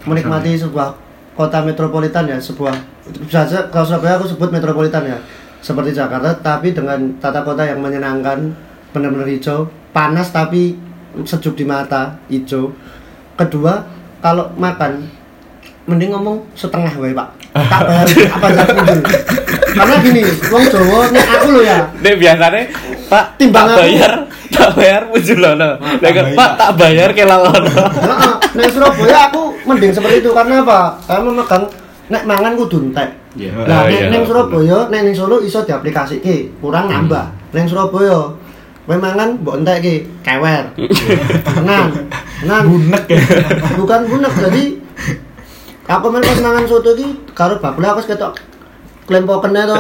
menikmati 0.07 0.55
sebuah 0.55 0.95
kota 1.35 1.59
metropolitan 1.67 2.31
ya 2.31 2.39
sebuah 2.39 2.71
bisa 3.27 3.43
saja 3.43 3.67
kalau 3.67 3.83
Surabaya 3.83 4.15
aku 4.15 4.31
sebut 4.31 4.49
metropolitan 4.55 5.03
ya 5.03 5.19
seperti 5.59 5.91
Jakarta 5.91 6.31
tapi 6.39 6.71
dengan 6.71 7.19
tata 7.19 7.43
kota 7.43 7.67
yang 7.67 7.83
menyenangkan 7.83 8.55
benar-benar 8.95 9.27
hijau 9.27 9.67
panas 9.91 10.31
tapi 10.31 10.79
sejuk 11.27 11.59
di 11.59 11.67
mata 11.67 12.15
hijau 12.31 12.71
kedua 13.35 13.83
kalau 14.19 14.49
makan 14.55 15.05
mending 15.85 16.11
ngomong 16.15 16.41
setengah 16.57 16.91
wae 16.97 17.13
pak 17.13 17.27
tak 17.71 17.81
bayar 17.85 18.07
apa 18.35 18.45
aja 18.51 18.63
kunjung 18.67 19.01
karena 19.75 19.95
gini 20.01 20.21
wong 20.49 20.63
Jawa 20.65 20.99
nek 21.11 21.25
aku 21.29 21.47
lo 21.51 21.61
ya 21.61 21.79
Nek 21.99 22.15
biasane 22.15 22.61
Pak 23.05 23.37
Timbang 23.37 23.69
tak 23.69 23.77
aku. 23.77 23.81
bayar, 23.85 24.11
tak 24.49 24.69
bayar 24.73 25.01
mujulono. 25.05 25.69
Nek 25.77 26.33
Pak 26.33 26.51
tak 26.57 26.71
bayar 26.73 27.13
kelawono. 27.13 27.69
Heeh, 28.09 28.33
nek 28.57 28.67
Surabaya 28.73 29.29
aku 29.29 29.53
mending 29.61 29.93
seperti 29.93 30.25
itu 30.25 30.33
karena 30.33 30.65
apa? 30.65 30.97
Karena 31.05 31.21
memegang 31.21 31.69
nek 32.09 32.25
mangan 32.25 32.57
kudu 32.57 32.89
entek. 32.89 33.13
Iya. 33.37 33.53
Lah 33.69 33.85
Oh, 33.85 33.93
nek 33.93 33.93
iya. 33.93 34.09
ning 34.09 34.23
Surabaya, 34.25 34.89
nek 34.89 35.01
ning 35.05 35.13
Solo 35.13 35.37
iso 35.45 35.61
diaplikasike, 35.61 36.57
kurang 36.57 36.89
nambah. 36.89 37.29
Ning 37.53 37.69
Surabaya 37.69 38.33
kowe 38.85 38.97
mangan 39.01 39.41
mbok 39.41 39.65
entekke 39.65 40.05
kewer. 40.21 40.63
Tenan. 41.41 41.89
Tenan. 42.41 42.63
bunek 42.69 43.03
ya 43.09 43.19
Bukan 43.73 44.01
bunek 44.05 44.33
jadi 44.37 44.63
aku 45.85 46.05
main 46.09 46.25
pas 46.25 46.39
mangan 46.41 46.65
soto 46.69 46.93
iki 46.93 47.33
karo 47.33 47.57
bakule 47.57 47.89
aku 47.89 48.05
ketok 48.05 48.33
klempokene 49.05 49.69
to. 49.69 49.79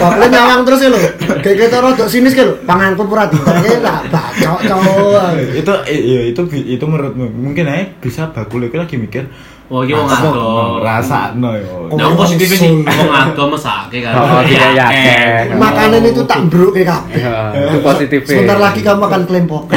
Bakule 0.00 0.26
nyawang 0.32 0.64
terus 0.64 0.80
lho. 0.88 1.00
Kayak 1.44 1.56
kita 1.68 1.76
rodok 1.80 2.08
sinis 2.08 2.32
ke 2.36 2.44
lho. 2.44 2.56
Panganku 2.64 3.04
pura 3.04 3.28
diteke 3.28 3.84
tak 3.84 4.08
bacok 4.08 4.60
cowok. 4.64 5.24
itu 5.56 5.72
iya 5.88 6.20
itu 6.28 6.40
itu 6.76 6.84
menurutmu 6.84 7.28
mungkin 7.28 7.68
aja 7.68 7.84
bisa 8.00 8.32
bakul 8.32 8.64
itu 8.64 8.76
lagi 8.76 8.96
mikir 8.96 9.28
Oh, 9.70 9.86
iki 9.86 9.94
wong 9.94 10.10
apa 10.10 10.26
agam. 10.34 10.34
mau 10.34 10.82
rasa 10.82 11.30
no 11.38 11.54
yo 11.54 11.86
Nah, 11.94 12.10
positif 12.18 12.58
sih 12.58 12.82
wong 12.82 13.10
agam 13.14 13.54
mesake 13.54 14.02
kan. 14.02 14.18
Oh, 14.18 14.42
tidak 14.42 14.74
yakin. 14.74 15.54
Makanan 15.54 16.02
itu 16.10 16.26
tak 16.26 16.50
bruk 16.50 16.74
kayak 16.74 16.90
kabeh. 16.90 17.22
Itu 17.70 17.78
positif. 17.78 18.20
Sebentar 18.26 18.58
lagi 18.58 18.82
kamu 18.82 19.06
akan 19.06 19.22
klempok. 19.30 19.70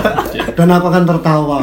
Dan 0.56 0.70
aku 0.70 0.86
akan 0.86 1.02
tertawa. 1.02 1.58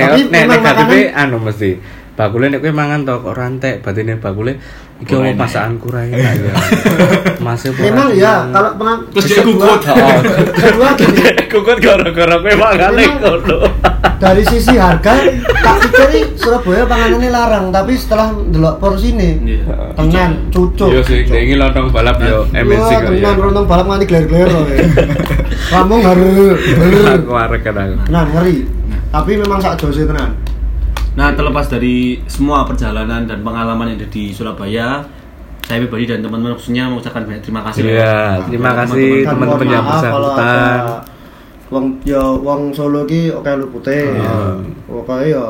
Tapi 0.00 0.20
nek 0.32 0.48
memang 0.48 0.60
negatifnya 0.64 1.12
makanan 1.12 1.20
anu 1.28 1.36
mesti 1.44 1.70
bakule 2.16 2.46
nek 2.48 2.60
kowe 2.64 2.72
mangan 2.72 3.00
to 3.04 3.14
kok 3.20 3.36
rantek 3.36 3.74
batine 3.84 4.16
bakule 4.16 4.52
iki 5.00 5.14
masakan 5.32 5.74
kurang 5.76 6.06
enak 6.06 6.34
ya. 6.38 6.54
Masih 7.38 7.72
Memang 7.72 8.12
ya 8.12 8.44
kalau 8.48 8.76
pengang 8.76 9.00
Terus 9.10 9.24
dia 9.26 9.42
kukut. 9.42 9.80
kedua 9.80 10.88
gini, 11.00 11.24
Kukut 11.46 11.78
gara-gara 11.78 12.36
kowe 12.36 12.52
mangane 12.54 13.02
Memang- 13.02 13.20
kono. 13.40 13.58
dari 14.16 14.44
sisi 14.44 14.76
harga 14.76 15.16
tak 15.56 15.76
pikir 15.82 16.36
Surabaya 16.36 16.84
panganannya 16.84 17.30
larang 17.30 17.66
tapi 17.68 17.96
setelah 17.96 18.28
delok 18.46 18.76
porsi 18.76 19.10
ini 19.10 19.56
Iya. 19.56 19.96
tenan 19.96 20.48
cucuk 20.48 20.88
Yo 20.90 21.00
sing 21.00 21.24
ini 21.24 21.56
lontong 21.56 21.88
balap 21.88 22.20
yo 22.20 22.44
MNC 22.50 22.68
kok 22.90 23.08
ya. 23.08 23.08
tenan 23.18 23.36
rontong 23.38 23.64
balap 23.64 23.86
nganti 23.86 24.04
gler-gler 24.06 24.44
loh 24.46 24.64
ya. 24.66 24.84
Lambung 25.72 26.02
harus 26.02 26.60
Aku 27.14 27.32
arek 27.32 27.60
kan 27.62 27.74
aku. 27.74 27.96
Nah, 28.08 28.24
ngeri. 28.26 28.68
Tapi 29.08 29.32
memang 29.34 29.58
sak 29.58 29.78
jose 29.78 30.04
tenan. 30.04 30.36
Nah, 31.10 31.34
terlepas 31.34 31.66
dari 31.66 31.96
semua 32.24 32.62
perjalanan 32.62 33.26
dan 33.26 33.40
pengalaman 33.40 33.90
yang 33.90 33.98
ada 33.98 34.08
di 34.08 34.30
Surabaya, 34.30 35.02
saya 35.60 35.78
pribadi 35.80 36.06
dan 36.06 36.20
teman-teman 36.20 36.54
khususnya 36.54 36.86
mengucapkan 36.86 37.22
banyak 37.22 37.42
terima 37.42 37.62
kasih. 37.62 37.82
Iya, 37.84 38.16
terima 38.44 38.72
kasih 38.76 39.08
teman-teman 39.24 39.66
yang 39.68 39.84
bersangkutan. 39.84 40.78
ada 40.78 40.98
Wong 41.70 42.02
ya 42.02 42.18
wong 42.18 42.74
Solo 42.74 43.06
ki 43.06 43.30
oke 43.30 43.46
lu 43.54 43.70
putih. 43.70 44.10
Oke 44.88 45.16
ya 45.24 45.46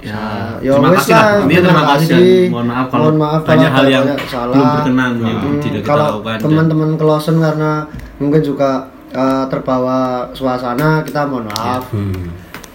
Ya, 0.00 0.16
Ya 0.58 0.72
terima 0.72 0.88
wes 0.88 1.04
kasih 1.04 1.12
lah. 1.12 1.20
lah, 1.20 1.40
Intinya 1.44 1.60
terima 1.60 1.72
terima 1.76 1.92
kasih 1.92 2.08
dan 2.08 2.48
mohon 2.48 2.66
maaf 2.66 2.86
kalau 2.88 3.04
Mohon 3.04 3.18
maaf 3.20 3.40
kalau 3.40 3.50
banyak 3.52 3.70
hal 3.70 3.84
yang 3.86 4.04
banyak 4.08 4.20
salah. 4.24 4.54
belum 4.56 4.68
berkenan 4.72 5.10
yang 5.18 5.36
Hmm, 5.36 5.60
tidak 5.60 5.80
kita 5.82 5.90
kalau 5.90 6.06
lakukan. 6.08 6.36
teman-teman 6.40 6.90
kelosen 6.96 7.36
karena 7.36 7.72
mungkin 8.16 8.40
juga 8.40 8.70
eh, 9.10 9.44
terbawa 9.52 9.98
suasana 10.32 11.04
kita 11.04 11.20
mohon 11.26 11.44
maaf. 11.50 11.84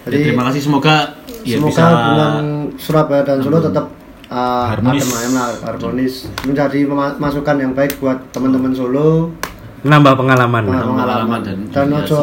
Ya, 0.06 0.18
terima 0.22 0.46
kasih 0.46 0.62
semoga 0.62 1.18
ya 1.46 1.56
semoga 1.56 1.70
bisa 1.70 1.82
hubungan 1.86 2.44
Surabaya 2.76 3.22
dan 3.22 3.38
Solo 3.38 3.58
tetap 3.60 3.86
uh, 4.28 4.64
Harmonis. 4.66 5.06
lah, 5.32 5.48
harmonis 5.62 6.14
menjadi 6.42 6.78
masukan 7.16 7.56
yang 7.56 7.72
baik 7.72 7.96
buat 7.96 8.18
teman-teman 8.30 8.72
Solo 8.72 9.30
Nambah 9.78 10.14
pengalaman. 10.14 10.66
pengalaman 10.66 10.96
pengalaman 10.98 11.40
dan 11.40 11.58
dan 11.70 11.86
ya, 11.88 12.02
ojo 12.02 12.22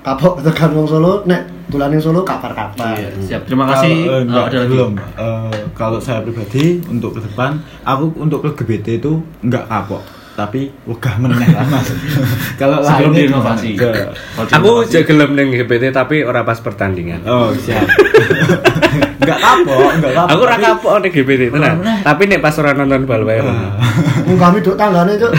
kapok 0.00 0.34
tekan 0.44 0.70
wong 0.72 0.86
Solo 0.86 1.12
nek 1.24 1.42
dolaning 1.66 1.96
Solo 1.98 2.20
kabar-kabar 2.22 2.92
Iya, 2.94 3.08
siap. 3.18 3.42
Terima 3.44 3.64
kasih. 3.66 3.92
Kalau, 3.94 4.04
eh, 4.06 4.14
Oh, 4.14 4.20
enggak, 4.22 4.44
ada 4.46 4.58
lagi. 4.58 4.70
belum. 4.70 4.92
Eh, 4.96 5.58
kalau 5.72 5.98
saya 5.98 6.20
pribadi 6.20 6.64
untuk 6.86 7.16
ke 7.16 7.20
depan, 7.22 7.56
aku 7.82 8.12
untuk 8.14 8.40
ke 8.42 8.52
GBT 8.54 9.00
itu 9.00 9.12
enggak 9.40 9.64
kapok, 9.64 10.04
tapi 10.34 10.74
wegah 10.90 11.14
meneh 11.22 11.46
lah 11.54 11.62
Mas. 11.70 11.88
kalau 12.60 12.82
Sebelum 12.82 13.14
diinovasi. 13.14 13.78
Kalau 13.78 14.10
Aku 14.50 14.70
jek 14.82 15.06
gelem 15.06 15.38
ning 15.38 15.54
GPT 15.54 15.94
tapi 15.94 16.26
ora 16.26 16.42
pas 16.42 16.58
pertandingan. 16.58 17.22
Oh, 17.22 17.54
siap. 17.54 17.86
enggak 19.22 19.38
kapok, 19.38 19.90
enggak 19.94 20.12
kapok. 20.12 20.30
Aku 20.34 20.40
ora 20.42 20.56
kapok 20.58 20.94
ning 21.06 21.12
GPT 21.14 21.42
tenan. 21.54 21.76
Tapi 22.02 22.22
nek 22.26 22.42
pas 22.42 22.54
ora 22.58 22.74
nonton 22.74 23.06
bal 23.06 23.22
wae. 23.22 23.38
ora. 23.38 23.54
munggah 24.24 24.50
miduk 24.56 24.74
tanggane 24.74 25.20
cuk 25.20 25.32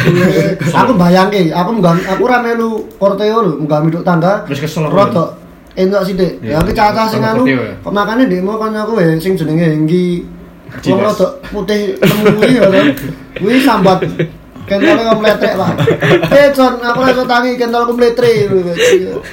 aku 0.72 0.92
bayangke 0.94 1.50
aku 1.50 1.70
munggah 1.74 1.98
aku 2.06 2.22
ora 2.30 2.38
melu 2.40 2.86
Porteo 3.02 3.42
lho 3.42 3.54
munggah 3.58 3.82
miduk 3.82 4.06
tangga 4.06 4.46
Wis 4.46 4.62
kesel 4.62 4.86
aku. 4.88 4.94
rodok 4.94 5.30
entuk 5.74 6.06
sithik 6.06 6.38
ya 6.46 6.62
aku 6.62 6.70
cacah 6.72 7.10
sing 7.10 7.26
anu 7.26 7.44
ya? 7.50 7.74
makane 7.90 8.30
demo 8.30 8.62
kancaku 8.62 9.02
sing 9.18 9.34
jenenge 9.34 9.66
Henggi 9.74 10.22
wong 10.86 11.00
rodok 11.02 11.32
putih 11.50 11.98
temu 11.98 12.26
kuwi 12.38 12.62
ya 12.62 12.70
kan 12.70 12.86
kuwi 13.42 13.56
sambat 13.60 14.00
kentolnya 14.66 15.04
kok 15.06 15.20
meletrek 15.20 15.54
pak. 15.54 15.74
Eh 16.30 16.48
Con 16.52 16.74
aku 16.78 16.98
ora 17.00 17.10
iso 17.10 17.24
tangi 17.24 17.54
kentolku 17.54 17.94
meletrek 17.94 18.50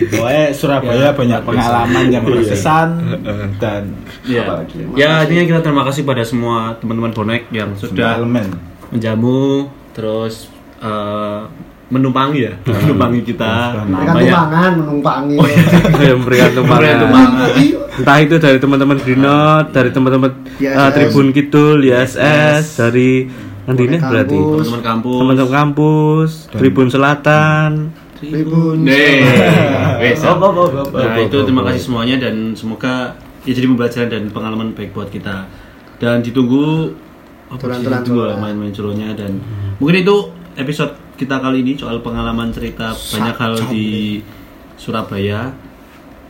Pokoknya 0.09 0.45
Surabaya 0.51 1.11
banyak 1.11 1.41
pengalaman 1.43 2.05
yang 2.09 2.23
berkesan 2.23 2.89
dan 3.57 3.83
Iya. 4.23 4.47
apa 4.47 4.53
lagi? 4.61 4.77
Ya, 4.95 5.27
intinya 5.27 5.45
kita 5.49 5.61
terima 5.61 5.83
kasih 5.83 6.03
pada 6.03 6.23
semua 6.23 6.79
teman-teman 6.79 7.11
bonek 7.11 7.51
yang 7.51 7.75
Sudah 7.75 8.17
elemen. 8.17 8.55
menjamu 8.89 9.67
terus 9.91 10.47
eh, 10.79 11.41
menumpangi 11.89 12.39
ya, 12.41 12.53
menumpangi 12.63 13.21
kita. 13.23 13.83
Memberikan 13.83 14.15
tumpangan 14.17 14.73
menumpangi. 14.79 15.37
Ya 15.99 16.13
memberikan 16.15 16.51
Memberikan 16.55 16.97
tumpangan. 17.03 17.49
Entah 17.93 18.19
itu 18.19 18.35
dari 18.39 18.57
teman-teman 18.57 18.97
Greenot, 18.97 19.65
dari 19.69 19.91
teman-teman 19.91 20.31
eh, 20.57 20.91
Tribun 20.95 21.29
Kidul, 21.31 21.85
YSS, 21.85 22.79
dari 22.79 23.27
nanti 23.63 23.83
ini 23.87 23.97
berarti 23.99 24.37
kampus. 24.37 24.51
teman-teman 24.51 24.83
kampus. 24.83 25.19
teman-teman 25.19 25.53
kampus, 25.53 26.31
Tribun 26.51 26.89
Selatan. 26.91 27.71
Tribun 28.19 28.77
Nih. 28.87 29.27
Oh, 30.23 30.39
oh, 30.39 30.51
oh, 30.55 30.69
oh, 30.71 30.95
Nah, 30.95 31.19
itu 31.19 31.39
terima 31.43 31.63
kasih 31.67 31.83
semuanya 31.91 32.17
dan 32.23 32.55
semoga 32.55 33.19
ya 33.43 33.53
jadi 33.55 33.67
pembelajaran 33.67 34.09
dan 34.11 34.23
pengalaman 34.31 34.75
baik 34.75 34.95
buat 34.95 35.11
kita. 35.11 35.47
Dan 35.99 36.23
ditunggu 36.23 36.95
Tulan-tulan 37.53 38.33
lah 38.33 38.37
main-main 38.41 38.73
solonya 38.73 39.13
dan 39.13 39.37
mungkin 39.77 40.01
itu 40.01 40.17
episode 40.57 40.97
kita 41.21 41.37
kali 41.37 41.61
ini 41.61 41.77
soal 41.77 42.01
pengalaman 42.01 42.49
cerita 42.49 42.97
banyak 42.97 43.37
hal 43.37 43.55
di 43.69 44.21
Surabaya. 44.81 45.53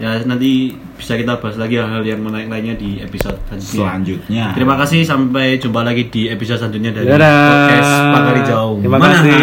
Ya 0.03 0.19
nanti 0.27 0.75
bisa 0.99 1.15
kita 1.15 1.39
bahas 1.39 1.55
lagi 1.55 1.79
hal-hal 1.79 2.03
yang 2.03 2.27
menarik 2.27 2.51
lainnya 2.51 2.75
di 2.75 2.99
episode 2.99 3.39
selanjutnya. 3.47 3.79
Selanjutnya. 3.79 4.45
Terima 4.51 4.75
kasih 4.75 5.07
sampai 5.07 5.63
jumpa 5.63 5.87
lagi 5.87 6.11
di 6.11 6.27
episode 6.27 6.59
selanjutnya 6.59 6.91
dari 6.91 7.07
Dadah. 7.07 7.47
podcast 7.47 7.93
Pakari 8.11 8.43
Jauh. 8.43 8.77
Terima 8.83 8.99
Manahan. 8.99 9.23
kasih. 9.23 9.39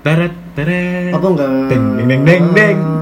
Teret 0.00 0.32
teret. 0.56 1.12
apa 1.12 1.26
enggak 1.28 1.48
Ding 1.68 1.84
ding 2.00 2.08
ding 2.08 2.22
ding 2.24 2.44
ding. 2.56 2.99